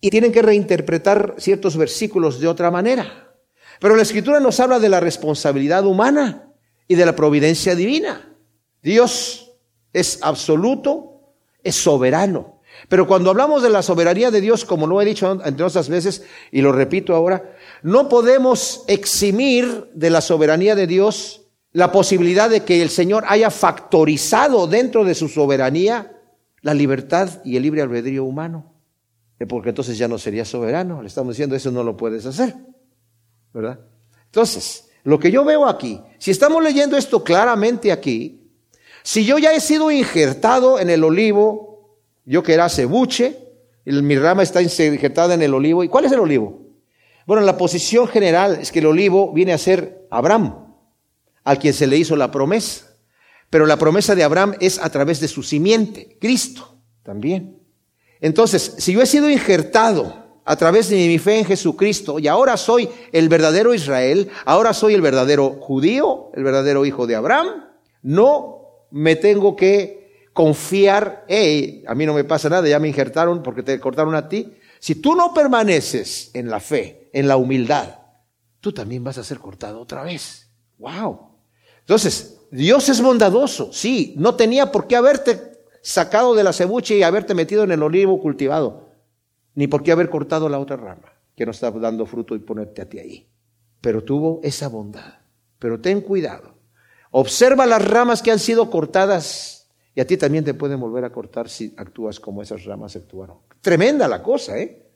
Y 0.01 0.11
tienen 0.11 0.33
que 0.33 0.43
reinterpretar 0.43 1.35
ciertos 1.39 1.77
versículos 1.77 2.41
de 2.41 2.49
otra 2.49 2.71
manera. 2.71 3.35
Pero 3.81 3.97
la 3.97 4.03
escritura 4.03 4.41
nos 4.41 4.61
habla 4.61 4.79
de 4.79 4.89
la 4.89 5.01
responsabilidad 5.01 5.87
humana 5.87 6.53
y 6.87 6.95
de 6.95 7.07
la 7.07 7.17
providencia 7.17 7.75
divina. 7.75 8.37
Dios 8.83 9.53
es 9.93 10.19
absoluto, 10.23 11.35
es 11.63 11.77
soberano. 11.77 12.60
Pero 12.89 13.07
cuando 13.07 13.31
hablamos 13.31 13.63
de 13.63 13.71
la 13.71 13.83
soberanía 13.83 14.31
de 14.31 14.41
Dios, 14.41 14.65
como 14.65 14.87
lo 14.87 15.01
he 15.01 15.05
dicho 15.05 15.41
entre 15.45 15.65
otras 15.65 15.89
veces, 15.89 16.25
y 16.51 16.61
lo 16.61 16.73
repito 16.73 17.15
ahora, 17.15 17.55
no 17.83 18.09
podemos 18.09 18.85
eximir 18.89 19.91
de 19.95 20.11
la 20.11 20.21
soberanía 20.21 20.75
de 20.75 20.87
Dios 20.87 21.43
la 21.73 21.93
posibilidad 21.93 22.51
de 22.51 22.65
que 22.65 22.83
el 22.83 22.91
Señor 22.91 23.25
haya 23.29 23.51
factorizado 23.51 24.67
dentro 24.67 25.05
de 25.05 25.15
su 25.15 25.29
soberanía 25.29 26.17
la 26.63 26.75
libertad 26.75 27.41
y 27.45 27.57
el 27.57 27.63
libre 27.63 27.83
albedrío 27.83 28.25
humano. 28.25 28.75
Eh, 29.39 29.47
porque 29.47 29.71
entonces 29.71 29.97
ya 29.97 30.09
no 30.09 30.19
sería 30.19 30.45
soberano. 30.45 31.01
Le 31.01 31.09
estamos 31.09 31.35
diciendo, 31.35 31.57
eso 31.57 31.71
no 31.71 31.83
lo 31.83 31.97
puedes 31.97 32.27
hacer. 32.27 32.55
¿Verdad? 33.53 33.81
Entonces, 34.27 34.91
lo 35.05 35.19
que 35.19 35.31
yo 35.31 35.45
veo 35.45 35.67
aquí, 35.67 36.01
si 36.19 36.31
estamos 36.31 36.63
leyendo 36.63 36.97
esto 36.97 37.25
claramente 37.25 37.91
aquí, 37.91 38.53
si 39.03 39.25
yo 39.25 39.39
ya 39.39 39.53
he 39.55 39.61
sido 39.61 39.91
injertado 39.91 40.79
en 40.79 40.91
el 40.91 41.03
olivo, 41.03 41.70
yo 42.25 42.43
que 42.43 42.55
era 42.55 42.69
cebuche, 42.69 43.37
mi 43.85 44.17
rama 44.17 44.43
está 44.43 44.63
injertada 44.63 45.35
en 45.35 45.43
el 45.43 45.55
olivo. 45.55 45.83
¿Y 45.83 45.89
cuál 45.89 46.05
es 46.05 46.13
el 46.13 46.21
olivo? 46.21 46.61
Bueno, 47.27 47.43
la 47.43 47.57
posición 47.57 48.07
general 48.09 48.59
es 48.61 48.73
que 48.73 48.81
el 48.81 48.87
olivo 48.87 49.33
viene 49.33 49.53
a 49.53 49.59
ser 49.59 50.07
Abraham, 50.11 50.75
al 51.45 51.59
quien 51.59 51.75
se 51.75 51.87
le 51.87 51.97
hizo 51.97 52.17
la 52.17 52.31
promesa. 52.31 52.87
Pero 53.51 53.67
la 53.67 53.77
promesa 53.77 54.15
de 54.15 54.23
Abraham 54.23 54.55
es 54.61 54.79
a 54.79 54.91
través 54.91 55.21
de 55.21 55.29
su 55.29 55.43
simiente, 55.43 56.17
Cristo 56.21 56.79
también. 57.03 57.59
Entonces, 58.21 58.75
si 58.79 58.93
yo 58.93 59.03
he 59.03 59.07
sido 59.07 59.29
injertado 59.29 60.43
a 60.45 60.57
través 60.57 60.89
de 60.89 60.97
mi 60.97 61.19
fe 61.19 61.39
en 61.39 61.45
Jesucristo 61.45 62.19
y 62.19 62.29
ahora 62.29 62.57
soy 62.57 62.89
el 63.13 63.29
verdadero 63.29 63.75
Israel, 63.75 64.31
ahora 64.45 64.75
soy 64.75 64.95
el 64.95 65.01
verdadero 65.01 65.59
judío, 65.61 66.31
el 66.35 66.45
verdadero 66.45 66.85
hijo 66.85 67.07
de 67.07 67.17
Abraham, 67.17 67.65
no 68.03 68.87
me 68.91 69.17
tengo 69.17 69.57
que 69.57 70.00
confiar, 70.33 71.25
hey, 71.29 71.85
a 71.87 71.95
mí 71.95 72.07
no 72.07 72.15
me 72.15 72.25
pasa 72.25 72.49
nada, 72.49 72.69
ya 72.69 72.79
me 72.79 72.89
injertaron 72.89 73.43
porque 73.43 73.63
te 73.63 73.79
cortaron 73.81 74.15
a 74.15 74.29
ti. 74.29 74.55
Si 74.79 74.95
tú 74.95 75.15
no 75.15 75.35
permaneces 75.35 76.31
en 76.35 76.49
la 76.49 76.61
fe, 76.61 77.11
en 77.13 77.29
la 77.29 77.37
humildad, 77.37 77.99
tú 78.61 78.73
también 78.73 79.05
vas 79.05 79.19
a 79.19 79.25
ser 79.25 79.39
cortado 79.39 79.81
otra 79.81 80.03
vez. 80.03 80.49
Wow. 80.79 81.37
Entonces, 81.81 82.41
Dios 82.51 82.89
es 82.89 83.01
bondadoso, 83.01 83.73
sí, 83.73 84.15
no 84.17 84.35
tenía 84.35 84.73
por 84.73 84.87
qué 84.87 84.97
haberte 84.97 85.51
sacado 85.83 86.35
de 86.35 86.45
la 86.45 86.53
cebuche 86.53 86.97
y 86.97 87.03
haberte 87.03 87.35
metido 87.35 87.65
en 87.65 87.73
el 87.73 87.83
olivo 87.83 88.21
cultivado 88.21 88.91
ni 89.55 89.67
por 89.67 89.83
qué 89.83 89.93
haber 89.93 90.11
cortado 90.11 90.49
la 90.49 90.59
otra 90.59 90.77
rama 90.77 91.13
que 91.37 91.45
no 91.45 91.53
está 91.53 91.71
dando 91.71 92.07
fruto 92.07 92.35
y 92.35 92.39
ponerte 92.39 92.83
a 92.83 92.89
ti 92.89 92.99
ahí. 92.99 93.29
Pero 93.81 94.05
tuvo 94.05 94.41
esa 94.43 94.69
bondad. 94.69 95.21
Pero 95.59 95.81
ten 95.81 96.01
cuidado. 96.01 96.55
Observa 97.11 97.67
las 97.67 97.87
ramas 97.87 98.23
que 98.23 98.31
han 98.31 98.39
sido 98.39 98.71
cortadas 98.71 99.60
y 99.95 100.01
a 100.01 100.07
ti 100.07 100.17
también 100.17 100.45
te 100.45 100.55
pueden 100.55 100.81
volver 100.81 101.05
a 101.05 101.13
cortar 101.13 101.49
si 101.49 101.75
actúas 101.77 102.21
como 102.21 102.43
esas 102.43 102.65
ramas 102.65 102.97
actuaron. 102.97 103.39
Tremenda 103.61 104.07
la 104.09 104.23
cosa, 104.23 104.59
¿eh? 104.59 104.87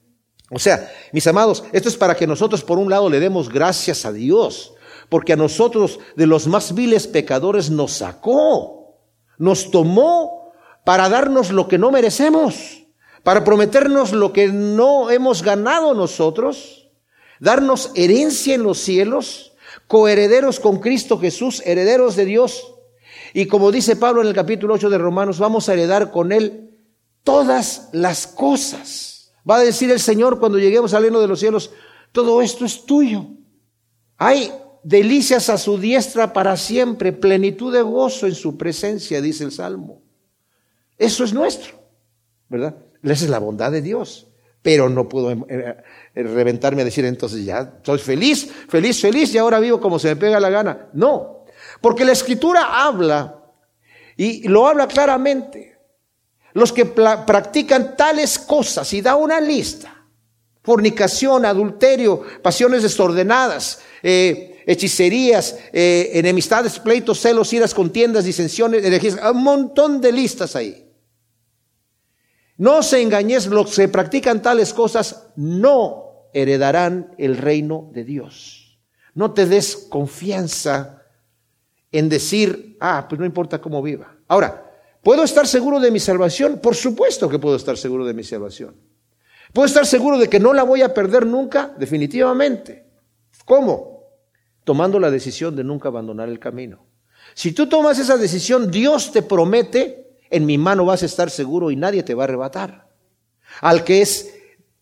O 0.50 0.58
sea, 0.58 0.90
mis 1.12 1.26
amados, 1.26 1.64
esto 1.72 1.88
es 1.88 1.96
para 1.96 2.14
que 2.14 2.26
nosotros 2.26 2.62
por 2.62 2.78
un 2.78 2.90
lado 2.90 3.08
le 3.08 3.18
demos 3.18 3.48
gracias 3.48 4.04
a 4.04 4.12
Dios, 4.12 4.74
porque 5.08 5.32
a 5.32 5.36
nosotros 5.36 5.98
de 6.16 6.26
los 6.26 6.46
más 6.46 6.74
viles 6.74 7.06
pecadores 7.06 7.70
nos 7.70 7.92
sacó, 7.92 8.98
nos 9.38 9.70
tomó 9.70 10.52
para 10.84 11.08
darnos 11.08 11.50
lo 11.50 11.66
que 11.66 11.78
no 11.78 11.90
merecemos 11.90 12.84
para 13.24 13.42
prometernos 13.42 14.12
lo 14.12 14.32
que 14.32 14.48
no 14.48 15.10
hemos 15.10 15.42
ganado 15.42 15.94
nosotros, 15.94 16.90
darnos 17.40 17.90
herencia 17.96 18.54
en 18.54 18.62
los 18.62 18.78
cielos, 18.78 19.54
coherederos 19.88 20.60
con 20.60 20.78
Cristo 20.78 21.18
Jesús, 21.18 21.62
herederos 21.64 22.14
de 22.16 22.26
Dios. 22.26 22.73
Y 23.36 23.46
como 23.46 23.72
dice 23.72 23.96
Pablo 23.96 24.22
en 24.22 24.28
el 24.28 24.32
capítulo 24.32 24.74
8 24.74 24.88
de 24.88 24.96
Romanos, 24.96 25.40
vamos 25.40 25.68
a 25.68 25.72
heredar 25.72 26.12
con 26.12 26.30
Él 26.30 26.70
todas 27.24 27.88
las 27.92 28.28
cosas. 28.28 29.32
Va 29.48 29.56
a 29.56 29.60
decir 29.60 29.90
el 29.90 29.98
Señor 29.98 30.38
cuando 30.38 30.56
lleguemos 30.56 30.94
al 30.94 31.02
reino 31.02 31.20
de 31.20 31.26
los 31.26 31.40
cielos, 31.40 31.72
todo 32.12 32.40
esto 32.40 32.64
es 32.64 32.86
tuyo. 32.86 33.26
Hay 34.18 34.52
delicias 34.84 35.50
a 35.50 35.58
su 35.58 35.78
diestra 35.78 36.32
para 36.32 36.56
siempre, 36.56 37.12
plenitud 37.12 37.74
de 37.74 37.82
gozo 37.82 38.28
en 38.28 38.36
su 38.36 38.56
presencia, 38.56 39.20
dice 39.20 39.42
el 39.42 39.50
Salmo. 39.50 40.00
Eso 40.96 41.24
es 41.24 41.34
nuestro, 41.34 41.74
¿verdad? 42.48 42.76
Esa 43.02 43.24
es 43.24 43.30
la 43.30 43.40
bondad 43.40 43.72
de 43.72 43.82
Dios. 43.82 44.28
Pero 44.62 44.88
no 44.88 45.08
puedo 45.08 45.32
eh, 45.32 45.36
eh, 45.48 46.22
reventarme 46.22 46.82
a 46.82 46.84
decir 46.84 47.04
entonces 47.04 47.44
ya 47.44 47.80
soy 47.82 47.98
feliz, 47.98 48.48
feliz, 48.68 49.00
feliz 49.00 49.34
y 49.34 49.38
ahora 49.38 49.58
vivo 49.58 49.80
como 49.80 49.98
se 49.98 50.08
me 50.08 50.16
pega 50.16 50.38
la 50.38 50.50
gana. 50.50 50.88
No, 50.94 51.43
porque 51.84 52.06
la 52.06 52.12
escritura 52.12 52.82
habla 52.82 53.44
y 54.16 54.48
lo 54.48 54.66
habla 54.66 54.88
claramente. 54.88 55.76
Los 56.54 56.72
que 56.72 56.86
practican 56.86 57.94
tales 57.94 58.38
cosas 58.38 58.90
y 58.94 59.02
da 59.02 59.16
una 59.16 59.38
lista, 59.38 59.94
fornicación, 60.62 61.44
adulterio, 61.44 62.22
pasiones 62.40 62.84
desordenadas, 62.84 63.80
eh, 64.02 64.62
hechicerías, 64.64 65.58
enemistades, 65.74 66.78
pleitos, 66.78 67.20
celos, 67.20 67.52
iras, 67.52 67.74
contiendas, 67.74 68.24
disensiones, 68.24 68.82
un 69.30 69.42
montón 69.42 70.00
de 70.00 70.10
listas 70.10 70.56
ahí. 70.56 70.90
No 72.56 72.82
se 72.82 73.02
engañes, 73.02 73.46
los 73.48 73.76
que 73.76 73.88
practican 73.88 74.40
tales 74.40 74.72
cosas 74.72 75.26
no 75.36 76.30
heredarán 76.32 77.14
el 77.18 77.36
reino 77.36 77.90
de 77.92 78.04
Dios. 78.04 78.78
No 79.12 79.34
te 79.34 79.44
des 79.44 79.76
confianza 79.76 81.02
en 81.98 82.08
decir, 82.08 82.76
ah, 82.80 83.06
pues 83.08 83.18
no 83.18 83.24
importa 83.24 83.60
cómo 83.60 83.80
viva. 83.80 84.16
Ahora, 84.26 84.70
¿puedo 85.02 85.22
estar 85.22 85.46
seguro 85.46 85.78
de 85.78 85.90
mi 85.90 86.00
salvación? 86.00 86.58
Por 86.60 86.74
supuesto 86.74 87.28
que 87.28 87.38
puedo 87.38 87.56
estar 87.56 87.76
seguro 87.76 88.04
de 88.04 88.14
mi 88.14 88.24
salvación. 88.24 88.74
¿Puedo 89.52 89.66
estar 89.66 89.86
seguro 89.86 90.18
de 90.18 90.28
que 90.28 90.40
no 90.40 90.52
la 90.52 90.64
voy 90.64 90.82
a 90.82 90.92
perder 90.92 91.24
nunca? 91.24 91.72
Definitivamente. 91.78 92.84
¿Cómo? 93.44 94.02
Tomando 94.64 94.98
la 94.98 95.10
decisión 95.10 95.54
de 95.54 95.62
nunca 95.62 95.88
abandonar 95.88 96.28
el 96.28 96.40
camino. 96.40 96.84
Si 97.34 97.52
tú 97.52 97.68
tomas 97.68 97.98
esa 97.98 98.16
decisión, 98.16 98.70
Dios 98.70 99.12
te 99.12 99.22
promete 99.22 100.04
en 100.30 100.46
mi 100.46 100.58
mano 100.58 100.84
vas 100.84 101.04
a 101.04 101.06
estar 101.06 101.30
seguro 101.30 101.70
y 101.70 101.76
nadie 101.76 102.02
te 102.02 102.14
va 102.14 102.24
a 102.24 102.26
arrebatar. 102.26 102.88
Al 103.60 103.84
que 103.84 104.02
es 104.02 104.34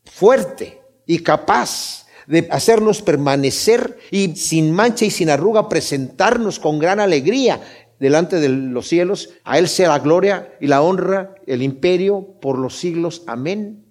fuerte 0.04 0.80
y 1.04 1.18
capaz 1.18 2.01
de 2.26 2.48
hacernos 2.50 3.02
permanecer 3.02 3.98
y 4.10 4.36
sin 4.36 4.72
mancha 4.72 5.04
y 5.04 5.10
sin 5.10 5.30
arruga 5.30 5.68
presentarnos 5.68 6.58
con 6.58 6.78
gran 6.78 7.00
alegría 7.00 7.60
delante 7.98 8.40
de 8.40 8.48
los 8.48 8.88
cielos, 8.88 9.30
a 9.44 9.58
Él 9.58 9.68
sea 9.68 9.88
la 9.88 10.00
gloria 10.00 10.54
y 10.60 10.66
la 10.66 10.82
honra, 10.82 11.36
el 11.46 11.62
imperio 11.62 12.34
por 12.40 12.58
los 12.58 12.76
siglos. 12.76 13.22
Amén. 13.26 13.84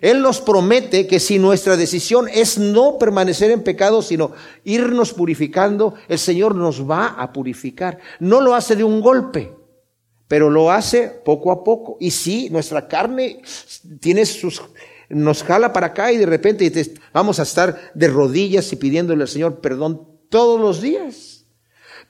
Él 0.00 0.22
nos 0.22 0.40
promete 0.40 1.08
que 1.08 1.18
si 1.18 1.40
nuestra 1.40 1.76
decisión 1.76 2.28
es 2.32 2.56
no 2.56 2.98
permanecer 2.98 3.50
en 3.50 3.64
pecado, 3.64 4.00
sino 4.00 4.30
irnos 4.62 5.12
purificando, 5.12 5.94
el 6.08 6.20
Señor 6.20 6.54
nos 6.54 6.88
va 6.88 7.08
a 7.08 7.32
purificar. 7.32 7.98
No 8.20 8.40
lo 8.40 8.54
hace 8.54 8.76
de 8.76 8.84
un 8.84 9.00
golpe 9.00 9.58
pero 10.28 10.50
lo 10.50 10.70
hace 10.70 11.08
poco 11.08 11.50
a 11.50 11.64
poco. 11.64 11.96
Y 11.98 12.10
sí, 12.10 12.48
nuestra 12.50 12.86
carne 12.86 13.40
tiene 13.98 14.26
sus, 14.26 14.62
nos 15.08 15.42
jala 15.42 15.72
para 15.72 15.88
acá 15.88 16.12
y 16.12 16.18
de 16.18 16.26
repente 16.26 16.70
vamos 17.12 17.38
a 17.40 17.42
estar 17.42 17.92
de 17.94 18.08
rodillas 18.08 18.72
y 18.72 18.76
pidiéndole 18.76 19.22
al 19.22 19.28
Señor 19.28 19.60
perdón 19.60 20.06
todos 20.28 20.60
los 20.60 20.80
días. 20.80 21.46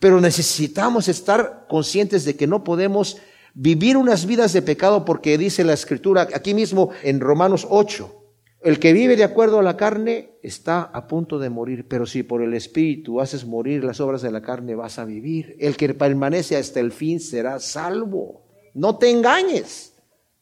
Pero 0.00 0.20
necesitamos 0.20 1.08
estar 1.08 1.66
conscientes 1.68 2.24
de 2.24 2.36
que 2.36 2.46
no 2.46 2.64
podemos 2.64 3.18
vivir 3.54 3.96
unas 3.96 4.26
vidas 4.26 4.52
de 4.52 4.62
pecado 4.62 5.04
porque 5.04 5.38
dice 5.38 5.64
la 5.64 5.72
escritura 5.72 6.28
aquí 6.32 6.54
mismo 6.54 6.90
en 7.02 7.20
Romanos 7.20 7.66
8, 7.68 8.18
el 8.60 8.80
que 8.80 8.92
vive 8.92 9.16
de 9.16 9.24
acuerdo 9.24 9.60
a 9.60 9.62
la 9.62 9.76
carne 9.76 10.32
está 10.42 10.82
a 10.82 11.06
punto 11.06 11.38
de 11.38 11.48
morir, 11.48 11.86
pero 11.88 12.06
si 12.06 12.24
por 12.24 12.42
el 12.42 12.54
Espíritu 12.54 13.20
haces 13.20 13.44
morir 13.44 13.84
las 13.84 14.00
obras 14.00 14.20
de 14.20 14.32
la 14.32 14.42
carne, 14.42 14.74
vas 14.74 14.98
a 14.98 15.04
vivir. 15.04 15.56
El 15.60 15.76
que 15.76 15.94
permanece 15.94 16.56
hasta 16.56 16.80
el 16.80 16.90
fin 16.90 17.20
será 17.20 17.60
salvo. 17.60 18.42
No 18.74 18.98
te 18.98 19.10
engañes, 19.10 19.94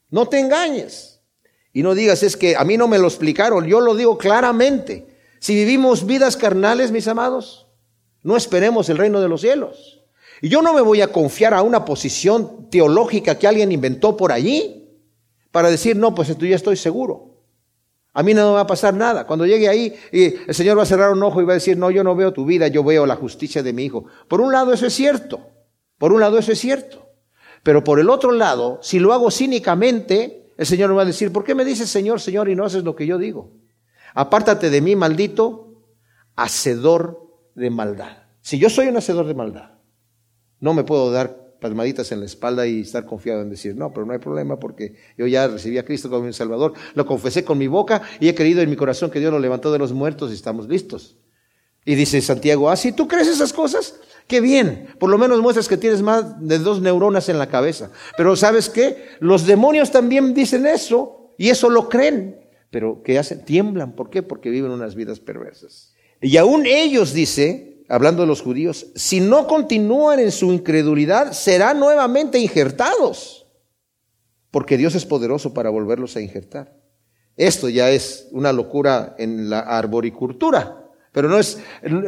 no 0.09 0.27
te 0.27 0.39
engañes. 0.39 1.16
Y 1.73 1.83
no 1.83 1.93
digas, 1.95 2.23
es 2.23 2.37
que 2.37 2.55
a 2.55 2.63
mí 2.63 2.77
no 2.77 2.87
me 2.87 2.97
lo 2.97 3.07
explicaron, 3.07 3.65
yo 3.65 3.79
lo 3.81 3.95
digo 3.95 4.17
claramente. 4.17 5.07
Si 5.39 5.53
vivimos 5.53 6.05
vidas 6.05 6.37
carnales, 6.37 6.91
mis 6.91 7.07
amados, 7.07 7.67
no 8.23 8.35
esperemos 8.35 8.89
el 8.89 8.97
reino 8.97 9.21
de 9.21 9.29
los 9.29 9.41
cielos. 9.41 10.03
Y 10.41 10.49
yo 10.49 10.61
no 10.61 10.73
me 10.73 10.81
voy 10.81 11.01
a 11.01 11.11
confiar 11.11 11.53
a 11.53 11.61
una 11.61 11.85
posición 11.85 12.69
teológica 12.69 13.37
que 13.37 13.47
alguien 13.47 13.71
inventó 13.71 14.17
por 14.17 14.31
allí 14.31 14.89
para 15.51 15.69
decir, 15.69 15.95
no, 15.95 16.13
pues 16.13 16.29
esto 16.29 16.45
ya 16.45 16.55
estoy 16.55 16.77
seguro. 16.77 17.37
A 18.13 18.23
mí 18.23 18.33
no 18.33 18.47
me 18.47 18.53
va 18.55 18.61
a 18.61 18.67
pasar 18.67 18.93
nada. 18.93 19.27
Cuando 19.27 19.45
llegue 19.45 19.69
ahí, 19.69 19.95
el 20.11 20.53
Señor 20.55 20.77
va 20.77 20.83
a 20.83 20.87
cerrar 20.87 21.11
un 21.11 21.21
ojo 21.21 21.41
y 21.41 21.45
va 21.45 21.53
a 21.53 21.55
decir, 21.55 21.77
no, 21.77 21.91
yo 21.91 22.03
no 22.03 22.15
veo 22.15 22.33
tu 22.33 22.45
vida, 22.45 22.67
yo 22.67 22.83
veo 22.83 23.05
la 23.05 23.15
justicia 23.15 23.61
de 23.61 23.73
mi 23.73 23.85
hijo. 23.85 24.05
Por 24.27 24.41
un 24.41 24.51
lado 24.51 24.73
eso 24.73 24.87
es 24.87 24.93
cierto. 24.93 25.41
Por 25.97 26.11
un 26.11 26.19
lado 26.19 26.37
eso 26.37 26.51
es 26.51 26.59
cierto. 26.59 27.09
Pero 27.63 27.83
por 27.83 27.99
el 27.99 28.09
otro 28.09 28.31
lado, 28.31 28.79
si 28.81 28.99
lo 28.99 29.13
hago 29.13 29.29
cínicamente, 29.29 30.36
el 30.57 30.65
Señor 30.65 30.89
me 30.89 30.95
va 30.95 31.03
a 31.03 31.05
decir, 31.05 31.31
¿por 31.31 31.43
qué 31.43 31.55
me 31.55 31.63
dices 31.63 31.89
Señor, 31.89 32.19
Señor 32.19 32.49
y 32.49 32.55
no 32.55 32.65
haces 32.65 32.83
lo 32.83 32.95
que 32.95 33.05
yo 33.05 33.17
digo? 33.17 33.51
Apártate 34.13 34.69
de 34.69 34.81
mí, 34.81 34.95
maldito, 34.95 35.83
hacedor 36.35 37.21
de 37.55 37.69
maldad. 37.69 38.23
Si 38.41 38.57
yo 38.57 38.69
soy 38.69 38.87
un 38.87 38.97
hacedor 38.97 39.27
de 39.27 39.35
maldad, 39.35 39.71
no 40.59 40.73
me 40.73 40.83
puedo 40.83 41.11
dar 41.11 41.47
palmaditas 41.59 42.11
en 42.11 42.19
la 42.19 42.25
espalda 42.25 42.67
y 42.67 42.81
estar 42.81 43.05
confiado 43.05 43.41
en 43.41 43.49
decir, 43.49 43.75
no, 43.75 43.91
pero 43.91 44.05
no 44.05 44.13
hay 44.13 44.19
problema 44.19 44.59
porque 44.59 44.95
yo 45.17 45.27
ya 45.27 45.47
recibí 45.47 45.77
a 45.77 45.85
Cristo 45.85 46.09
como 46.09 46.25
mi 46.25 46.33
Salvador, 46.33 46.73
lo 46.93 47.05
confesé 47.05 47.43
con 47.43 47.57
mi 47.57 47.67
boca 47.67 48.01
y 48.19 48.27
he 48.27 48.35
creído 48.35 48.61
en 48.61 48.69
mi 48.69 48.75
corazón 48.75 49.11
que 49.11 49.19
Dios 49.19 49.31
lo 49.31 49.39
levantó 49.39 49.71
de 49.71 49.79
los 49.79 49.93
muertos 49.93 50.31
y 50.31 50.35
estamos 50.35 50.67
listos. 50.67 51.17
Y 51.85 51.95
dice 51.95 52.21
Santiago, 52.21 52.69
ah, 52.69 52.75
si 52.75 52.91
tú 52.91 53.07
crees 53.07 53.27
esas 53.27 53.53
cosas, 53.53 53.99
qué 54.27 54.41
bien, 54.41 54.89
por 54.99 55.09
lo 55.09 55.17
menos 55.17 55.41
muestras 55.41 55.67
que 55.67 55.77
tienes 55.77 56.01
más 56.01 56.45
de 56.45 56.59
dos 56.59 56.81
neuronas 56.81 57.29
en 57.29 57.39
la 57.39 57.47
cabeza. 57.47 57.91
Pero 58.17 58.35
¿sabes 58.35 58.69
qué? 58.69 59.05
Los 59.19 59.45
demonios 59.45 59.91
también 59.91 60.33
dicen 60.33 60.65
eso 60.65 61.33
y 61.37 61.49
eso 61.49 61.69
lo 61.69 61.89
creen, 61.89 62.39
pero 62.69 63.01
¿qué 63.03 63.17
hacen? 63.17 63.43
Tiemblan, 63.45 63.95
¿por 63.95 64.09
qué? 64.09 64.23
Porque 64.23 64.49
viven 64.49 64.71
unas 64.71 64.95
vidas 64.95 65.19
perversas. 65.19 65.93
Y 66.21 66.37
aún 66.37 66.65
ellos, 66.65 67.13
dice, 67.13 67.83
hablando 67.87 68.21
de 68.23 68.27
los 68.27 68.41
judíos, 68.41 68.87
si 68.95 69.19
no 69.19 69.47
continúan 69.47 70.19
en 70.19 70.31
su 70.31 70.51
incredulidad, 70.51 71.31
serán 71.31 71.79
nuevamente 71.79 72.39
injertados, 72.39 73.47
porque 74.51 74.77
Dios 74.77 74.95
es 74.95 75.05
poderoso 75.05 75.53
para 75.53 75.69
volverlos 75.69 76.15
a 76.15 76.21
injertar. 76.21 76.75
Esto 77.35 77.69
ya 77.69 77.91
es 77.91 78.27
una 78.31 78.51
locura 78.51 79.15
en 79.19 79.49
la 79.49 79.59
arboricultura, 79.59 80.76
pero 81.17 81.29
no 81.29 81.39
es, 81.39 81.57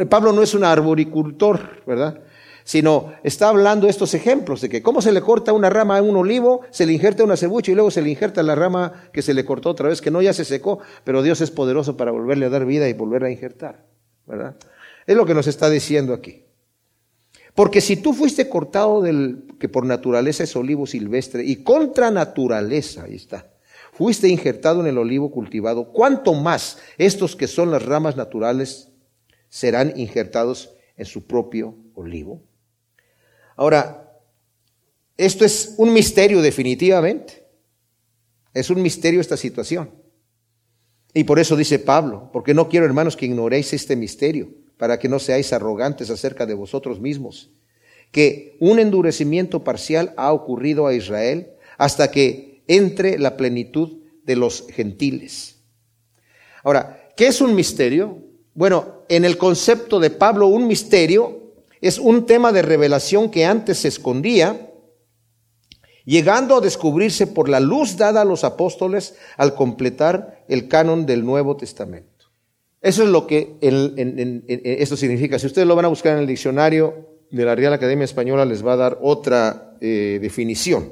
Pablo 0.07 0.31
no 0.33 0.43
es 0.43 0.53
un 0.53 0.63
arboricultor, 0.63 1.81
¿verdad? 1.87 2.21
sino 2.63 3.11
está 3.23 3.49
hablando 3.49 3.87
estos 3.87 4.13
ejemplos 4.13 4.61
de 4.61 4.69
que 4.69 4.83
cómo 4.83 5.01
se 5.01 5.11
le 5.11 5.19
corta 5.19 5.51
una 5.51 5.71
rama 5.71 5.97
a 5.97 6.03
un 6.03 6.15
olivo, 6.15 6.61
se 6.69 6.85
le 6.85 6.93
injerta 6.93 7.23
una 7.23 7.35
cebucha 7.35 7.71
y 7.71 7.73
luego 7.73 7.89
se 7.89 8.03
le 8.03 8.11
injerta 8.11 8.43
la 8.43 8.53
rama 8.53 9.09
que 9.11 9.23
se 9.23 9.33
le 9.33 9.45
cortó 9.45 9.71
otra 9.71 9.89
vez, 9.89 9.99
que 9.99 10.11
no 10.11 10.21
ya 10.21 10.31
se 10.31 10.45
secó, 10.45 10.77
pero 11.03 11.23
Dios 11.23 11.41
es 11.41 11.49
poderoso 11.49 11.97
para 11.97 12.11
volverle 12.11 12.45
a 12.45 12.49
dar 12.49 12.67
vida 12.67 12.87
y 12.87 12.93
volverla 12.93 13.29
a 13.29 13.31
injertar, 13.31 13.87
¿verdad? 14.27 14.57
Es 15.07 15.17
lo 15.17 15.25
que 15.25 15.33
nos 15.33 15.47
está 15.47 15.71
diciendo 15.71 16.13
aquí. 16.13 16.43
Porque 17.55 17.81
si 17.81 17.97
tú 17.97 18.13
fuiste 18.13 18.47
cortado 18.47 19.01
del 19.01 19.45
que 19.59 19.69
por 19.69 19.87
naturaleza 19.87 20.43
es 20.43 20.55
olivo 20.55 20.85
silvestre 20.85 21.43
y 21.43 21.63
contra 21.63 22.11
naturaleza, 22.11 23.05
ahí 23.05 23.15
está, 23.15 23.53
fuiste 23.91 24.27
injertado 24.27 24.81
en 24.81 24.85
el 24.85 24.99
olivo 24.99 25.31
cultivado, 25.31 25.85
¿cuánto 25.85 26.35
más 26.35 26.77
estos 26.99 27.35
que 27.35 27.47
son 27.47 27.71
las 27.71 27.83
ramas 27.83 28.15
naturales 28.15 28.88
serán 29.49 29.93
injertados 29.97 30.75
en 30.95 31.05
su 31.05 31.25
propio 31.25 31.75
olivo? 31.95 32.41
Ahora, 33.55 34.09
esto 35.17 35.43
es 35.43 35.75
un 35.77 35.91
misterio 35.91 36.41
definitivamente. 36.41 37.45
Es 38.53 38.69
un 38.69 38.81
misterio 38.81 39.19
esta 39.19 39.35
situación. 39.35 39.91
Y 41.13 41.23
por 41.23 41.39
eso 41.39 41.55
dice 41.55 41.79
Pablo, 41.79 42.29
porque 42.31 42.53
no 42.53 42.69
quiero, 42.69 42.85
hermanos, 42.85 43.17
que 43.17 43.25
ignoréis 43.25 43.73
este 43.73 43.95
misterio, 43.95 44.49
para 44.77 44.97
que 44.97 45.09
no 45.09 45.19
seáis 45.19 45.51
arrogantes 45.51 46.09
acerca 46.09 46.45
de 46.45 46.53
vosotros 46.53 47.01
mismos, 47.01 47.51
que 48.11 48.55
un 48.59 48.79
endurecimiento 48.79 49.63
parcial 49.63 50.13
ha 50.17 50.31
ocurrido 50.31 50.87
a 50.87 50.93
Israel 50.93 51.51
hasta 51.77 52.11
que 52.11 52.63
entre 52.67 53.19
la 53.19 53.35
plenitud 53.35 53.97
de 54.23 54.35
los 54.35 54.67
gentiles. 54.69 55.57
Ahora, 56.63 57.09
¿qué 57.17 57.27
es 57.27 57.41
un 57.41 57.55
misterio? 57.55 58.23
Bueno, 58.59 59.05
en 59.07 59.23
el 59.23 59.37
concepto 59.37 60.01
de 60.01 60.09
Pablo, 60.09 60.47
un 60.47 60.67
misterio 60.67 61.53
es 61.79 61.97
un 61.97 62.25
tema 62.25 62.51
de 62.51 62.61
revelación 62.61 63.31
que 63.31 63.45
antes 63.45 63.77
se 63.77 63.87
escondía, 63.87 64.73
llegando 66.03 66.57
a 66.57 66.59
descubrirse 66.59 67.25
por 67.25 67.47
la 67.47 67.61
luz 67.61 67.95
dada 67.95 68.19
a 68.19 68.25
los 68.25 68.43
apóstoles 68.43 69.15
al 69.37 69.55
completar 69.55 70.43
el 70.49 70.67
canon 70.67 71.05
del 71.05 71.23
Nuevo 71.23 71.55
Testamento. 71.55 72.25
Eso 72.81 73.03
es 73.03 73.07
lo 73.07 73.27
que 73.27 73.55
esto 73.61 74.97
significa. 74.97 75.39
Si 75.39 75.47
ustedes 75.47 75.65
lo 75.65 75.77
van 75.77 75.85
a 75.85 75.87
buscar 75.87 76.15
en 76.15 76.19
el 76.19 76.27
diccionario 76.27 77.07
de 77.31 77.45
la 77.45 77.55
Real 77.55 77.71
Academia 77.71 78.03
Española, 78.03 78.43
les 78.43 78.65
va 78.65 78.73
a 78.73 78.75
dar 78.75 78.99
otra 79.01 79.77
eh, 79.79 80.19
definición. 80.21 80.91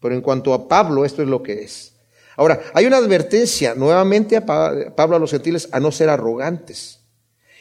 Pero 0.00 0.16
en 0.16 0.20
cuanto 0.20 0.52
a 0.52 0.66
Pablo, 0.66 1.04
esto 1.04 1.22
es 1.22 1.28
lo 1.28 1.44
que 1.44 1.62
es. 1.62 1.94
Ahora, 2.38 2.60
hay 2.72 2.86
una 2.86 2.98
advertencia 2.98 3.74
nuevamente 3.74 4.36
a 4.36 4.46
Pablo 4.46 5.16
a 5.16 5.18
los 5.18 5.32
gentiles 5.32 5.68
a 5.72 5.80
no 5.80 5.90
ser 5.90 6.08
arrogantes. 6.08 7.00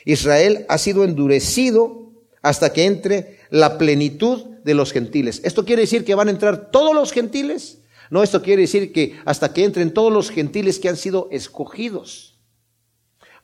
Israel 0.05 0.67
ha 0.69 0.77
sido 0.77 1.03
endurecido 1.03 2.11
hasta 2.43 2.71
que 2.71 2.85
entre 2.85 3.39
la 3.49 3.79
plenitud 3.79 4.43
de 4.63 4.75
los 4.75 4.93
gentiles. 4.93 5.41
¿Esto 5.43 5.65
quiere 5.65 5.81
decir 5.81 6.05
que 6.05 6.13
van 6.13 6.27
a 6.27 6.31
entrar 6.31 6.69
todos 6.69 6.93
los 6.93 7.11
gentiles? 7.11 7.79
No, 8.11 8.21
esto 8.21 8.43
quiere 8.43 8.61
decir 8.61 8.93
que 8.93 9.19
hasta 9.25 9.51
que 9.51 9.63
entren 9.63 9.95
todos 9.95 10.13
los 10.13 10.29
gentiles 10.29 10.77
que 10.77 10.89
han 10.89 10.95
sido 10.95 11.27
escogidos. 11.31 12.39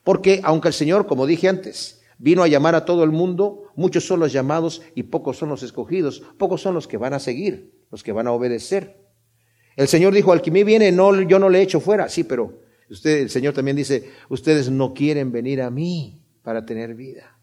Porque 0.04 0.40
aunque 0.44 0.68
el 0.68 0.74
Señor, 0.74 1.08
como 1.08 1.26
dije 1.26 1.48
antes, 1.48 2.00
vino 2.16 2.44
a 2.44 2.48
llamar 2.48 2.76
a 2.76 2.84
todo 2.84 3.02
el 3.02 3.10
mundo, 3.10 3.72
muchos 3.74 4.06
son 4.06 4.20
los 4.20 4.32
llamados 4.32 4.82
y 4.94 5.02
pocos 5.02 5.36
son 5.38 5.48
los 5.48 5.64
escogidos, 5.64 6.22
pocos 6.38 6.62
son 6.62 6.74
los 6.74 6.86
que 6.86 6.96
van 6.96 7.12
a 7.12 7.18
seguir, 7.18 7.74
los 7.90 8.04
que 8.04 8.12
van 8.12 8.28
a 8.28 8.32
obedecer. 8.32 9.03
El 9.76 9.88
Señor 9.88 10.14
dijo, 10.14 10.32
al 10.32 10.42
que 10.42 10.50
me 10.50 10.64
viene, 10.64 10.94
yo 10.94 11.38
no 11.38 11.48
le 11.48 11.62
echo 11.62 11.80
fuera. 11.80 12.08
Sí, 12.08 12.24
pero 12.24 12.60
usted, 12.88 13.18
el 13.18 13.30
Señor 13.30 13.54
también 13.54 13.76
dice, 13.76 14.10
ustedes 14.28 14.70
no 14.70 14.94
quieren 14.94 15.32
venir 15.32 15.62
a 15.62 15.70
mí 15.70 16.22
para 16.42 16.64
tener 16.64 16.94
vida. 16.94 17.36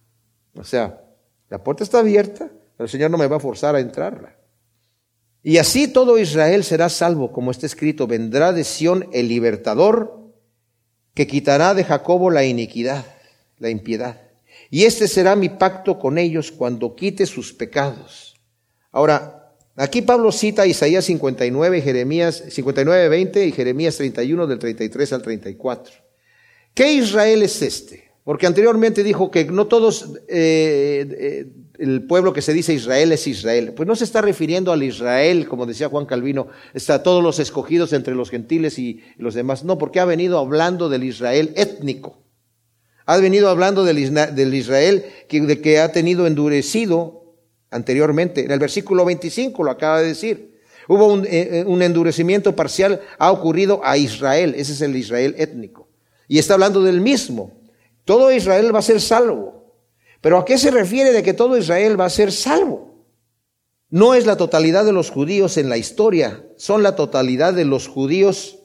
O 0.55 0.63
sea, 0.63 1.01
la 1.49 1.63
puerta 1.63 1.83
está 1.83 1.99
abierta, 1.99 2.49
pero 2.77 2.85
el 2.85 2.89
Señor 2.89 3.11
no 3.11 3.17
me 3.17 3.27
va 3.27 3.37
a 3.37 3.41
forzar 3.41 3.75
a 3.75 3.79
entrarla. 3.79 4.35
Y 5.43 5.57
así 5.57 5.87
todo 5.87 6.19
Israel 6.19 6.63
será 6.63 6.87
salvo, 6.89 7.31
como 7.31 7.51
está 7.51 7.65
escrito, 7.65 8.07
vendrá 8.07 8.53
de 8.53 8.63
Sión 8.63 9.07
el 9.11 9.27
libertador 9.27 10.21
que 11.13 11.27
quitará 11.27 11.73
de 11.73 11.83
Jacobo 11.83 12.29
la 12.29 12.45
iniquidad, 12.45 13.05
la 13.57 13.69
impiedad. 13.69 14.21
Y 14.69 14.85
este 14.85 15.07
será 15.07 15.35
mi 15.35 15.49
pacto 15.49 15.99
con 15.99 16.17
ellos 16.17 16.51
cuando 16.51 16.95
quite 16.95 17.25
sus 17.25 17.53
pecados. 17.53 18.39
Ahora, 18.91 19.40
aquí 19.75 20.01
Pablo 20.01 20.31
cita 20.31 20.65
Isaías 20.65 21.05
59, 21.05 21.81
Jeremías 21.81 22.43
59, 22.49 23.09
20 23.09 23.45
y 23.45 23.51
Jeremías 23.51 23.97
31 23.97 24.47
del 24.47 24.59
33 24.59 25.13
al 25.13 25.21
34. 25.21 25.93
¿Qué 26.73 26.93
Israel 26.93 27.43
es 27.43 27.61
este? 27.61 28.11
Porque 28.23 28.47
anteriormente 28.47 29.03
dijo 29.03 29.31
que 29.31 29.45
no 29.45 29.67
todos, 29.67 30.11
eh, 30.27 31.05
eh, 31.09 31.45
el 31.79 32.03
pueblo 32.03 32.33
que 32.33 32.43
se 32.43 32.53
dice 32.53 32.73
Israel 32.73 33.11
es 33.11 33.25
Israel. 33.25 33.73
Pues 33.75 33.87
no 33.87 33.95
se 33.95 34.03
está 34.03 34.21
refiriendo 34.21 34.71
al 34.71 34.83
Israel, 34.83 35.47
como 35.47 35.65
decía 35.65 35.89
Juan 35.89 36.05
Calvino, 36.05 36.47
está 36.73 37.01
todos 37.01 37.23
los 37.23 37.39
escogidos 37.39 37.93
entre 37.93 38.13
los 38.13 38.29
gentiles 38.29 38.77
y 38.77 39.01
los 39.17 39.33
demás. 39.33 39.63
No, 39.63 39.77
porque 39.79 39.99
ha 39.99 40.05
venido 40.05 40.37
hablando 40.37 40.87
del 40.87 41.03
Israel 41.03 41.51
étnico. 41.55 42.21
Ha 43.07 43.17
venido 43.17 43.49
hablando 43.49 43.83
del, 43.83 43.97
Israel 43.97 45.05
que, 45.27 45.79
ha 45.79 45.91
tenido 45.91 46.27
endurecido 46.27 47.20
anteriormente. 47.71 48.45
En 48.45 48.51
el 48.51 48.59
versículo 48.59 49.03
25 49.05 49.63
lo 49.63 49.71
acaba 49.71 50.01
de 50.01 50.07
decir. 50.09 50.59
Hubo 50.87 51.07
un, 51.07 51.25
eh, 51.27 51.63
un 51.65 51.81
endurecimiento 51.81 52.55
parcial, 52.55 53.01
ha 53.17 53.31
ocurrido 53.31 53.81
a 53.83 53.97
Israel. 53.97 54.53
Ese 54.55 54.73
es 54.73 54.81
el 54.81 54.95
Israel 54.95 55.35
étnico. 55.37 55.87
Y 56.27 56.37
está 56.37 56.53
hablando 56.53 56.83
del 56.83 57.01
mismo. 57.01 57.61
Todo 58.05 58.31
Israel 58.31 58.73
va 58.73 58.79
a 58.79 58.83
ser 58.83 59.01
salvo. 59.01 59.75
Pero 60.21 60.37
¿a 60.37 60.45
qué 60.45 60.57
se 60.57 60.69
refiere 60.69 61.11
de 61.11 61.23
que 61.23 61.33
todo 61.33 61.57
Israel 61.57 61.99
va 61.99 62.05
a 62.05 62.09
ser 62.09 62.31
salvo? 62.31 62.91
No 63.89 64.13
es 64.13 64.25
la 64.25 64.37
totalidad 64.37 64.85
de 64.85 64.93
los 64.93 65.09
judíos 65.09 65.57
en 65.57 65.67
la 65.67 65.77
historia, 65.77 66.45
son 66.55 66.81
la 66.81 66.95
totalidad 66.95 67.53
de 67.53 67.65
los 67.65 67.89
judíos, 67.89 68.59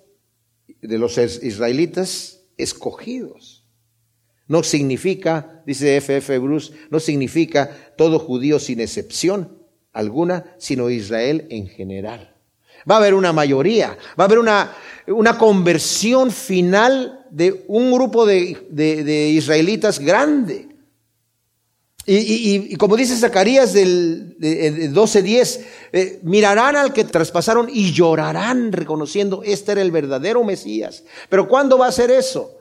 de 0.81 0.99
los 0.99 1.19
israelitas 1.19 2.43
escogidos. 2.57 3.56
No 4.49 4.63
significa, 4.63 5.63
dice 5.67 5.97
F.F. 5.97 6.35
F. 6.35 6.39
Bruce, 6.39 6.73
no 6.91 7.01
significa 7.01 7.95
todo 7.97 8.19
judío 8.19 8.59
sin 8.59 8.81
excepción 8.81 9.59
alguna, 9.93 10.55
sino 10.59 10.91
Israel 10.91 11.47
en 11.51 11.69
general. 11.69 12.35
Va 12.89 12.97
a 12.97 12.99
haber 12.99 13.15
una 13.15 13.33
mayoría, 13.33 13.97
va 14.19 14.25
a 14.25 14.27
haber 14.27 14.39
una, 14.39 14.73
una 15.09 15.37
conversión 15.39 16.31
final 16.31 17.27
de 17.31 17.65
un 17.67 17.91
grupo 17.91 18.25
de, 18.27 19.31
israelitas 19.35 19.99
grande. 19.99 20.69
Y, 22.09 22.77
como 22.77 22.97
dice 22.97 23.17
Zacarías 23.17 23.73
del 23.73 24.37
12:10, 24.39 25.61
eh, 25.93 26.21
mirarán 26.23 26.77
al 26.77 26.93
que 26.93 27.03
traspasaron 27.03 27.69
y 27.73 27.93
llorarán 27.93 28.71
reconociendo, 28.71 29.43
este 29.45 29.73
era 29.73 29.83
el 29.83 29.91
verdadero 29.91 30.45
Mesías. 30.45 31.03
Pero 31.29 31.49
¿cuándo 31.49 31.79
va 31.79 31.89
a 31.89 31.93
ser 31.93 32.13
eso? 32.13 32.56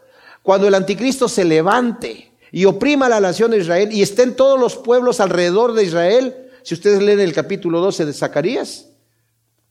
Cuando 0.45 0.67
el 0.67 0.75
anticristo 0.75 1.27
se 1.27 1.43
levante 1.43 2.31
y 2.51 2.65
oprima 2.65 3.07
a 3.07 3.09
la 3.09 3.19
nación 3.19 3.49
de 3.49 3.57
Israel 3.57 3.91
y 3.91 4.03
estén 4.03 4.35
todos 4.35 4.59
los 4.59 4.77
pueblos 4.77 5.19
alrededor 5.19 5.73
de 5.73 5.83
Israel. 5.83 6.35
Si 6.61 6.75
ustedes 6.75 7.01
leen 7.01 7.19
el 7.19 7.33
capítulo 7.33 7.79
12 7.81 8.05
de 8.05 8.13
Zacarías, 8.13 8.91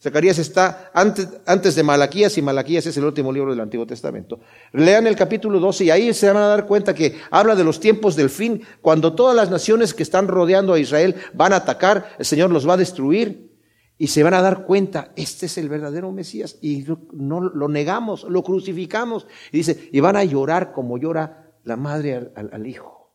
Zacarías 0.03 0.41
está 0.41 0.91
antes, 0.93 1.29
antes, 1.47 1.77
de 1.77 1.85
Malaquías 1.85 2.37
y 2.39 2.43
Malaquías 2.43 2.87
es 2.87 2.97
el 2.97 3.05
último 3.05 3.33
libro 3.33 3.53
del 3.53 3.61
Antiguo 3.61 3.87
Testamento. 3.87 4.41
Lean 4.73 5.07
el 5.07 5.15
capítulo 5.15 5.61
12 5.61 5.85
y 5.85 5.91
ahí 5.93 6.13
se 6.13 6.27
van 6.27 6.39
a 6.39 6.49
dar 6.49 6.67
cuenta 6.67 6.93
que 6.93 7.21
habla 7.31 7.55
de 7.55 7.63
los 7.63 7.79
tiempos 7.79 8.17
del 8.17 8.29
fin, 8.29 8.61
cuando 8.83 9.13
todas 9.15 9.37
las 9.37 9.51
naciones 9.51 9.95
que 9.95 10.03
están 10.03 10.27
rodeando 10.27 10.73
a 10.73 10.81
Israel 10.81 11.15
van 11.35 11.53
a 11.53 11.59
atacar, 11.59 12.17
el 12.19 12.25
Señor 12.25 12.51
los 12.51 12.69
va 12.69 12.75
a 12.75 12.79
destruir 12.79 13.54
y 13.97 14.09
se 14.09 14.23
van 14.23 14.35
a 14.35 14.43
dar 14.43 14.65
cuenta, 14.65 15.13
este 15.17 15.47
es 15.47 15.57
el 15.59 15.69
verdadero 15.69 16.11
Mesías 16.11 16.59
y 16.61 16.85
no 17.13 17.41
lo 17.41 17.69
negamos, 17.69 18.25
lo 18.25 18.43
crucificamos 18.43 19.27
y 19.53 19.59
dice, 19.59 19.89
y 19.93 20.01
van 20.01 20.17
a 20.17 20.25
llorar 20.25 20.73
como 20.73 20.99
llora 20.99 21.53
la 21.65 21.77
madre 21.77 22.33
al, 22.35 22.51
al 22.53 22.67
hijo. 22.67 23.13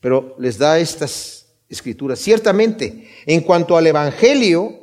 Pero 0.00 0.36
les 0.38 0.56
da 0.56 0.78
estas 0.78 1.48
escrituras. 1.68 2.18
Ciertamente, 2.18 3.08
en 3.26 3.40
cuanto 3.42 3.76
al 3.76 3.86
Evangelio, 3.86 4.80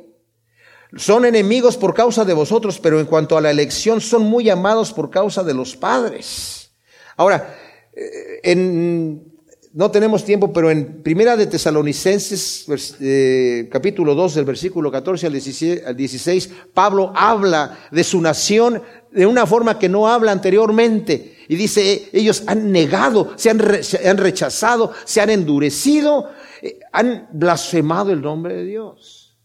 son 0.96 1.24
enemigos 1.24 1.76
por 1.76 1.94
causa 1.94 2.24
de 2.24 2.34
vosotros, 2.34 2.78
pero 2.80 2.98
en 2.98 3.06
cuanto 3.06 3.36
a 3.36 3.40
la 3.40 3.50
elección 3.50 4.00
son 4.00 4.22
muy 4.22 4.48
amados 4.48 4.92
por 4.92 5.10
causa 5.10 5.42
de 5.42 5.54
los 5.54 5.76
padres. 5.76 6.72
Ahora, 7.16 7.54
eh, 7.92 8.40
en, 8.42 9.37
no 9.72 9.90
tenemos 9.90 10.24
tiempo, 10.24 10.52
pero 10.52 10.70
en 10.70 11.02
Primera 11.02 11.36
de 11.36 11.46
Tesalonicenses, 11.46 12.66
eh, 13.00 13.68
capítulo 13.70 14.14
2, 14.14 14.34
del 14.34 14.44
versículo 14.44 14.90
14 14.90 15.26
al 15.26 15.32
16, 15.32 15.82
al 15.86 15.96
16, 15.96 16.50
Pablo 16.72 17.12
habla 17.14 17.78
de 17.90 18.04
su 18.04 18.20
nación 18.20 18.82
de 19.12 19.26
una 19.26 19.46
forma 19.46 19.78
que 19.78 19.88
no 19.88 20.08
habla 20.08 20.32
anteriormente. 20.32 21.36
Y 21.48 21.56
dice, 21.56 22.08
ellos 22.12 22.44
han 22.46 22.72
negado, 22.72 23.32
se 23.36 23.50
han, 23.50 23.82
se 23.82 24.08
han 24.08 24.18
rechazado, 24.18 24.92
se 25.04 25.20
han 25.20 25.30
endurecido, 25.30 26.30
eh, 26.62 26.78
han 26.92 27.28
blasfemado 27.32 28.12
el 28.12 28.20
nombre 28.22 28.54
de 28.54 28.64
Dios. 28.64 29.38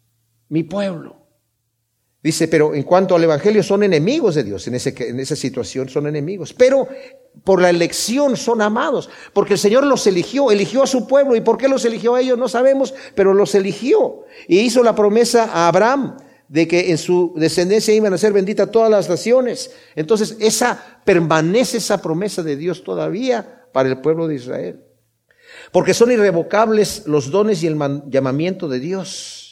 Mi 0.49 0.63
pueblo. 0.63 1.22
Dice, 2.23 2.47
pero 2.47 2.73
en 2.73 2.83
cuanto 2.83 3.17
al 3.17 3.23
Evangelio 3.25 3.61
son 3.61 3.83
enemigos 3.83 4.35
de 4.35 4.45
Dios, 4.45 4.65
en, 4.67 4.75
ese, 4.75 4.95
en 4.97 5.19
esa 5.19 5.35
situación 5.35 5.89
son 5.89 6.07
enemigos, 6.07 6.53
pero 6.53 6.87
por 7.43 7.61
la 7.61 7.69
elección 7.69 8.37
son 8.37 8.61
amados, 8.61 9.09
porque 9.33 9.53
el 9.53 9.59
Señor 9.59 9.83
los 9.83 10.07
eligió, 10.07 10.49
eligió 10.49 10.83
a 10.83 10.87
su 10.87 11.05
pueblo, 11.05 11.35
y 11.35 11.41
por 11.41 11.57
qué 11.57 11.67
los 11.67 11.83
eligió 11.83 12.15
a 12.15 12.21
ellos 12.21 12.39
no 12.39 12.47
sabemos, 12.47 12.93
pero 13.13 13.33
los 13.33 13.55
eligió, 13.55 14.21
y 14.47 14.59
hizo 14.59 14.83
la 14.83 14.95
promesa 14.95 15.49
a 15.51 15.67
Abraham 15.67 16.15
de 16.47 16.67
que 16.67 16.91
en 16.91 16.97
su 16.97 17.33
descendencia 17.35 17.93
iban 17.93 18.13
a 18.13 18.17
ser 18.17 18.31
benditas 18.31 18.71
todas 18.71 18.89
las 18.89 19.09
naciones. 19.09 19.71
Entonces, 19.95 20.37
esa 20.39 21.01
permanece 21.03 21.77
esa 21.77 22.01
promesa 22.01 22.43
de 22.43 22.55
Dios 22.55 22.83
todavía 22.83 23.65
para 23.73 23.89
el 23.89 23.99
pueblo 24.01 24.27
de 24.27 24.35
Israel. 24.35 24.83
Porque 25.71 25.93
son 25.95 26.11
irrevocables 26.11 27.07
los 27.07 27.31
dones 27.31 27.63
y 27.63 27.67
el 27.67 27.77
llamamiento 28.07 28.67
de 28.67 28.79
Dios. 28.79 29.42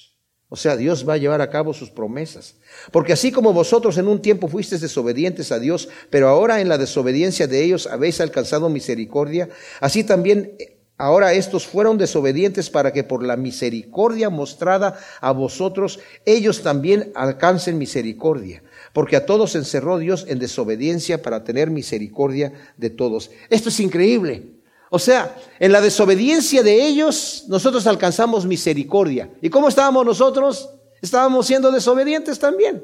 O 0.54 0.58
sea, 0.58 0.76
Dios 0.76 1.08
va 1.08 1.14
a 1.14 1.18
llevar 1.18 1.40
a 1.40 1.50
cabo 1.50 1.74
sus 1.74 1.90
promesas. 1.92 2.56
Porque 2.92 3.14
así 3.14 3.32
como 3.32 3.54
vosotros 3.54 3.98
en 3.98 4.10
un 4.10 4.22
tiempo 4.22 4.50
fuisteis 4.50 4.82
desobedientes 4.82 5.50
a 5.54 5.60
Dios, 5.60 5.88
pero 6.10 6.28
ahora 6.28 6.60
en 6.60 6.68
la 6.68 6.78
desobediencia 6.78 7.48
de 7.48 7.64
ellos 7.64 7.88
habéis 7.88 8.20
alcanzado 8.20 8.68
misericordia, 8.68 9.48
así 9.80 10.04
también 10.04 10.58
eh, 10.60 10.76
ahora 10.98 11.32
estos 11.32 11.66
fueron 11.66 11.98
desobedientes 11.98 12.70
para 12.70 12.92
que 12.92 13.06
por 13.06 13.24
la 13.24 13.38
misericordia 13.38 14.30
mostrada 14.30 15.00
a 15.22 15.32
vosotros, 15.32 16.02
ellos 16.26 16.64
también 16.64 17.14
alcancen 17.16 17.78
misericordia. 17.78 18.62
Porque 18.92 19.16
a 19.16 19.26
todos 19.26 19.56
encerró 19.56 20.00
Dios 20.00 20.26
en 20.28 20.40
desobediencia 20.40 21.22
para 21.22 21.46
tener 21.46 21.70
misericordia 21.70 22.52
de 22.76 22.90
todos. 22.90 23.32
Esto 23.50 23.70
es 23.70 23.80
increíble. 23.80 24.61
O 24.94 25.00
sea, 25.00 25.38
en 25.58 25.72
la 25.72 25.80
desobediencia 25.80 26.64
de 26.64 26.86
ellos, 26.86 27.46
nosotros 27.48 27.88
alcanzamos 27.88 28.46
misericordia. 28.46 29.34
¿Y 29.42 29.50
cómo 29.50 29.70
estábamos 29.70 30.06
nosotros? 30.06 30.70
Estábamos 31.02 31.48
siendo 31.48 31.72
desobedientes 31.72 32.38
también. 32.40 32.84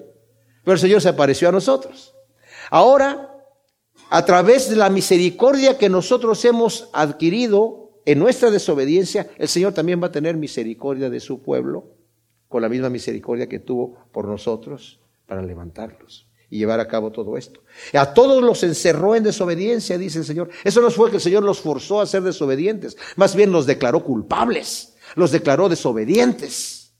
Pero 0.63 0.75
el 0.75 0.79
Señor 0.79 1.01
se 1.01 1.09
apareció 1.09 1.49
a 1.49 1.51
nosotros. 1.51 2.15
Ahora, 2.71 3.35
a 4.09 4.23
través 4.23 4.69
de 4.69 4.77
la 4.77 4.89
misericordia 4.89 5.77
que 5.77 5.89
nosotros 5.89 6.45
hemos 6.45 6.89
adquirido 6.93 7.99
en 8.05 8.19
nuestra 8.19 8.51
desobediencia, 8.51 9.29
el 9.37 9.49
Señor 9.49 9.73
también 9.73 10.01
va 10.01 10.07
a 10.07 10.11
tener 10.13 10.37
misericordia 10.37 11.09
de 11.09 11.19
su 11.19 11.41
pueblo, 11.41 11.91
con 12.47 12.61
la 12.61 12.69
misma 12.69 12.89
misericordia 12.89 13.49
que 13.49 13.59
tuvo 13.59 13.97
por 14.13 14.29
nosotros 14.29 15.01
para 15.25 15.41
levantarlos 15.41 16.26
y 16.49 16.59
llevar 16.59 16.79
a 16.79 16.87
cabo 16.87 17.11
todo 17.11 17.37
esto. 17.37 17.61
A 17.93 18.13
todos 18.13 18.41
los 18.41 18.63
encerró 18.63 19.15
en 19.15 19.23
desobediencia, 19.23 19.97
dice 19.97 20.19
el 20.19 20.25
Señor. 20.25 20.49
Eso 20.63 20.81
no 20.81 20.89
fue 20.89 21.09
que 21.09 21.17
el 21.17 21.21
Señor 21.21 21.43
los 21.43 21.59
forzó 21.59 22.01
a 22.01 22.05
ser 22.05 22.23
desobedientes, 22.23 22.97
más 23.15 23.35
bien 23.35 23.51
los 23.51 23.65
declaró 23.65 24.03
culpables, 24.03 24.95
los 25.15 25.31
declaró 25.31 25.69
desobedientes. 25.69 26.93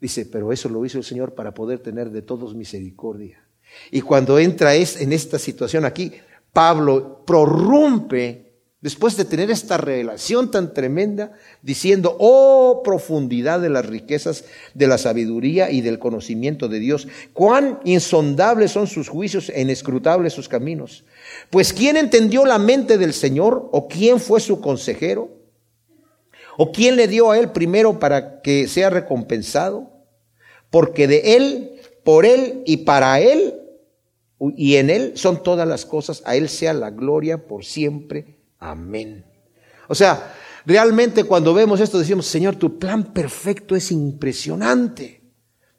Dice, 0.00 0.26
pero 0.26 0.52
eso 0.52 0.68
lo 0.68 0.84
hizo 0.84 0.98
el 0.98 1.04
Señor 1.04 1.34
para 1.34 1.54
poder 1.54 1.78
tener 1.78 2.10
de 2.10 2.22
todos 2.22 2.54
misericordia. 2.54 3.46
Y 3.90 4.00
cuando 4.00 4.38
entra 4.38 4.74
en 4.74 5.12
esta 5.12 5.38
situación 5.38 5.84
aquí, 5.84 6.12
Pablo 6.52 7.22
prorrumpe 7.24 8.51
Después 8.82 9.16
de 9.16 9.24
tener 9.24 9.48
esta 9.48 9.76
revelación 9.76 10.50
tan 10.50 10.74
tremenda, 10.74 11.30
diciendo, 11.62 12.16
oh 12.18 12.82
profundidad 12.82 13.60
de 13.60 13.70
las 13.70 13.86
riquezas 13.86 14.44
de 14.74 14.88
la 14.88 14.98
sabiduría 14.98 15.70
y 15.70 15.82
del 15.82 16.00
conocimiento 16.00 16.66
de 16.66 16.80
Dios, 16.80 17.06
cuán 17.32 17.78
insondables 17.84 18.72
son 18.72 18.88
sus 18.88 19.08
juicios 19.08 19.50
e 19.50 19.62
inescrutables 19.62 20.32
sus 20.32 20.48
caminos. 20.48 21.04
Pues 21.48 21.72
¿quién 21.72 21.96
entendió 21.96 22.44
la 22.44 22.58
mente 22.58 22.98
del 22.98 23.12
Señor? 23.12 23.68
¿O 23.70 23.86
quién 23.86 24.18
fue 24.18 24.40
su 24.40 24.60
consejero? 24.60 25.30
¿O 26.58 26.72
quién 26.72 26.96
le 26.96 27.06
dio 27.06 27.30
a 27.30 27.38
él 27.38 27.52
primero 27.52 28.00
para 28.00 28.42
que 28.42 28.66
sea 28.66 28.90
recompensado? 28.90 29.92
Porque 30.70 31.06
de 31.06 31.36
él, 31.36 31.80
por 32.02 32.26
él 32.26 32.64
y 32.66 32.78
para 32.78 33.20
él 33.20 33.60
y 34.56 34.74
en 34.74 34.90
él 34.90 35.12
son 35.14 35.40
todas 35.44 35.68
las 35.68 35.86
cosas, 35.86 36.20
a 36.26 36.34
él 36.34 36.48
sea 36.48 36.72
la 36.72 36.90
gloria 36.90 37.46
por 37.46 37.64
siempre 37.64 38.41
Amén. 38.62 39.24
O 39.88 39.94
sea, 39.94 40.34
realmente 40.64 41.24
cuando 41.24 41.52
vemos 41.52 41.80
esto 41.80 41.98
decimos, 41.98 42.26
Señor, 42.26 42.54
tu 42.54 42.78
plan 42.78 43.12
perfecto 43.12 43.74
es 43.74 43.90
impresionante. 43.90 45.20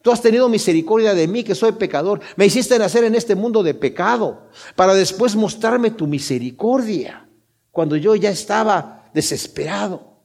Tú 0.02 0.12
has 0.12 0.22
tenido 0.22 0.50
misericordia 0.50 1.14
de 1.14 1.30
mí, 1.30 1.46
que 1.46 1.56
soy 1.56 1.72
pecador. 1.72 2.20
Me 2.36 2.46
hiciste 2.46 2.78
nacer 2.78 3.06
en 3.06 3.16
este 3.16 3.36
mundo 3.36 3.64
de 3.64 3.74
pecado, 3.74 4.50
para 4.76 4.94
después 4.94 5.38
mostrarme 5.38 5.92
tu 5.92 6.08
misericordia, 6.08 7.30
cuando 7.72 7.96
yo 7.96 8.16
ya 8.16 8.30
estaba 8.30 9.10
desesperado. 9.14 10.20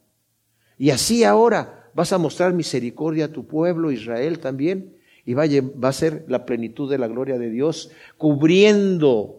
Y 0.76 0.90
así 0.90 1.22
ahora 1.22 1.90
vas 1.94 2.12
a 2.12 2.18
mostrar 2.18 2.54
misericordia 2.54 3.26
a 3.26 3.32
tu 3.32 3.46
pueblo, 3.46 3.92
Israel 3.92 4.40
también, 4.40 4.96
y 5.24 5.34
va 5.34 5.44
a, 5.44 5.92
ser 5.92 6.24
la 6.26 6.44
plenitud 6.44 6.90
de 6.90 6.98
la 6.98 7.06
gloria 7.06 7.38
de 7.38 7.50
Dios, 7.50 7.90
cubriendo 8.16 9.37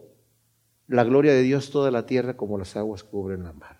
la 0.90 1.04
gloria 1.04 1.32
de 1.32 1.42
Dios 1.42 1.70
toda 1.70 1.90
la 1.90 2.04
tierra 2.04 2.36
como 2.36 2.58
las 2.58 2.76
aguas 2.76 3.04
cubren 3.04 3.44
la 3.44 3.52
mar. 3.52 3.78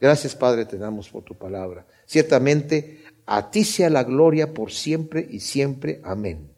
Gracias 0.00 0.34
Padre 0.34 0.64
te 0.64 0.78
damos 0.78 1.08
por 1.10 1.22
tu 1.22 1.34
palabra. 1.34 1.86
Ciertamente 2.06 3.04
a 3.26 3.50
ti 3.50 3.64
sea 3.64 3.90
la 3.90 4.02
gloria 4.02 4.54
por 4.54 4.72
siempre 4.72 5.26
y 5.30 5.40
siempre. 5.40 6.00
Amén. 6.02 6.50